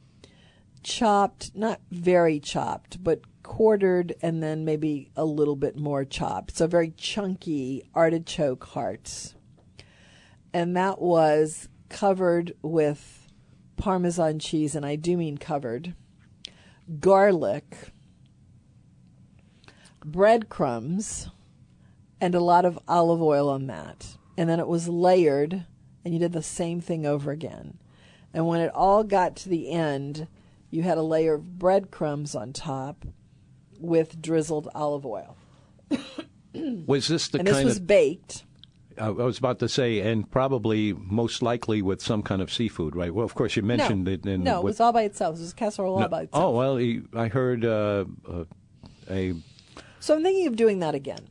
chopped, 0.84 1.56
not 1.56 1.80
very 1.92 2.40
chopped, 2.40 3.04
but 3.04 3.22
quartered 3.44 4.14
and 4.22 4.42
then 4.42 4.66
maybe 4.66 5.12
a 5.16 5.26
little 5.26 5.56
bit 5.56 5.78
more 5.78 6.04
chopped. 6.06 6.56
So 6.56 6.68
very 6.68 6.92
chunky 6.92 7.84
artichoke 7.94 8.64
hearts. 8.66 9.36
And 10.54 10.76
that 10.76 11.02
was 11.02 11.70
covered 11.90 12.54
with 12.62 13.28
Parmesan 13.78 14.40
cheese, 14.40 14.76
and 14.76 14.86
I 14.86 14.96
do 14.96 15.18
mean 15.18 15.38
covered, 15.38 15.96
garlic, 17.00 17.92
breadcrumbs, 20.06 21.30
and 22.20 22.36
a 22.36 22.40
lot 22.40 22.66
of 22.66 22.80
olive 22.88 23.22
oil 23.22 23.50
on 23.50 23.68
that. 23.68 24.18
And 24.38 24.50
then 24.50 24.60
it 24.60 24.68
was 24.68 24.88
layered, 24.88 25.66
and 26.04 26.14
you 26.14 26.20
did 26.20 26.34
the 26.34 26.44
same 26.44 26.82
thing 26.82 27.06
over 27.06 27.32
again. 27.32 27.78
And 28.34 28.48
when 28.48 28.62
it 28.62 28.72
all 28.74 29.04
got 29.04 29.36
to 29.38 29.50
the 29.50 29.72
end, 29.72 30.28
you 30.70 30.84
had 30.84 30.98
a 30.98 31.04
layer 31.04 31.36
of 31.36 31.60
breadcrumbs 31.60 32.34
on 32.34 32.54
top 32.54 33.06
with 33.80 34.22
drizzled 34.22 34.70
olive 34.74 35.06
oil. 35.06 35.36
Was 36.86 37.08
this 37.08 37.30
the 37.30 37.40
and 37.40 37.48
this 37.48 37.64
was 37.64 37.78
of 37.78 37.88
baked. 37.88 38.44
I 38.98 39.10
was 39.10 39.38
about 39.38 39.60
to 39.60 39.70
say, 39.70 40.02
and 40.02 40.30
probably 40.30 40.94
most 40.94 41.42
likely 41.42 41.82
with 41.82 42.02
some 42.02 42.22
kind 42.22 42.42
of 42.42 42.52
seafood, 42.52 42.96
right? 42.96 43.14
Well, 43.14 43.26
of 43.26 43.34
course, 43.34 43.56
you 43.56 43.64
mentioned 43.64 44.04
no, 44.04 44.12
it. 44.12 44.26
In, 44.26 44.44
no, 44.44 44.60
it 44.60 44.64
was 44.66 44.80
all 44.82 44.92
by 44.92 45.04
itself. 45.04 45.38
It 45.38 45.40
was 45.40 45.52
a 45.54 45.56
casserole 45.56 46.02
all 46.02 46.08
by 46.10 46.24
itself. 46.24 46.44
Oh 46.44 46.52
well, 46.52 46.78
I 47.16 47.28
heard 47.30 47.66
uh, 47.66 48.06
uh, 48.30 48.44
a. 49.10 49.34
So 50.02 50.16
I'm 50.16 50.24
thinking 50.24 50.48
of 50.48 50.56
doing 50.58 50.80
that 50.80 50.96
again 50.96 51.30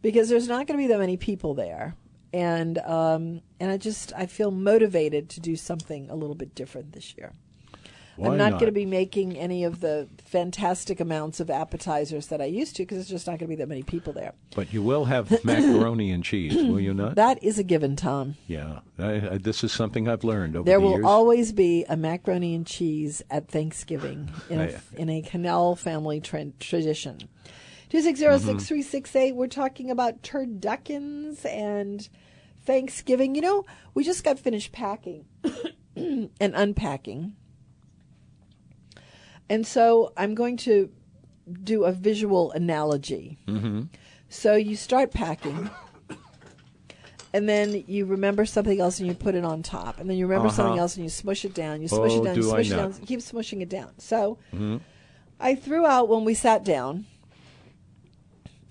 because 0.00 0.28
there's 0.30 0.48
not 0.48 0.66
going 0.66 0.78
to 0.78 0.82
be 0.84 0.86
that 0.88 0.98
many 0.98 1.16
people 1.18 1.52
there, 1.54 1.94
and 2.32 2.78
um, 2.78 3.42
and 3.60 3.70
I 3.70 3.76
just 3.76 4.12
I 4.16 4.26
feel 4.26 4.50
motivated 4.50 5.28
to 5.30 5.40
do 5.40 5.56
something 5.56 6.08
a 6.08 6.14
little 6.14 6.36
bit 6.36 6.54
different 6.54 6.92
this 6.92 7.14
year. 7.18 7.32
Why 8.18 8.28
I'm 8.30 8.38
not, 8.38 8.52
not? 8.52 8.60
going 8.60 8.68
to 8.68 8.72
be 8.72 8.86
making 8.86 9.36
any 9.36 9.64
of 9.64 9.80
the 9.80 10.08
fantastic 10.24 11.00
amounts 11.00 11.38
of 11.38 11.50
appetizers 11.50 12.28
that 12.28 12.40
I 12.40 12.46
used 12.46 12.74
to 12.76 12.82
because 12.84 12.96
there's 12.96 13.08
just 13.10 13.26
not 13.26 13.32
going 13.32 13.40
to 13.40 13.46
be 13.48 13.56
that 13.56 13.68
many 13.68 13.82
people 13.82 14.14
there. 14.14 14.32
But 14.54 14.72
you 14.72 14.82
will 14.82 15.04
have 15.04 15.30
macaroni 15.44 16.10
and 16.12 16.24
cheese, 16.24 16.54
will 16.54 16.80
you 16.80 16.94
not? 16.94 17.16
That 17.16 17.42
is 17.44 17.58
a 17.58 17.62
given, 17.62 17.94
Tom. 17.94 18.36
yeah, 18.46 18.78
I, 18.98 19.32
I, 19.32 19.36
this 19.38 19.62
is 19.62 19.70
something 19.72 20.08
I've 20.08 20.24
learned 20.24 20.56
over 20.56 20.64
There 20.64 20.78
the 20.78 20.84
will 20.86 20.92
years. 20.92 21.04
always 21.04 21.52
be 21.52 21.84
a 21.90 21.96
macaroni 21.98 22.54
and 22.54 22.66
cheese 22.66 23.20
at 23.30 23.48
Thanksgiving 23.48 24.30
in 24.48 24.60
a, 24.60 24.64
I- 24.68 24.80
in 24.96 25.10
a 25.10 25.20
Canal 25.20 25.76
family 25.76 26.18
tra- 26.20 26.52
tradition. 26.58 27.18
Two 27.88 28.00
six 28.02 28.18
zero 28.18 28.38
six 28.38 28.66
three 28.66 28.82
six 28.82 29.14
eight. 29.14 29.32
We're 29.36 29.46
talking 29.46 29.90
about 29.90 30.22
turduckens 30.22 31.44
and 31.44 32.08
Thanksgiving. 32.64 33.34
You 33.34 33.42
know, 33.42 33.64
we 33.94 34.02
just 34.04 34.24
got 34.24 34.38
finished 34.38 34.72
packing 34.72 35.24
and 35.96 36.30
unpacking, 36.40 37.34
and 39.48 39.66
so 39.66 40.12
I'm 40.16 40.34
going 40.34 40.56
to 40.58 40.90
do 41.62 41.84
a 41.84 41.92
visual 41.92 42.50
analogy. 42.52 43.38
Mm-hmm. 43.46 43.82
So 44.28 44.56
you 44.56 44.74
start 44.74 45.12
packing 45.12 45.70
and 47.32 47.48
then 47.48 47.84
you 47.86 48.06
remember 48.06 48.44
something 48.46 48.80
else 48.80 48.98
and 48.98 49.06
you 49.06 49.14
put 49.14 49.34
it 49.36 49.44
on 49.44 49.62
top, 49.62 50.00
and 50.00 50.10
then 50.10 50.16
you 50.16 50.26
remember 50.26 50.48
something 50.48 50.72
Uh-huh. 50.72 50.80
else 50.82 50.96
and 50.96 51.04
you 51.04 51.10
smush 51.10 51.44
it 51.44 51.54
down. 51.54 51.82
You 51.82 51.86
smush 51.88 52.12
Oh, 52.12 52.20
it 52.22 52.24
down. 52.24 52.36
You 52.36 52.42
smush 52.42 52.70
it 52.70 52.76
down. 52.76 52.94
You 53.00 53.06
keep 53.06 53.20
smushing 53.20 53.60
it 53.60 53.68
down. 53.68 53.90
So 53.98 54.38
I 55.38 55.54
threw 55.54 55.86
out 55.86 56.08
when 56.08 56.24
we 56.24 56.34
sat 56.34 56.64
down. 56.64 57.06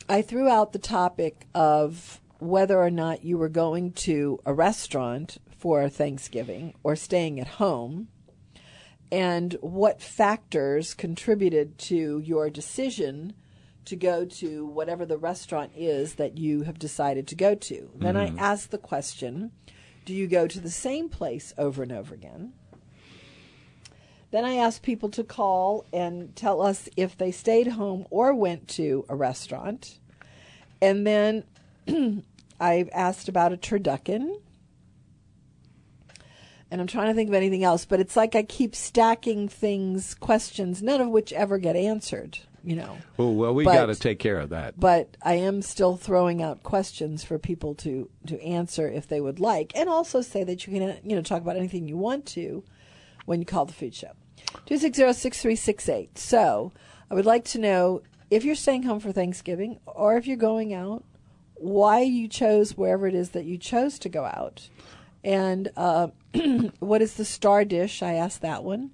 I 0.08 0.22
threw 0.22 0.48
out 0.48 0.72
the 0.72 0.80
topic 0.80 1.48
of 1.56 2.22
whether 2.40 2.80
or 2.80 2.92
not 2.92 3.24
you 3.24 3.38
were 3.38 3.50
going 3.50 3.92
to 3.92 4.40
a 4.46 4.54
restaurant 4.54 5.38
for 5.58 5.90
Thanksgiving 5.90 6.76
or 6.84 6.96
staying 6.96 7.40
at 7.40 7.48
home, 7.48 8.10
and 9.12 9.54
what 9.62 10.02
factors 10.02 10.94
contributed 10.94 11.78
to 11.78 12.20
your 12.20 12.50
decision 12.50 13.34
to 13.86 13.96
go 13.96 14.26
to 14.26 14.66
whatever 14.66 15.06
the 15.06 15.18
restaurant 15.18 15.72
is 15.76 16.16
that 16.16 16.38
you 16.38 16.64
have 16.64 16.80
decided 16.80 17.28
to 17.28 17.36
go 17.36 17.56
to. 17.56 17.90
Then 17.96 18.18
I 18.18 18.28
mm-hmm. 18.28 18.40
asked 18.40 18.72
the 18.72 18.78
question 18.78 19.52
do 20.06 20.14
you 20.14 20.28
go 20.28 20.46
to 20.46 20.60
the 20.60 20.70
same 20.70 21.10
place 21.10 21.52
over 21.58 21.82
and 21.82 21.92
over 21.92 22.14
again? 22.14 22.54
Then 24.36 24.44
I 24.44 24.56
asked 24.56 24.82
people 24.82 25.08
to 25.12 25.24
call 25.24 25.86
and 25.94 26.36
tell 26.36 26.62
us 26.62 26.90
if 26.98 27.18
they 27.18 27.32
stayed 27.32 27.68
home 27.68 28.06
or 28.10 28.34
went 28.34 28.68
to 28.68 29.06
a 29.08 29.16
restaurant. 29.16 29.98
And 30.82 31.08
then 31.08 31.46
I 32.60 32.90
asked 32.92 33.30
about 33.30 33.54
a 33.54 33.58
turducken. 33.58 34.42
And 36.70 36.82
I'm 36.82 36.88
trying 36.88 37.08
to 37.08 37.14
think 37.14 37.30
of 37.30 37.34
anything 37.34 37.64
else, 37.64 37.86
but 37.86 38.02
it's 38.02 38.18
like 38.18 38.36
I 38.36 38.44
keep 38.44 38.76
stacking 38.76 39.48
things, 39.48 40.14
questions, 40.14 40.84
none 40.84 41.00
of 41.00 41.08
which 41.08 41.32
ever 41.32 41.58
get 41.58 41.78
answered, 41.78 42.40
you 42.62 42.76
know. 42.76 42.98
Oh 43.18 43.32
well, 43.32 43.56
we 43.56 43.64
got 43.64 43.86
to 43.86 43.96
take 43.96 44.20
care 44.20 44.40
of 44.40 44.50
that. 44.50 44.78
But 44.78 45.16
I 45.22 45.36
am 45.36 45.62
still 45.62 45.96
throwing 45.96 46.42
out 46.42 46.62
questions 46.62 47.24
for 47.24 47.40
people 47.40 47.74
to, 47.76 48.10
to 48.28 48.44
answer 48.44 48.90
if 48.90 49.08
they 49.08 49.22
would 49.22 49.40
like, 49.40 49.72
and 49.76 49.88
also 49.88 50.20
say 50.20 50.44
that 50.44 50.68
you 50.68 50.78
can 50.78 51.00
you 51.10 51.16
know 51.16 51.22
talk 51.22 51.42
about 51.42 51.56
anything 51.56 51.88
you 51.88 51.96
want 51.96 52.26
to 52.26 52.66
when 53.24 53.40
you 53.40 53.46
call 53.46 53.64
the 53.64 53.72
food 53.72 53.96
show. 53.96 54.12
Two 54.66 54.78
six 54.78 54.98
zero 54.98 55.12
six 55.12 55.42
three 55.42 55.56
six 55.56 55.88
eight. 55.90 56.18
So 56.18 56.72
I 57.10 57.16
would 57.16 57.26
like 57.26 57.46
to 57.46 57.60
know 57.60 58.02
if 58.30 58.44
you're 58.44 58.56
staying 58.56 58.84
home 58.84 59.00
for 59.00 59.12
Thanksgiving 59.12 59.80
or 59.86 60.18
if 60.18 60.28
you're 60.28 60.38
going 60.38 60.74
out, 60.74 61.04
why 61.56 62.02
you 62.02 62.28
chose 62.28 62.76
wherever 62.78 63.08
it 63.08 63.16
is 63.16 63.30
that 63.32 63.46
you 63.46 63.58
chose 63.58 63.98
to 64.00 64.10
go 64.10 64.26
out, 64.26 64.70
and 65.24 65.70
uh, 65.78 66.08
what 66.80 67.02
is 67.02 67.14
the 67.14 67.26
star 67.26 67.66
dish? 67.66 68.02
I 68.04 68.14
asked 68.14 68.42
that 68.42 68.64
one. 68.64 68.92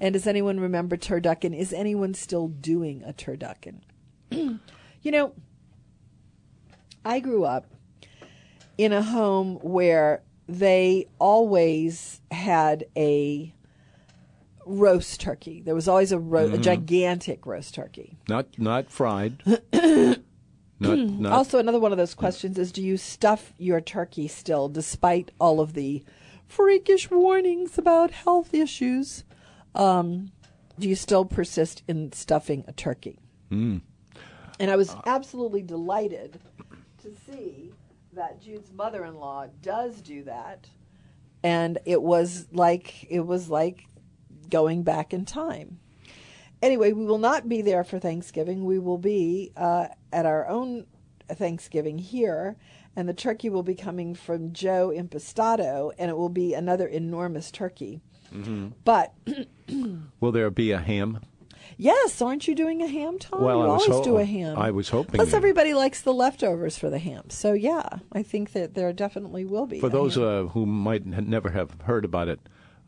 And 0.00 0.12
does 0.12 0.26
anyone 0.26 0.60
remember 0.60 0.96
turducken? 0.96 1.56
Is 1.56 1.72
anyone 1.72 2.14
still 2.14 2.48
doing 2.48 3.02
a 3.04 3.12
turducken? 3.12 3.80
you 4.30 4.60
know, 5.04 5.32
I 7.04 7.20
grew 7.20 7.44
up 7.44 7.66
in 8.76 8.92
a 8.92 9.02
home 9.02 9.56
where 9.62 10.22
they 10.48 11.06
always 11.18 12.20
had 12.30 12.86
a 12.96 13.54
roast 14.66 15.20
turkey. 15.20 15.60
There 15.60 15.74
was 15.74 15.88
always 15.88 16.12
a, 16.12 16.18
ro- 16.18 16.46
a 16.46 16.58
mm. 16.58 16.60
gigantic 16.60 17.46
roast 17.46 17.74
turkey. 17.74 18.18
Not 18.28 18.58
not 18.58 18.90
fried. 18.90 19.42
not 19.46 20.18
hmm. 20.98 21.22
not. 21.22 21.32
Also, 21.32 21.58
another 21.58 21.80
one 21.80 21.92
of 21.92 21.98
those 21.98 22.14
questions 22.14 22.58
is 22.58 22.72
do 22.72 22.82
you 22.82 22.96
stuff 22.96 23.52
your 23.58 23.80
turkey 23.80 24.28
still 24.28 24.68
despite 24.68 25.30
all 25.40 25.60
of 25.60 25.74
the 25.74 26.04
freakish 26.46 27.10
warnings 27.10 27.78
about 27.78 28.10
health 28.10 28.54
issues? 28.54 29.24
Um, 29.74 30.32
do 30.78 30.88
you 30.88 30.94
still 30.94 31.24
persist 31.24 31.82
in 31.86 32.12
stuffing 32.12 32.64
a 32.66 32.72
turkey? 32.72 33.18
Hmm. 33.48 33.78
And 34.58 34.70
I 34.70 34.76
was 34.76 34.90
uh, 34.90 35.00
absolutely 35.06 35.62
delighted 35.62 36.40
to 37.02 37.12
see 37.26 37.72
that 38.12 38.40
Jude's 38.40 38.72
mother-in-law 38.72 39.48
does 39.62 40.00
do 40.00 40.22
that, 40.24 40.68
and 41.42 41.78
it 41.84 42.00
was 42.00 42.46
like 42.52 43.04
it 43.10 43.20
was 43.20 43.50
like 43.50 43.86
going 44.44 44.82
back 44.82 45.12
in 45.12 45.24
time. 45.24 45.78
Anyway, 46.62 46.92
we 46.92 47.04
will 47.04 47.18
not 47.18 47.48
be 47.48 47.60
there 47.62 47.84
for 47.84 47.98
Thanksgiving. 47.98 48.64
We 48.64 48.78
will 48.78 48.98
be 48.98 49.52
uh, 49.56 49.88
at 50.12 50.24
our 50.24 50.46
own 50.48 50.86
Thanksgiving 51.28 51.98
here, 51.98 52.56
and 52.96 53.08
the 53.08 53.14
turkey 53.14 53.50
will 53.50 53.62
be 53.62 53.74
coming 53.74 54.14
from 54.14 54.52
Joe 54.52 54.92
Impastato, 54.94 55.92
and 55.98 56.10
it 56.10 56.16
will 56.16 56.28
be 56.28 56.54
another 56.54 56.86
enormous 56.86 57.50
turkey. 57.50 58.00
But 58.84 59.12
Will 60.20 60.32
there 60.32 60.50
be 60.50 60.72
a 60.72 60.78
ham? 60.78 61.20
yes, 61.76 62.20
aren't 62.20 62.48
you 62.48 62.54
doing 62.54 62.82
a 62.82 62.86
ham, 62.88 63.18
Tom? 63.18 63.42
Well, 63.42 63.58
you 63.58 63.64
I 63.64 63.68
always 63.68 63.86
ho- 63.86 64.04
do 64.04 64.16
a 64.18 64.24
ham. 64.24 64.58
I 64.58 64.70
was 64.70 64.88
hoping 64.88 65.14
Plus, 65.16 65.32
everybody 65.32 65.72
likes 65.74 66.00
the 66.02 66.12
leftovers 66.12 66.76
for 66.76 66.90
the 66.90 66.98
ham. 66.98 67.30
So 67.30 67.52
yeah, 67.52 67.88
I 68.12 68.22
think 68.22 68.52
that 68.52 68.74
there 68.74 68.92
definitely 68.92 69.44
will 69.44 69.66
be. 69.66 69.80
For 69.80 69.88
those 69.88 70.18
uh, 70.18 70.48
who 70.52 70.66
might 70.66 71.06
never 71.06 71.50
have 71.50 71.76
heard 71.82 72.04
about 72.04 72.28
it, 72.28 72.40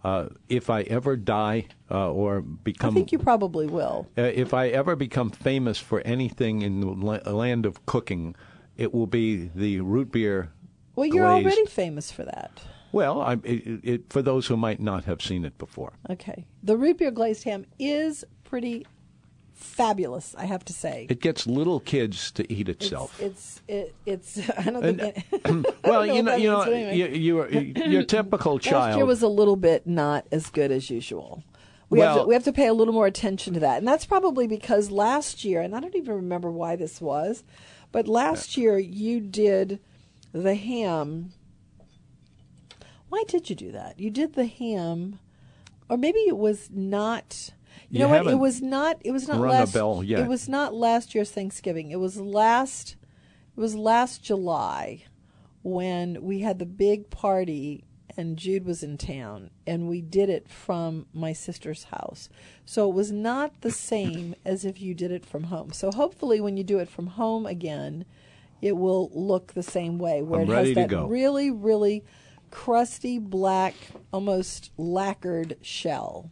uh, 0.06 0.28
if 0.48 0.70
I 0.70 0.82
ever 0.82 1.16
die 1.16 1.66
uh, 1.90 2.12
or 2.12 2.40
become. 2.40 2.90
I 2.90 2.94
think 2.94 3.10
you 3.10 3.18
probably 3.18 3.66
will. 3.66 4.06
uh, 4.16 4.22
if 4.22 4.54
I 4.54 4.68
ever 4.68 4.94
become 4.94 5.30
famous 5.30 5.78
for 5.78 6.00
anything 6.02 6.62
in 6.62 6.80
the 6.80 6.86
la- 6.86 7.32
land 7.32 7.66
of 7.66 7.84
cooking, 7.86 8.36
it 8.76 8.94
will 8.94 9.08
be 9.08 9.50
the 9.52 9.80
root 9.80 10.12
beer. 10.12 10.52
Well, 10.94 11.06
you're 11.06 11.26
glazed- 11.26 11.46
already 11.46 11.66
famous 11.66 12.12
for 12.12 12.24
that. 12.24 12.60
Well, 12.92 13.20
I, 13.20 13.32
it, 13.42 13.80
it, 13.82 14.02
for 14.12 14.22
those 14.22 14.46
who 14.46 14.56
might 14.56 14.80
not 14.80 15.04
have 15.06 15.20
seen 15.20 15.44
it 15.44 15.58
before. 15.58 15.94
Okay. 16.08 16.46
The 16.62 16.76
root 16.76 16.98
beer 16.98 17.10
glazed 17.10 17.42
ham 17.42 17.66
is 17.80 18.24
pretty 18.44 18.86
fabulous, 19.56 20.34
I 20.38 20.44
have 20.44 20.64
to 20.66 20.72
say. 20.72 21.06
It 21.10 21.20
gets 21.20 21.46
little 21.46 21.80
kids 21.80 22.30
to 22.32 22.50
eat 22.52 22.68
itself. 22.68 23.20
it's 23.20 23.60
it, 23.66 23.94
it's 24.04 24.38
I 24.58 24.64
don't 24.70 24.84
And- 24.84 25.00
think 25.00 25.26
uh, 25.32 25.38
it, 25.58 25.76
well, 25.84 26.06
know 26.06 26.12
you 26.14 26.22
know, 26.22 26.36
you 26.36 26.50
know, 26.50 26.60
anyway. 26.60 26.96
you, 26.96 27.06
you 27.08 27.40
are, 27.40 27.48
your 27.50 28.02
typical 28.16 28.54
last 28.54 28.64
child. 28.64 28.96
year 28.96 29.06
was 29.06 29.22
a 29.22 29.28
little 29.28 29.56
bit 29.56 29.86
not 29.86 30.26
as 30.30 30.50
good 30.50 30.70
as 30.70 30.90
usual. 30.90 31.42
We 31.88 32.00
have 32.00 32.16
to, 32.22 32.26
we 32.26 32.34
have 32.34 32.42
to 32.44 32.52
pay 32.52 32.66
a 32.66 32.74
little 32.74 32.92
more 32.94 33.06
attention 33.06 33.54
to 33.54 33.60
that, 33.60 33.78
and 33.78 33.86
that's 33.86 34.04
probably 34.06 34.46
because 34.48 34.90
last 34.90 35.44
year, 35.44 35.62
and 35.62 35.74
I 35.74 35.78
don't 35.80 35.94
even 35.94 36.14
remember 36.16 36.50
why 36.50 36.74
this 36.76 37.00
was, 37.00 37.44
but 37.92 38.08
last 38.08 38.56
year 38.56 38.76
you 38.76 39.20
did 39.20 39.78
the 40.32 40.56
ham. 40.56 41.32
Why 43.08 43.22
did 43.28 43.48
you 43.48 43.54
do 43.54 43.70
that? 43.72 44.00
You 44.00 44.10
did 44.10 44.34
the 44.34 44.46
ham, 44.46 45.20
or 45.88 45.96
maybe 45.96 46.18
it 46.20 46.36
was 46.36 46.68
not. 46.72 47.50
You, 47.90 48.00
know 48.00 48.08
what? 48.08 48.26
It 48.26 48.38
was 48.38 48.60
not. 48.60 48.98
It 49.00 49.12
was 49.12 49.28
not 49.28 49.40
last. 49.40 49.74
It 49.76 50.28
was 50.28 50.48
not 50.48 50.74
last 50.74 51.14
year's 51.14 51.30
Thanksgiving. 51.30 51.90
It 51.90 52.00
was 52.00 52.18
last. 52.18 52.96
It 53.56 53.60
was 53.60 53.74
last 53.74 54.22
July 54.22 55.04
when 55.62 56.22
we 56.22 56.40
had 56.40 56.58
the 56.58 56.66
big 56.66 57.10
party 57.10 57.84
and 58.16 58.36
Jude 58.36 58.64
was 58.64 58.82
in 58.82 58.96
town 58.96 59.50
and 59.66 59.88
we 59.88 60.00
did 60.00 60.30
it 60.30 60.48
from 60.48 61.06
my 61.12 61.32
sister's 61.32 61.84
house. 61.84 62.28
So 62.64 62.88
it 62.88 62.94
was 62.94 63.12
not 63.12 63.60
the 63.60 63.70
same 63.72 64.34
as 64.44 64.64
if 64.64 64.80
you 64.80 64.94
did 64.94 65.10
it 65.10 65.24
from 65.24 65.44
home. 65.44 65.72
So 65.72 65.90
hopefully 65.90 66.40
when 66.40 66.56
you 66.56 66.64
do 66.64 66.78
it 66.78 66.88
from 66.88 67.08
home 67.08 67.46
again, 67.46 68.04
it 68.62 68.76
will 68.76 69.10
look 69.12 69.52
the 69.52 69.62
same 69.62 69.98
way 69.98 70.22
where 70.22 70.40
I'm 70.40 70.50
it 70.50 70.52
ready 70.52 70.68
has 70.68 70.76
that 70.76 70.88
go. 70.88 71.06
really 71.06 71.50
really 71.50 72.04
crusty 72.50 73.18
black 73.18 73.74
almost 74.12 74.70
lacquered 74.76 75.56
shell. 75.60 76.30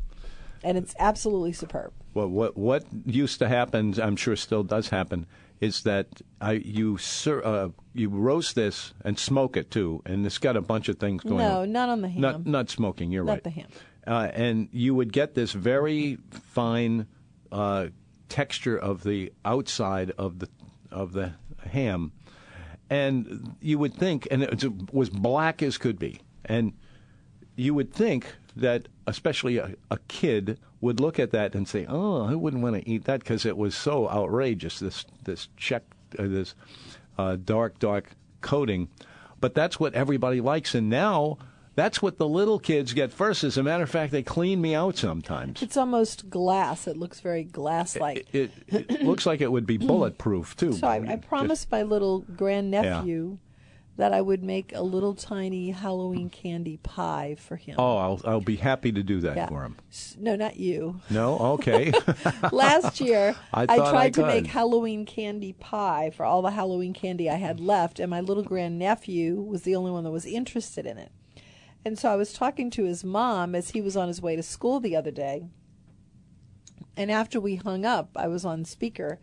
And 0.65 0.79
it's 0.79 0.95
absolutely 0.99 1.53
superb. 1.53 1.93
Well, 2.15 2.29
what 2.29 2.57
what 2.57 2.85
used 3.05 3.39
to 3.41 3.49
happen, 3.49 3.95
I'm 4.01 4.17
sure 4.17 4.35
still 4.37 4.63
does 4.63 4.89
happen, 4.89 5.27
is 5.61 5.83
that 5.83 6.07
I 6.41 6.53
you 6.53 6.97
ser, 6.97 7.43
uh, 7.45 7.69
you 7.93 8.09
roast 8.09 8.55
this 8.55 8.95
and 9.05 9.19
smoke 9.19 9.57
it 9.59 9.71
too, 9.71 10.01
and 10.07 10.25
it's 10.25 10.39
got 10.39 10.57
a 10.57 10.63
bunch 10.63 10.89
of 10.89 10.99
things 10.99 11.23
going 11.23 11.39
No, 11.39 11.61
on. 11.63 11.73
not 11.73 11.89
on 11.91 12.01
the 12.01 12.09
ham. 12.09 12.21
Not 12.21 12.47
not 12.47 12.71
smoking. 12.71 13.13
You're 13.13 13.25
Not 13.25 13.33
right. 13.33 13.45
the 13.45 13.51
ham. 13.51 13.69
Uh, 14.07 14.31
and 14.35 14.69
you 14.73 14.95
would 14.95 15.13
get 15.13 15.35
this 15.35 15.53
very 15.53 16.19
fine 16.31 17.07
uh, 17.53 17.89
texture 18.29 18.77
of 18.77 19.03
the 19.03 19.33
outside 19.45 20.13
of 20.17 20.39
the 20.39 20.49
of 20.91 21.13
the 21.13 21.33
ham, 21.71 22.13
and 22.89 23.55
you 23.61 23.79
would 23.79 23.95
think, 23.95 24.27
and 24.31 24.43
it 24.43 24.93
was 24.93 25.11
black 25.11 25.63
as 25.63 25.77
could 25.79 25.99
be, 25.99 26.21
and 26.45 26.73
you 27.57 27.75
would 27.75 27.93
think 27.93 28.35
that 28.57 28.89
especially 29.07 29.59
a, 29.59 29.75
a 29.91 29.99
kid 30.09 30.59
would 30.81 31.01
look 31.01 31.19
at 31.19 31.31
that 31.33 31.55
and 31.55 31.67
say, 31.67 31.87
"Oh, 31.89 32.23
I 32.23 32.35
wouldn't 32.35 32.63
want 32.63 32.77
to 32.77 32.89
eat 32.89 33.05
that 33.05 33.21
because 33.21 33.45
it 33.47 33.57
was 33.57 33.75
so 33.75 34.09
outrageous. 34.09 34.79
This 34.79 35.05
this 35.25 35.49
check, 35.57 35.83
uh, 36.19 36.25
this 36.25 36.55
uh, 37.19 37.37
dark 37.37 37.79
dark 37.79 38.11
coating." 38.41 38.89
But 39.41 39.55
that's 39.55 39.79
what 39.79 39.95
everybody 39.95 40.41
likes, 40.41 40.75
and 40.75 40.89
now 40.89 41.37
that's 41.75 42.01
what 42.01 42.19
the 42.19 42.29
little 42.29 42.59
kids 42.59 42.93
get 42.93 43.13
first. 43.13 43.45
As 43.45 43.59
a 43.59 43.63
matter 43.63 43.83
of 43.83 43.91
fact, 43.91 44.13
they 44.13 44.23
clean 44.23 44.61
me 44.61 44.75
out 44.75 44.97
sometimes. 44.97 45.61
It's 45.61 45.77
almost 45.77 46.31
glass. 46.31 46.87
It 46.87 46.97
looks 46.97 47.21
very 47.21 47.45
glass-like. 47.45 48.29
It, 48.33 48.53
it, 48.69 48.91
it 48.91 49.03
looks 49.03 49.27
like 49.27 49.41
it 49.41 49.51
would 49.51 49.67
be 49.67 49.77
bulletproof 49.93 50.57
too. 50.57 50.73
so 50.73 50.87
I, 50.87 51.05
I 51.07 51.17
promised 51.17 51.71
my 51.71 51.83
little 51.83 52.21
grandnephew 52.21 53.39
that 53.97 54.13
I 54.13 54.21
would 54.21 54.43
make 54.43 54.73
a 54.75 54.83
little 54.83 55.15
tiny 55.15 55.71
Halloween 55.71 56.29
candy 56.29 56.79
pie 56.79 57.37
for 57.39 57.57
him. 57.57 57.77
Oh, 57.79 57.97
I'll 57.97 58.21
I'll 58.25 58.41
be 58.41 58.57
happy 58.57 58.91
to 58.91 59.03
do 59.03 59.21
that 59.21 59.37
yeah. 59.37 59.49
for 59.49 59.63
him. 59.63 59.77
No, 60.19 60.35
not 60.35 60.57
you. 60.57 61.01
No, 61.11 61.39
okay. 61.39 61.93
Last 62.53 63.01
year, 63.01 63.37
I 63.55 63.63
I, 63.63 63.77
tried 63.77 63.97
I 63.97 64.11
to 64.11 64.27
make. 64.27 64.47
Halloween 64.49 65.07
candy 65.07 65.53
pie 65.53 66.11
for 66.15 66.25
all 66.25 66.43
the 66.43 66.51
Halloween 66.51 66.93
candy 66.93 67.31
I 67.31 67.37
had 67.37 67.61
left, 67.61 68.01
and 68.01 68.11
my 68.11 68.21
little 68.21 68.43
grandnephew 68.43 69.41
was 69.41 69.63
the 69.63 69.77
only 69.77 69.91
one 69.91 70.05
that 70.05 70.11
was 70.11 70.27
interested 70.27 70.87
in 70.87 70.99
it. 70.99 71.13
And 71.85 71.99
so 71.99 72.11
I 72.11 72.17
was 72.17 72.33
talking 72.33 72.71
to 72.71 72.85
his 72.85 73.05
mom 73.05 73.55
as 73.55 73.71
he 73.71 73.81
was 73.81 73.97
on 73.97 74.09
his 74.09 74.23
way 74.23 74.37
to 74.37 74.43
school 74.43 74.81
the 74.81 74.97
other 74.97 75.11
day. 75.11 75.45
And 76.97 77.11
after 77.11 77.41
we 77.41 77.57
hung 77.57 77.85
up, 77.85 78.11
I 78.17 78.29
was 78.29 78.45
on 78.45 78.65
speaker. 78.65 79.19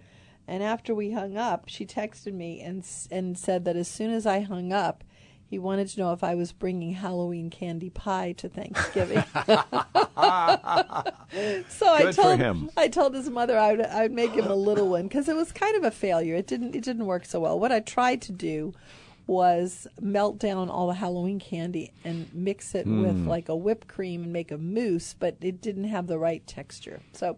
And 0.51 0.61
after 0.61 0.93
we 0.93 1.11
hung 1.11 1.37
up, 1.37 1.69
she 1.69 1.85
texted 1.85 2.33
me 2.33 2.59
and 2.59 2.85
and 3.09 3.37
said 3.37 3.63
that 3.63 3.77
as 3.77 3.87
soon 3.87 4.11
as 4.11 4.25
I 4.25 4.41
hung 4.41 4.73
up, 4.73 5.01
he 5.45 5.57
wanted 5.57 5.87
to 5.87 5.99
know 6.01 6.11
if 6.11 6.25
I 6.25 6.35
was 6.35 6.51
bringing 6.51 6.91
Halloween 6.91 7.49
candy 7.49 7.89
pie 7.89 8.33
to 8.33 8.49
Thanksgiving. 8.49 9.23
so 11.69 11.93
I 11.93 12.11
told 12.13 12.39
him. 12.39 12.69
I 12.75 12.89
told 12.89 13.15
his 13.15 13.29
mother 13.29 13.57
I 13.57 13.71
would 13.71 13.85
I 13.85 14.01
would 14.01 14.11
make 14.11 14.33
him 14.33 14.47
a 14.47 14.55
little 14.55 14.89
one 14.89 15.03
because 15.03 15.29
it 15.29 15.37
was 15.37 15.53
kind 15.53 15.77
of 15.77 15.85
a 15.85 15.91
failure. 15.91 16.35
It 16.35 16.47
didn't 16.47 16.75
it 16.75 16.83
didn't 16.83 17.05
work 17.05 17.23
so 17.23 17.39
well. 17.39 17.57
What 17.57 17.71
I 17.71 17.79
tried 17.79 18.21
to 18.23 18.33
do 18.33 18.73
was 19.27 19.87
melt 19.99 20.37
down 20.39 20.69
all 20.69 20.87
the 20.87 20.93
Halloween 20.93 21.39
candy 21.39 21.91
and 22.03 22.27
mix 22.33 22.75
it 22.75 22.85
Hmm. 22.85 23.01
with 23.01 23.27
like 23.27 23.49
a 23.49 23.55
whipped 23.55 23.87
cream 23.87 24.23
and 24.23 24.33
make 24.33 24.51
a 24.51 24.57
mousse, 24.57 25.15
but 25.17 25.37
it 25.41 25.61
didn't 25.61 25.85
have 25.85 26.07
the 26.07 26.19
right 26.19 26.45
texture. 26.47 27.01
So, 27.13 27.37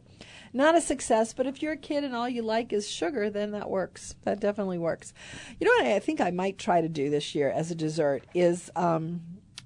not 0.54 0.76
a 0.76 0.82
success. 0.82 1.34
But 1.34 1.48
if 1.48 1.62
you're 1.62 1.74
a 1.74 1.78
kid 1.78 2.04
and 2.04 2.16
all 2.16 2.28
you 2.30 2.42
like 2.42 2.72
is 2.74 2.90
sugar, 2.90 3.30
then 3.30 3.52
that 3.52 3.70
works. 3.70 4.16
That 4.24 4.40
definitely 4.40 4.78
works. 4.78 5.14
You 5.60 5.66
know 5.66 5.86
what 5.86 5.94
I 5.96 6.00
think 6.00 6.22
I 6.22 6.32
might 6.32 6.58
try 6.58 6.82
to 6.82 6.90
do 6.90 7.10
this 7.10 7.34
year 7.36 7.50
as 7.50 7.72
a 7.72 7.76
dessert 7.76 8.24
is. 8.34 8.70
Um, 8.76 9.22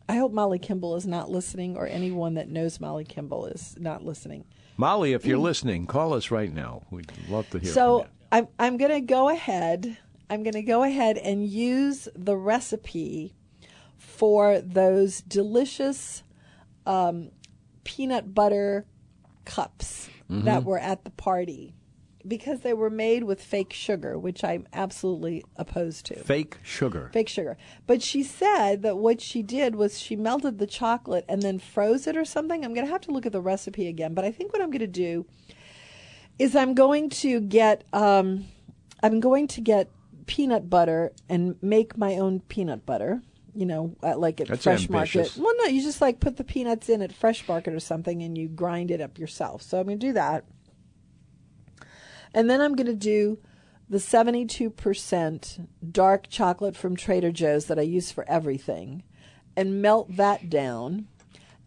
I 0.09 0.15
hope 0.15 0.31
Molly 0.31 0.59
Kimball 0.59 0.95
is 0.95 1.05
not 1.05 1.29
listening, 1.29 1.75
or 1.75 1.85
anyone 1.85 2.35
that 2.35 2.49
knows 2.49 2.79
Molly 2.79 3.03
Kimball 3.03 3.45
is 3.47 3.75
not 3.77 4.05
listening. 4.05 4.45
Molly, 4.77 5.11
if 5.13 5.25
you're 5.25 5.37
listening, 5.37 5.85
call 5.85 6.13
us 6.13 6.31
right 6.31 6.53
now. 6.53 6.83
We'd 6.91 7.11
love 7.29 7.49
to 7.49 7.59
hear 7.59 7.67
from 7.67 7.73
So. 7.73 8.07
I'm 8.29 8.47
I'm 8.59 8.75
going 8.75 8.91
to 8.91 8.99
go 8.99 9.29
ahead. 9.29 9.97
I'm 10.29 10.43
going 10.43 10.53
to 10.53 10.61
go 10.61 10.83
ahead 10.83 11.17
and 11.17 11.45
use 11.47 12.07
the 12.15 12.35
recipe 12.35 13.33
for 13.97 14.59
those 14.59 15.21
delicious 15.21 16.23
um, 16.85 17.31
peanut 17.83 18.33
butter 18.33 18.85
cups 19.45 20.09
Mm-hmm. 20.29 20.43
that 20.43 20.65
were 20.65 20.77
at 20.77 21.05
the 21.05 21.09
party 21.11 21.73
because 22.27 22.59
they 22.59 22.73
were 22.73 22.89
made 22.89 23.23
with 23.23 23.41
fake 23.41 23.71
sugar, 23.71 24.19
which 24.19 24.43
I'm 24.43 24.67
absolutely 24.73 25.41
opposed 25.55 26.05
to 26.07 26.15
Fake 26.21 26.57
sugar. 26.63 27.09
fake 27.13 27.29
sugar. 27.29 27.55
But 27.85 28.01
she 28.01 28.23
said 28.23 28.81
that 28.81 28.97
what 28.97 29.21
she 29.21 29.41
did 29.41 29.75
was 29.75 29.97
she 29.97 30.17
melted 30.17 30.59
the 30.59 30.67
chocolate 30.67 31.23
and 31.29 31.41
then 31.41 31.59
froze 31.59 32.07
it 32.07 32.17
or 32.17 32.25
something. 32.25 32.65
I'm 32.65 32.73
going 32.73 32.85
to 32.85 32.91
have 32.91 32.99
to 33.03 33.11
look 33.11 33.25
at 33.25 33.31
the 33.31 33.39
recipe 33.39 33.87
again. 33.87 34.13
But 34.13 34.25
I 34.25 34.31
think 34.31 34.51
what 34.51 34.61
I'm 34.61 34.69
going 34.69 34.79
to 34.81 34.85
do 34.87 35.25
is 36.37 36.57
I'm 36.57 36.73
going 36.73 37.09
to 37.11 37.39
get 37.39 37.85
um, 37.93 38.47
I'm 39.01 39.21
going 39.21 39.47
to 39.47 39.61
get 39.61 39.89
peanut 40.27 40.69
butter 40.69 41.11
and 41.27 41.55
make 41.61 41.97
my 41.97 42.15
own 42.15 42.41
peanut 42.41 42.85
butter. 42.85 43.21
You 43.53 43.65
know, 43.65 43.95
at, 44.03 44.19
like 44.19 44.39
at 44.39 44.49
That's 44.49 44.63
Fresh 44.63 44.87
ambitious. 44.87 45.35
Market. 45.35 45.43
Well, 45.43 45.65
no, 45.65 45.73
you 45.73 45.81
just 45.81 45.99
like 45.99 46.19
put 46.19 46.37
the 46.37 46.43
peanuts 46.43 46.89
in 46.89 47.01
at 47.01 47.11
Fresh 47.11 47.47
Market 47.47 47.73
or 47.73 47.79
something, 47.79 48.21
and 48.21 48.37
you 48.37 48.47
grind 48.47 48.91
it 48.91 49.01
up 49.01 49.17
yourself. 49.17 49.63
So 49.63 49.79
I'm 49.79 49.87
going 49.87 49.97
to 49.97 50.07
do 50.07 50.13
that. 50.13 50.45
And 52.35 52.47
then 52.47 52.61
I'm 52.61 52.75
going 52.75 52.85
to 52.85 52.93
do 52.93 53.39
the 53.89 53.97
72% 53.97 55.67
dark 55.91 56.27
chocolate 56.29 56.75
from 56.75 56.95
Trader 56.95 57.31
Joe's 57.31 57.65
that 57.65 57.79
I 57.79 57.83
use 57.83 58.11
for 58.11 58.29
everything 58.29 59.03
and 59.55 59.81
melt 59.81 60.15
that 60.17 60.49
down 60.49 61.07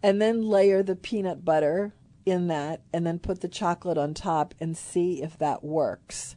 and 0.02 0.20
then 0.20 0.42
layer 0.42 0.82
the 0.82 0.96
peanut 0.96 1.44
butter 1.44 1.92
in 2.26 2.48
that 2.48 2.82
and 2.92 3.06
then 3.06 3.18
put 3.18 3.40
the 3.40 3.48
chocolate 3.48 3.98
on 3.98 4.14
top 4.14 4.54
and 4.61 4.76
see 4.76 5.22
if 5.22 5.38
that 5.38 5.64
works. 5.64 6.36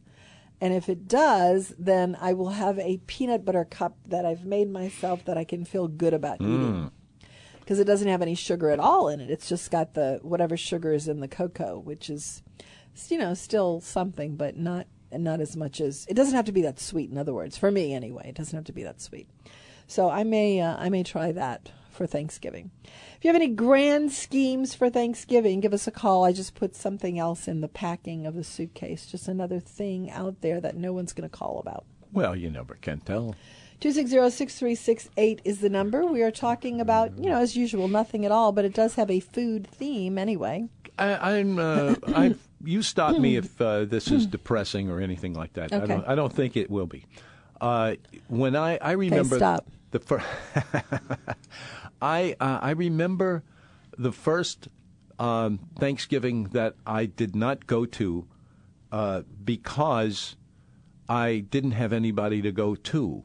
And 0.61 0.73
if 0.73 0.87
it 0.87 1.07
does, 1.07 1.73
then 1.77 2.17
I 2.21 2.33
will 2.33 2.49
have 2.49 2.79
a 2.79 2.97
peanut 3.05 3.43
butter 3.43 3.65
cup 3.65 3.97
that 4.07 4.25
I've 4.25 4.45
made 4.45 4.69
myself 4.69 5.25
that 5.25 5.37
I 5.37 5.43
can 5.43 5.65
feel 5.65 5.87
good 5.87 6.13
about 6.13 6.41
eating. 6.41 6.91
Because 7.59 7.79
it 7.79 7.85
doesn't 7.85 8.07
have 8.07 8.21
any 8.21 8.35
sugar 8.35 8.69
at 8.69 8.79
all 8.79 9.09
in 9.09 9.19
it. 9.19 9.29
It's 9.29 9.49
just 9.49 9.71
got 9.71 9.93
the 9.93 10.19
whatever 10.21 10.55
sugar 10.55 10.93
is 10.93 11.07
in 11.07 11.19
the 11.19 11.27
cocoa, 11.27 11.79
which 11.79 12.09
is 12.09 12.43
you 13.09 13.17
know, 13.17 13.33
still 13.33 13.81
something, 13.81 14.35
but 14.35 14.57
not 14.57 14.87
not 15.11 15.39
as 15.39 15.55
much 15.55 15.79
as 15.79 16.05
it 16.09 16.15
doesn't 16.15 16.35
have 16.35 16.45
to 16.45 16.51
be 16.51 16.63
that 16.63 16.79
sweet. 16.79 17.11
In 17.11 17.17
other 17.17 17.33
words, 17.33 17.57
for 17.57 17.71
me 17.71 17.93
anyway, 17.93 18.27
it 18.29 18.35
doesn't 18.35 18.55
have 18.55 18.65
to 18.65 18.73
be 18.73 18.83
that 18.83 19.01
sweet. 19.01 19.29
So 19.87 20.09
I 20.09 20.23
may 20.23 20.59
uh, 20.59 20.75
I 20.77 20.89
may 20.89 21.03
try 21.03 21.31
that 21.31 21.71
for 21.93 22.05
Thanksgiving. 22.07 22.71
If 23.17 23.23
you 23.23 23.29
have 23.29 23.35
any 23.35 23.47
grand 23.49 24.11
schemes 24.11 24.73
for 24.75 24.89
Thanksgiving, 24.89 25.59
give 25.59 25.73
us 25.73 25.87
a 25.87 25.91
call. 25.91 26.25
I 26.25 26.31
just 26.33 26.55
put 26.55 26.75
something 26.75 27.17
else 27.19 27.47
in 27.47 27.61
the 27.61 27.67
packing 27.67 28.25
of 28.25 28.35
the 28.35 28.43
suitcase, 28.43 29.05
just 29.05 29.27
another 29.27 29.59
thing 29.59 30.09
out 30.11 30.41
there 30.41 30.59
that 30.59 30.75
no 30.75 30.91
one's 30.93 31.13
going 31.13 31.29
to 31.29 31.35
call 31.37 31.59
about. 31.59 31.85
Well, 32.11 32.35
you 32.35 32.49
never 32.49 32.75
can 32.75 32.99
tell. 32.99 33.35
260-6368 33.81 35.39
is 35.43 35.59
the 35.59 35.69
number. 35.69 36.05
We 36.05 36.21
are 36.23 36.31
talking 36.31 36.79
about, 36.79 37.17
you 37.17 37.29
know, 37.29 37.37
as 37.39 37.55
usual, 37.55 37.87
nothing 37.87 38.25
at 38.25 38.31
all, 38.31 38.51
but 38.51 38.65
it 38.65 38.73
does 38.73 38.95
have 38.95 39.09
a 39.11 39.19
food 39.19 39.67
theme 39.67 40.17
anyway. 40.17 40.67
I, 40.97 41.37
I'm. 41.37 41.59
Uh, 41.59 41.95
I. 42.07 42.35
You 42.63 42.81
stop 42.81 43.17
me 43.17 43.35
if 43.35 43.59
uh, 43.59 43.83
this 43.85 44.09
is 44.09 44.25
depressing 44.25 44.89
or 44.89 45.01
anything 45.01 45.33
like 45.33 45.53
that. 45.53 45.73
I 45.73 45.77
Okay. 45.77 45.87
don't. 45.87 46.07
I 46.07 46.15
don't 46.15 46.31
think 46.31 46.55
it 46.55 46.69
will 46.69 46.85
be. 46.85 47.05
Uh, 47.59 47.95
when 48.27 48.55
I 48.55 48.77
I 48.77 48.91
remember 48.91 49.35
stop. 49.37 49.67
the 49.91 49.99
first. 49.99 50.25
I 52.03 52.35
uh, 52.39 52.59
I 52.61 52.71
remember 52.71 53.43
the 53.97 54.11
first 54.11 54.67
um, 55.17 55.59
Thanksgiving 55.79 56.49
that 56.49 56.75
I 56.85 57.05
did 57.05 57.33
not 57.33 57.65
go 57.65 57.85
to 57.85 58.27
uh, 58.91 59.21
because 59.43 60.35
I 61.07 61.39
didn't 61.49 61.71
have 61.71 61.93
anybody 61.93 62.41
to 62.41 62.51
go 62.51 62.75
to. 62.75 63.23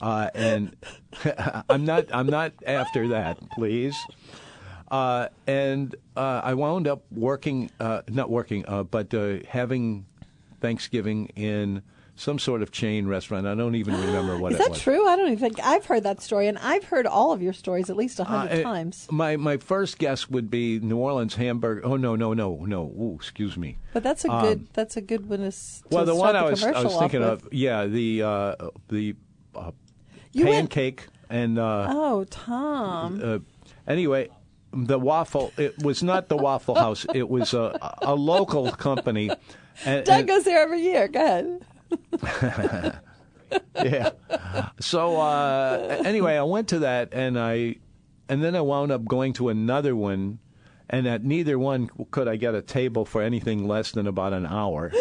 Uh, 0.00 0.30
and 0.32 0.76
I'm 1.68 1.84
not. 1.84 2.06
I'm 2.14 2.28
not 2.28 2.52
after 2.64 3.08
that, 3.08 3.38
please. 3.50 3.96
Uh, 4.88 5.28
and 5.46 5.96
uh, 6.16 6.42
I 6.44 6.54
wound 6.54 6.86
up 6.86 7.02
working, 7.10 7.70
uh, 7.80 8.02
not 8.08 8.30
working, 8.30 8.64
uh, 8.68 8.82
but 8.82 9.12
uh, 9.14 9.38
having 9.48 10.06
Thanksgiving 10.62 11.26
in 11.36 11.82
some 12.14 12.38
sort 12.38 12.62
of 12.62 12.70
chain 12.70 13.06
restaurant. 13.06 13.46
I 13.46 13.54
don't 13.54 13.74
even 13.74 13.94
remember 13.94 14.38
what 14.38 14.52
Is 14.52 14.60
it 14.60 14.68
that 14.72 14.78
true? 14.78 15.08
I 15.08 15.16
don't 15.16 15.26
even 15.26 15.38
think 15.38 15.58
I've 15.64 15.84
heard 15.86 16.02
that 16.04 16.20
story, 16.22 16.46
and 16.46 16.58
I've 16.58 16.84
heard 16.84 17.06
all 17.06 17.32
of 17.32 17.40
your 17.42 17.52
stories 17.54 17.90
at 17.90 17.96
least 17.96 18.20
a 18.20 18.24
hundred 18.24 18.60
Uh, 18.60 18.62
times. 18.62 19.08
My 19.10 19.36
my 19.36 19.56
first 19.56 19.98
guess 19.98 20.28
would 20.30 20.50
be 20.50 20.78
New 20.78 20.98
Orleans 20.98 21.34
hamburger. 21.34 21.80
Oh 21.84 21.96
no 21.96 22.14
no 22.16 22.32
no 22.34 22.64
no! 22.66 22.82
Ooh, 22.84 23.14
excuse 23.16 23.56
me. 23.56 23.78
But 23.92 24.02
that's 24.02 24.24
a 24.24 24.28
good 24.28 24.68
that's 24.72 24.96
a 24.96 25.00
good 25.00 25.28
one 25.28 25.40
to, 25.40 25.46
um, 25.46 25.52
Well, 25.90 26.04
the 26.04 26.14
one 26.14 26.36
I 26.36 26.42
was 26.42 26.62
I 26.62 26.82
was 26.82 26.96
thinking 26.96 27.22
of, 27.22 27.48
yeah, 27.50 27.86
the 27.86 28.22
uh, 28.22 28.54
the 28.88 29.16
uh, 29.56 29.72
You 30.32 30.44
went- 30.44 30.70
pancake 30.70 31.08
and 31.30 31.58
uh, 31.58 31.86
Oh, 31.90 32.24
Tom. 32.30 33.20
uh, 33.24 33.38
anyway, 33.90 34.28
the 34.72 34.98
waffle. 34.98 35.50
It 35.56 35.82
was 35.82 36.02
not 36.02 36.28
the 36.28 36.36
Waffle 36.36 36.74
House. 36.74 37.06
It 37.14 37.28
was 37.28 37.54
a 37.54 37.78
a 38.02 38.14
local 38.14 38.70
company. 38.70 39.30
And, 39.84 40.04
Doug 40.04 40.20
and- 40.20 40.28
goes 40.28 40.44
there 40.44 40.62
every 40.62 40.82
year. 40.82 41.08
Go 41.08 41.20
ahead. 41.24 41.66
yeah. 43.82 44.10
So 44.80 45.20
uh, 45.20 46.02
anyway, 46.04 46.36
I 46.36 46.42
went 46.42 46.68
to 46.68 46.80
that, 46.80 47.10
and 47.12 47.38
I, 47.38 47.76
and 48.28 48.42
then 48.42 48.54
I 48.56 48.60
wound 48.60 48.92
up 48.92 49.04
going 49.04 49.32
to 49.34 49.48
another 49.48 49.94
one, 49.94 50.38
and 50.88 51.06
at 51.06 51.24
neither 51.24 51.58
one 51.58 51.88
could 52.10 52.28
I 52.28 52.36
get 52.36 52.54
a 52.54 52.62
table 52.62 53.04
for 53.04 53.22
anything 53.22 53.66
less 53.68 53.92
than 53.92 54.06
about 54.06 54.32
an 54.32 54.46
hour. 54.46 54.92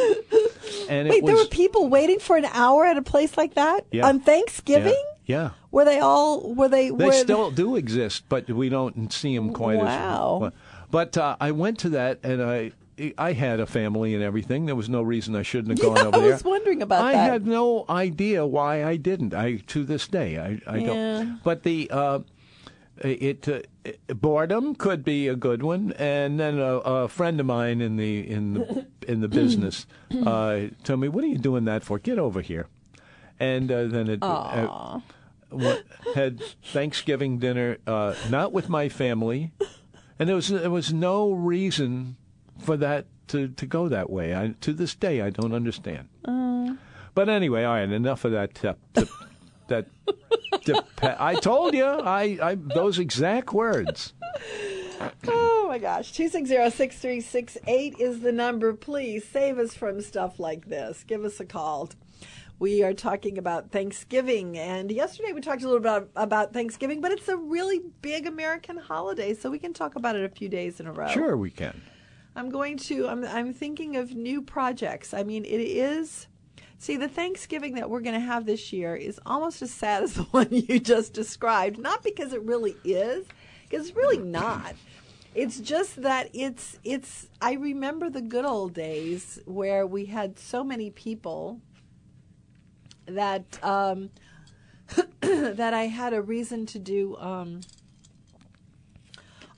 And 0.89 1.07
it 1.07 1.11
Wait, 1.11 1.25
there 1.25 1.35
were 1.35 1.45
people 1.45 1.87
waiting 1.89 2.19
for 2.19 2.35
an 2.37 2.45
hour 2.45 2.85
at 2.85 2.97
a 2.97 3.01
place 3.01 3.37
like 3.37 3.53
that 3.55 3.85
Yeah. 3.91 4.07
on 4.07 4.19
Thanksgiving. 4.19 5.01
yeah. 5.25 5.51
Were 5.71 5.85
they 5.85 5.99
all? 5.99 6.53
Were 6.53 6.67
they? 6.67 6.89
They 6.89 7.05
were 7.05 7.11
still 7.13 7.51
do 7.51 7.75
exist, 7.77 8.25
but 8.27 8.49
we 8.49 8.67
don't 8.67 9.11
see 9.13 9.33
them 9.35 9.53
quite 9.53 9.77
Wow. 9.77 9.85
as. 9.85 10.41
Well. 10.41 10.53
But 10.89 11.17
uh, 11.17 11.37
I 11.39 11.51
went 11.51 11.79
to 11.79 11.89
that, 11.89 12.19
and 12.23 12.43
I 12.43 12.71
I 13.17 13.33
had 13.33 13.59
a 13.59 13.65
family 13.65 14.13
and 14.13 14.23
everything. 14.23 14.65
There 14.65 14.75
was 14.75 14.89
no 14.89 15.01
reason 15.01 15.35
I 15.35 15.41
shouldn't 15.43 15.79
have 15.79 15.79
gone 15.87 15.97
Yeah, 15.97 16.07
over 16.07 16.11
there. 16.11 16.19
I 16.19 16.23
there. 16.27 16.33
was 16.33 16.43
wondering 16.43 16.81
about 16.81 17.03
I 17.03 17.11
that. 17.13 17.19
I 17.29 17.31
had 17.33 17.47
no 17.47 17.85
idea 17.89 18.45
why 18.45 18.83
I 18.83 18.95
didn't. 18.97 19.33
I 19.33 19.57
to 19.67 19.83
this 19.83 20.07
day 20.07 20.37
I, 20.37 20.61
I 20.71 20.77
Yeah. 20.77 20.85
don't. 20.85 21.39
But 21.43 21.63
the. 21.63 21.89
Uh, 21.91 22.19
it, 23.03 23.47
uh, 23.47 23.61
boredom 24.13 24.75
could 24.75 25.03
be 25.03 25.27
a 25.27 25.35
good 25.35 25.63
one, 25.63 25.91
and 25.93 26.39
then 26.39 26.59
a, 26.59 26.75
a 26.77 27.07
friend 27.07 27.39
of 27.39 27.47
mine 27.47 27.81
in 27.81 27.95
the 27.97 28.29
in 28.29 28.53
the 28.53 28.85
in 29.07 29.21
the 29.21 29.27
business 29.41 29.87
uh, 30.23 30.67
told 30.83 30.99
me, 30.99 31.07
"What 31.07 31.23
are 31.23 31.27
you 31.27 31.39
doing 31.39 31.65
that 31.65 31.83
for? 31.83 31.97
Get 31.97 32.19
over 32.19 32.41
here." 32.41 32.67
And 33.39 33.71
uh, 33.71 33.87
then 33.87 34.07
it, 34.07 34.19
uh, 34.21 34.99
what, 35.49 35.83
had 36.13 36.43
Thanksgiving 36.63 37.39
dinner, 37.39 37.77
uh, 37.87 38.13
not 38.29 38.53
with 38.53 38.69
my 38.69 38.87
family, 38.87 39.51
and 40.19 40.29
there 40.29 40.35
was 40.35 40.49
there 40.49 40.69
was 40.69 40.93
no 40.93 41.31
reason 41.31 42.17
for 42.61 42.77
that 42.77 43.05
to, 43.29 43.49
to 43.49 43.65
go 43.65 43.89
that 43.89 44.09
way. 44.09 44.35
I, 44.35 44.55
to 44.61 44.73
this 44.73 44.95
day, 44.95 45.21
I 45.21 45.29
don't 45.29 45.53
understand. 45.53 46.07
But 47.13 47.27
anyway, 47.29 47.63
all 47.63 47.73
right, 47.73 47.89
enough 47.89 48.25
of 48.25 48.31
that. 48.31 48.63
Uh, 48.65 48.73
tip, 48.93 49.09
that 49.67 49.87
tip, 50.63 50.77
I 51.01 51.35
told 51.35 51.73
you, 51.73 51.85
I, 51.85 52.37
I 52.41 52.55
those 52.55 52.99
exact 52.99 53.51
words. 53.51 54.13
Oh 55.27 55.65
my 55.67 55.79
gosh. 55.79 56.13
260-6368 56.13 57.99
is 57.99 58.21
the 58.21 58.31
number. 58.31 58.73
Please 58.73 59.27
save 59.27 59.57
us 59.57 59.73
from 59.73 59.99
stuff 60.01 60.39
like 60.39 60.69
this. 60.69 61.03
Give 61.05 61.25
us 61.25 61.39
a 61.39 61.45
call. 61.45 61.89
We 62.59 62.83
are 62.83 62.93
talking 62.93 63.39
about 63.39 63.71
Thanksgiving, 63.71 64.55
and 64.55 64.91
yesterday 64.91 65.31
we 65.31 65.41
talked 65.41 65.63
a 65.63 65.65
little 65.65 65.79
bit 65.79 65.87
about, 65.87 66.09
about 66.15 66.53
Thanksgiving, 66.53 67.01
but 67.01 67.11
it's 67.11 67.27
a 67.27 67.35
really 67.35 67.81
big 68.03 68.27
American 68.27 68.77
holiday, 68.77 69.33
so 69.33 69.49
we 69.49 69.57
can 69.57 69.73
talk 69.73 69.95
about 69.95 70.15
it 70.15 70.23
a 70.23 70.29
few 70.29 70.47
days 70.47 70.79
in 70.79 70.85
a 70.85 70.91
row. 70.91 71.07
Sure, 71.07 71.35
we 71.35 71.49
can. 71.49 71.81
I'm 72.35 72.49
going 72.49 72.77
to. 72.77 73.07
I'm. 73.07 73.23
I'm 73.25 73.53
thinking 73.53 73.97
of 73.97 74.15
new 74.15 74.41
projects. 74.41 75.13
I 75.13 75.23
mean, 75.23 75.43
it 75.45 75.59
is. 75.59 76.27
See, 76.77 76.97
the 76.97 77.07
Thanksgiving 77.07 77.75
that 77.75 77.89
we're 77.89 78.01
going 78.01 78.19
to 78.19 78.25
have 78.25 78.45
this 78.45 78.73
year 78.73 78.95
is 78.95 79.19
almost 79.25 79.61
as 79.61 79.71
sad 79.71 80.03
as 80.03 80.13
the 80.15 80.23
one 80.23 80.47
you 80.49 80.79
just 80.79 81.13
described. 81.13 81.77
Not 81.77 82.03
because 82.03 82.33
it 82.33 82.41
really 82.43 82.75
is, 82.83 83.25
because 83.69 83.87
it's 83.89 83.95
really 83.95 84.17
not. 84.17 84.75
It's 85.35 85.59
just 85.59 86.01
that 86.01 86.29
it's. 86.33 86.79
It's. 86.83 87.27
I 87.41 87.53
remember 87.53 88.09
the 88.09 88.21
good 88.21 88.45
old 88.45 88.73
days 88.73 89.39
where 89.45 89.85
we 89.85 90.05
had 90.05 90.39
so 90.39 90.63
many 90.63 90.89
people 90.89 91.59
that 93.05 93.61
um, 93.63 94.09
that 95.21 95.73
I 95.73 95.87
had 95.87 96.13
a 96.13 96.21
reason 96.21 96.65
to 96.67 96.79
do. 96.79 97.17
Um, 97.17 97.61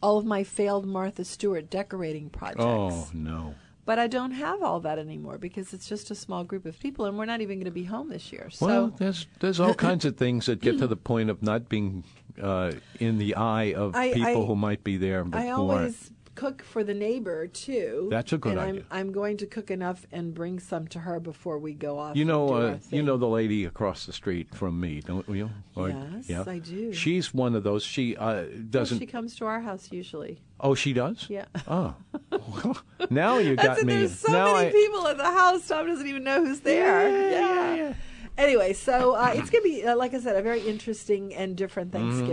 all 0.04 0.18
of 0.18 0.26
my 0.26 0.44
failed 0.44 0.86
Martha 0.86 1.24
Stewart 1.24 1.70
decorating 1.70 2.30
projects. 2.30 2.62
Oh 2.64 3.08
no. 3.14 3.56
But 3.86 4.00
I 4.00 4.08
don't 4.08 4.32
have 4.32 4.62
all 4.62 4.80
that 4.82 4.98
anymore 5.00 5.38
because 5.38 5.74
it's 5.74 5.88
just 5.90 6.10
a 6.12 6.16
small 6.16 6.44
group 6.46 6.66
of 6.66 6.80
people, 6.80 7.06
and 7.06 7.18
we're 7.18 7.26
not 7.26 7.42
even 7.42 7.58
going 7.58 7.66
to 7.66 7.72
be 7.72 7.84
home 7.86 8.10
this 8.10 8.32
year. 8.32 8.50
So 8.50 8.66
Well, 8.66 8.88
there's 8.98 9.26
there's 9.40 9.60
all 9.60 9.74
kinds 9.90 10.06
of 10.06 10.18
things 10.18 10.46
that 10.46 10.62
get 10.62 10.78
to 10.80 10.88
the 10.88 10.96
point 10.96 11.30
of 11.30 11.42
not 11.42 11.68
being 11.70 12.04
uh, 12.42 12.74
in 13.00 13.18
the 13.18 13.36
eye 13.36 13.74
of 13.74 13.96
I- 13.96 14.14
people 14.14 14.44
I- 14.44 14.46
who 14.46 14.56
might 14.56 14.84
be 14.84 14.98
there. 14.98 15.24
But 15.24 15.42
I 15.42 15.50
always 15.50 15.80
aren't. 15.80 16.13
Cook 16.36 16.64
for 16.64 16.84
the 16.84 16.94
neighbor 16.94 17.48
too. 17.48 18.08
That's 18.10 18.34
a 18.34 18.38
good 18.38 18.54
and 18.54 18.62
idea. 18.62 18.84
I'm 18.92 19.00
I'm 19.00 19.12
going 19.12 19.38
to 19.38 19.46
cook 19.46 19.72
enough 19.72 20.06
and 20.12 20.34
bring 20.34 20.60
some 20.60 20.88
to 20.90 21.00
her 21.00 21.20
before 21.20 21.58
we 21.60 21.74
go 21.74 22.00
off. 22.00 22.16
You 22.16 22.26
know, 22.26 22.50
uh, 22.54 22.78
you 22.90 23.04
know 23.04 23.18
the 23.18 23.28
lady 23.28 23.66
across 23.66 24.06
the 24.06 24.14
street 24.14 24.54
from 24.54 24.80
me, 24.80 25.02
don't 25.02 25.28
you? 25.30 25.50
Yes, 25.76 26.30
yeah. 26.30 26.44
I 26.48 26.60
do. 26.60 26.94
She's 26.94 27.34
one 27.34 27.56
of 27.56 27.64
those. 27.64 27.84
She 27.84 28.16
uh, 28.18 28.46
doesn't. 28.70 29.00
She 29.00 29.06
comes 29.06 29.36
to 29.38 29.46
our 29.46 29.62
house 29.62 29.90
usually. 29.92 30.40
oh, 30.60 30.76
she 30.76 30.94
does. 30.94 31.28
Yeah. 31.30 31.46
Oh, 31.68 31.96
now 33.10 33.38
you 33.38 33.56
That's 33.56 33.68
got 33.68 33.78
it, 33.80 33.86
me. 33.86 33.96
There's 33.96 34.20
so 34.20 34.32
now 34.32 34.54
many 34.54 34.70
I, 34.70 34.72
people 34.72 35.08
at 35.08 35.18
the 35.18 35.24
house. 35.24 35.68
Tom 35.68 35.88
doesn't 35.88 36.08
even 36.08 36.24
know 36.24 36.44
who's 36.44 36.60
there. 36.60 37.32
Yeah, 37.32 37.76
yeah. 37.76 37.94
Anyway, 38.38 38.74
so 38.74 39.14
uh, 39.14 39.32
it's 39.36 39.50
going 39.50 39.64
to 39.64 39.70
be, 39.70 39.86
uh, 39.86 39.96
like 39.96 40.14
I 40.14 40.20
said, 40.20 40.36
a 40.36 40.42
very 40.42 40.62
interesting 40.62 41.34
and 41.36 41.56
different 41.56 41.92
Mm-hmm. 41.92 42.26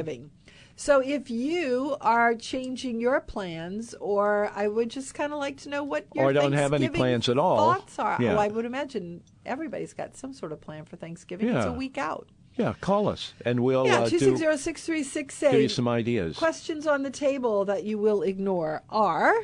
So 0.81 1.01
if 1.01 1.29
you 1.29 1.99
are 2.01 2.35
changing 2.35 3.03
your 3.03 3.21
plans, 3.21 3.95
or 4.01 4.51
I 4.55 4.67
would 4.67 4.89
just 4.89 5.13
kind 5.13 5.31
of 5.31 5.39
like 5.39 5.59
to 5.59 5.69
know 5.69 5.85
what 5.85 6.07
your 6.15 6.25
Or 6.25 6.33
don't 6.33 6.55
have 6.55 6.73
any 6.73 6.89
plans 6.89 7.29
at 7.29 7.37
all. 7.37 7.59
Thoughts 7.59 7.99
are. 7.99 8.17
Yeah. 8.19 8.35
Oh, 8.35 8.39
I 8.39 8.49
would 8.49 8.65
imagine 8.65 9.21
everybody's 9.45 9.93
got 9.93 10.17
some 10.17 10.33
sort 10.33 10.53
of 10.53 10.63
plan 10.63 10.87
for 10.87 10.97
Thanksgiving. 10.97 11.51
It's 11.51 11.67
a 11.67 11.73
week 11.73 11.99
out. 11.99 12.31
Yeah, 12.57 12.73
call 12.81 13.09
us 13.09 13.35
and 13.45 13.61
we'll 13.61 13.87
yeah, 13.87 14.01
uh, 14.01 14.09
two 14.09 14.19
six 14.19 14.39
zero 14.39 14.57
six 14.57 14.83
three 14.83 15.03
six 15.03 15.39
give 15.39 15.53
you 15.53 15.69
some 15.69 15.87
ideas. 15.87 16.39
Questions 16.39 16.87
on 16.87 17.03
the 17.03 17.11
table 17.11 17.67
that 17.67 17.85
you 17.85 17.99
will 17.99 18.23
ignore 18.23 18.83
are 18.89 19.35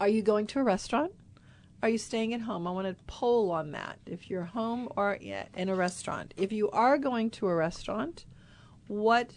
Are 0.00 0.08
you 0.08 0.22
going 0.22 0.46
to 0.48 0.60
a 0.60 0.62
restaurant? 0.62 1.10
Are 1.82 1.88
you 1.88 1.98
staying 1.98 2.32
at 2.32 2.42
home? 2.42 2.68
I 2.68 2.70
want 2.70 2.86
to 2.86 2.94
poll 3.08 3.50
on 3.50 3.72
that. 3.72 3.98
If 4.06 4.30
you're 4.30 4.44
home 4.44 4.88
or 4.94 5.14
in 5.14 5.68
a 5.68 5.74
restaurant. 5.74 6.32
If 6.36 6.52
you 6.52 6.70
are 6.70 6.96
going 6.96 7.30
to 7.30 7.48
a 7.48 7.54
restaurant, 7.56 8.24
what 8.86 9.32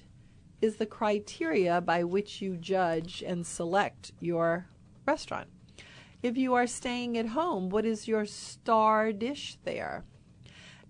is 0.61 0.75
the 0.75 0.85
criteria 0.85 1.81
by 1.81 2.03
which 2.03 2.41
you 2.41 2.55
judge 2.57 3.23
and 3.25 3.45
select 3.45 4.11
your 4.19 4.67
restaurant? 5.05 5.47
If 6.21 6.37
you 6.37 6.53
are 6.53 6.67
staying 6.67 7.17
at 7.17 7.27
home, 7.27 7.69
what 7.69 7.85
is 7.85 8.07
your 8.07 8.25
star 8.25 9.11
dish 9.11 9.57
there? 9.63 10.05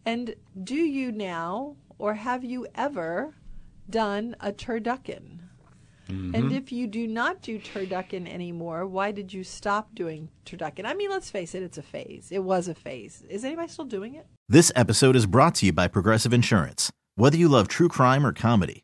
And 0.05 0.35
do 0.61 0.75
you 0.75 1.11
now, 1.11 1.77
or 1.97 2.15
have 2.15 2.43
you 2.43 2.67
ever 2.75 3.35
done 3.89 4.35
a 4.39 4.51
turducken? 4.51 5.39
Mm-hmm. 6.09 6.35
And 6.35 6.51
if 6.51 6.71
you 6.71 6.87
do 6.87 7.07
not 7.07 7.41
do 7.41 7.59
turducken 7.59 8.27
anymore, 8.27 8.85
why 8.85 9.11
did 9.11 9.31
you 9.31 9.43
stop 9.43 9.95
doing 9.95 10.29
turducken? 10.45 10.85
I 10.85 10.93
mean, 10.93 11.09
let's 11.09 11.29
face 11.29 11.55
it, 11.55 11.63
it's 11.63 11.77
a 11.77 11.83
phase. 11.83 12.27
It 12.31 12.43
was 12.43 12.67
a 12.67 12.75
phase. 12.75 13.23
Is 13.29 13.45
anybody 13.45 13.69
still 13.69 13.85
doing 13.85 14.15
it? 14.15 14.25
This 14.49 14.71
episode 14.75 15.15
is 15.15 15.25
brought 15.25 15.55
to 15.55 15.67
you 15.67 15.71
by 15.71 15.87
Progressive 15.87 16.33
Insurance. 16.33 16.91
Whether 17.15 17.37
you 17.37 17.47
love 17.47 17.67
true 17.69 17.87
crime 17.87 18.25
or 18.25 18.33
comedy, 18.33 18.83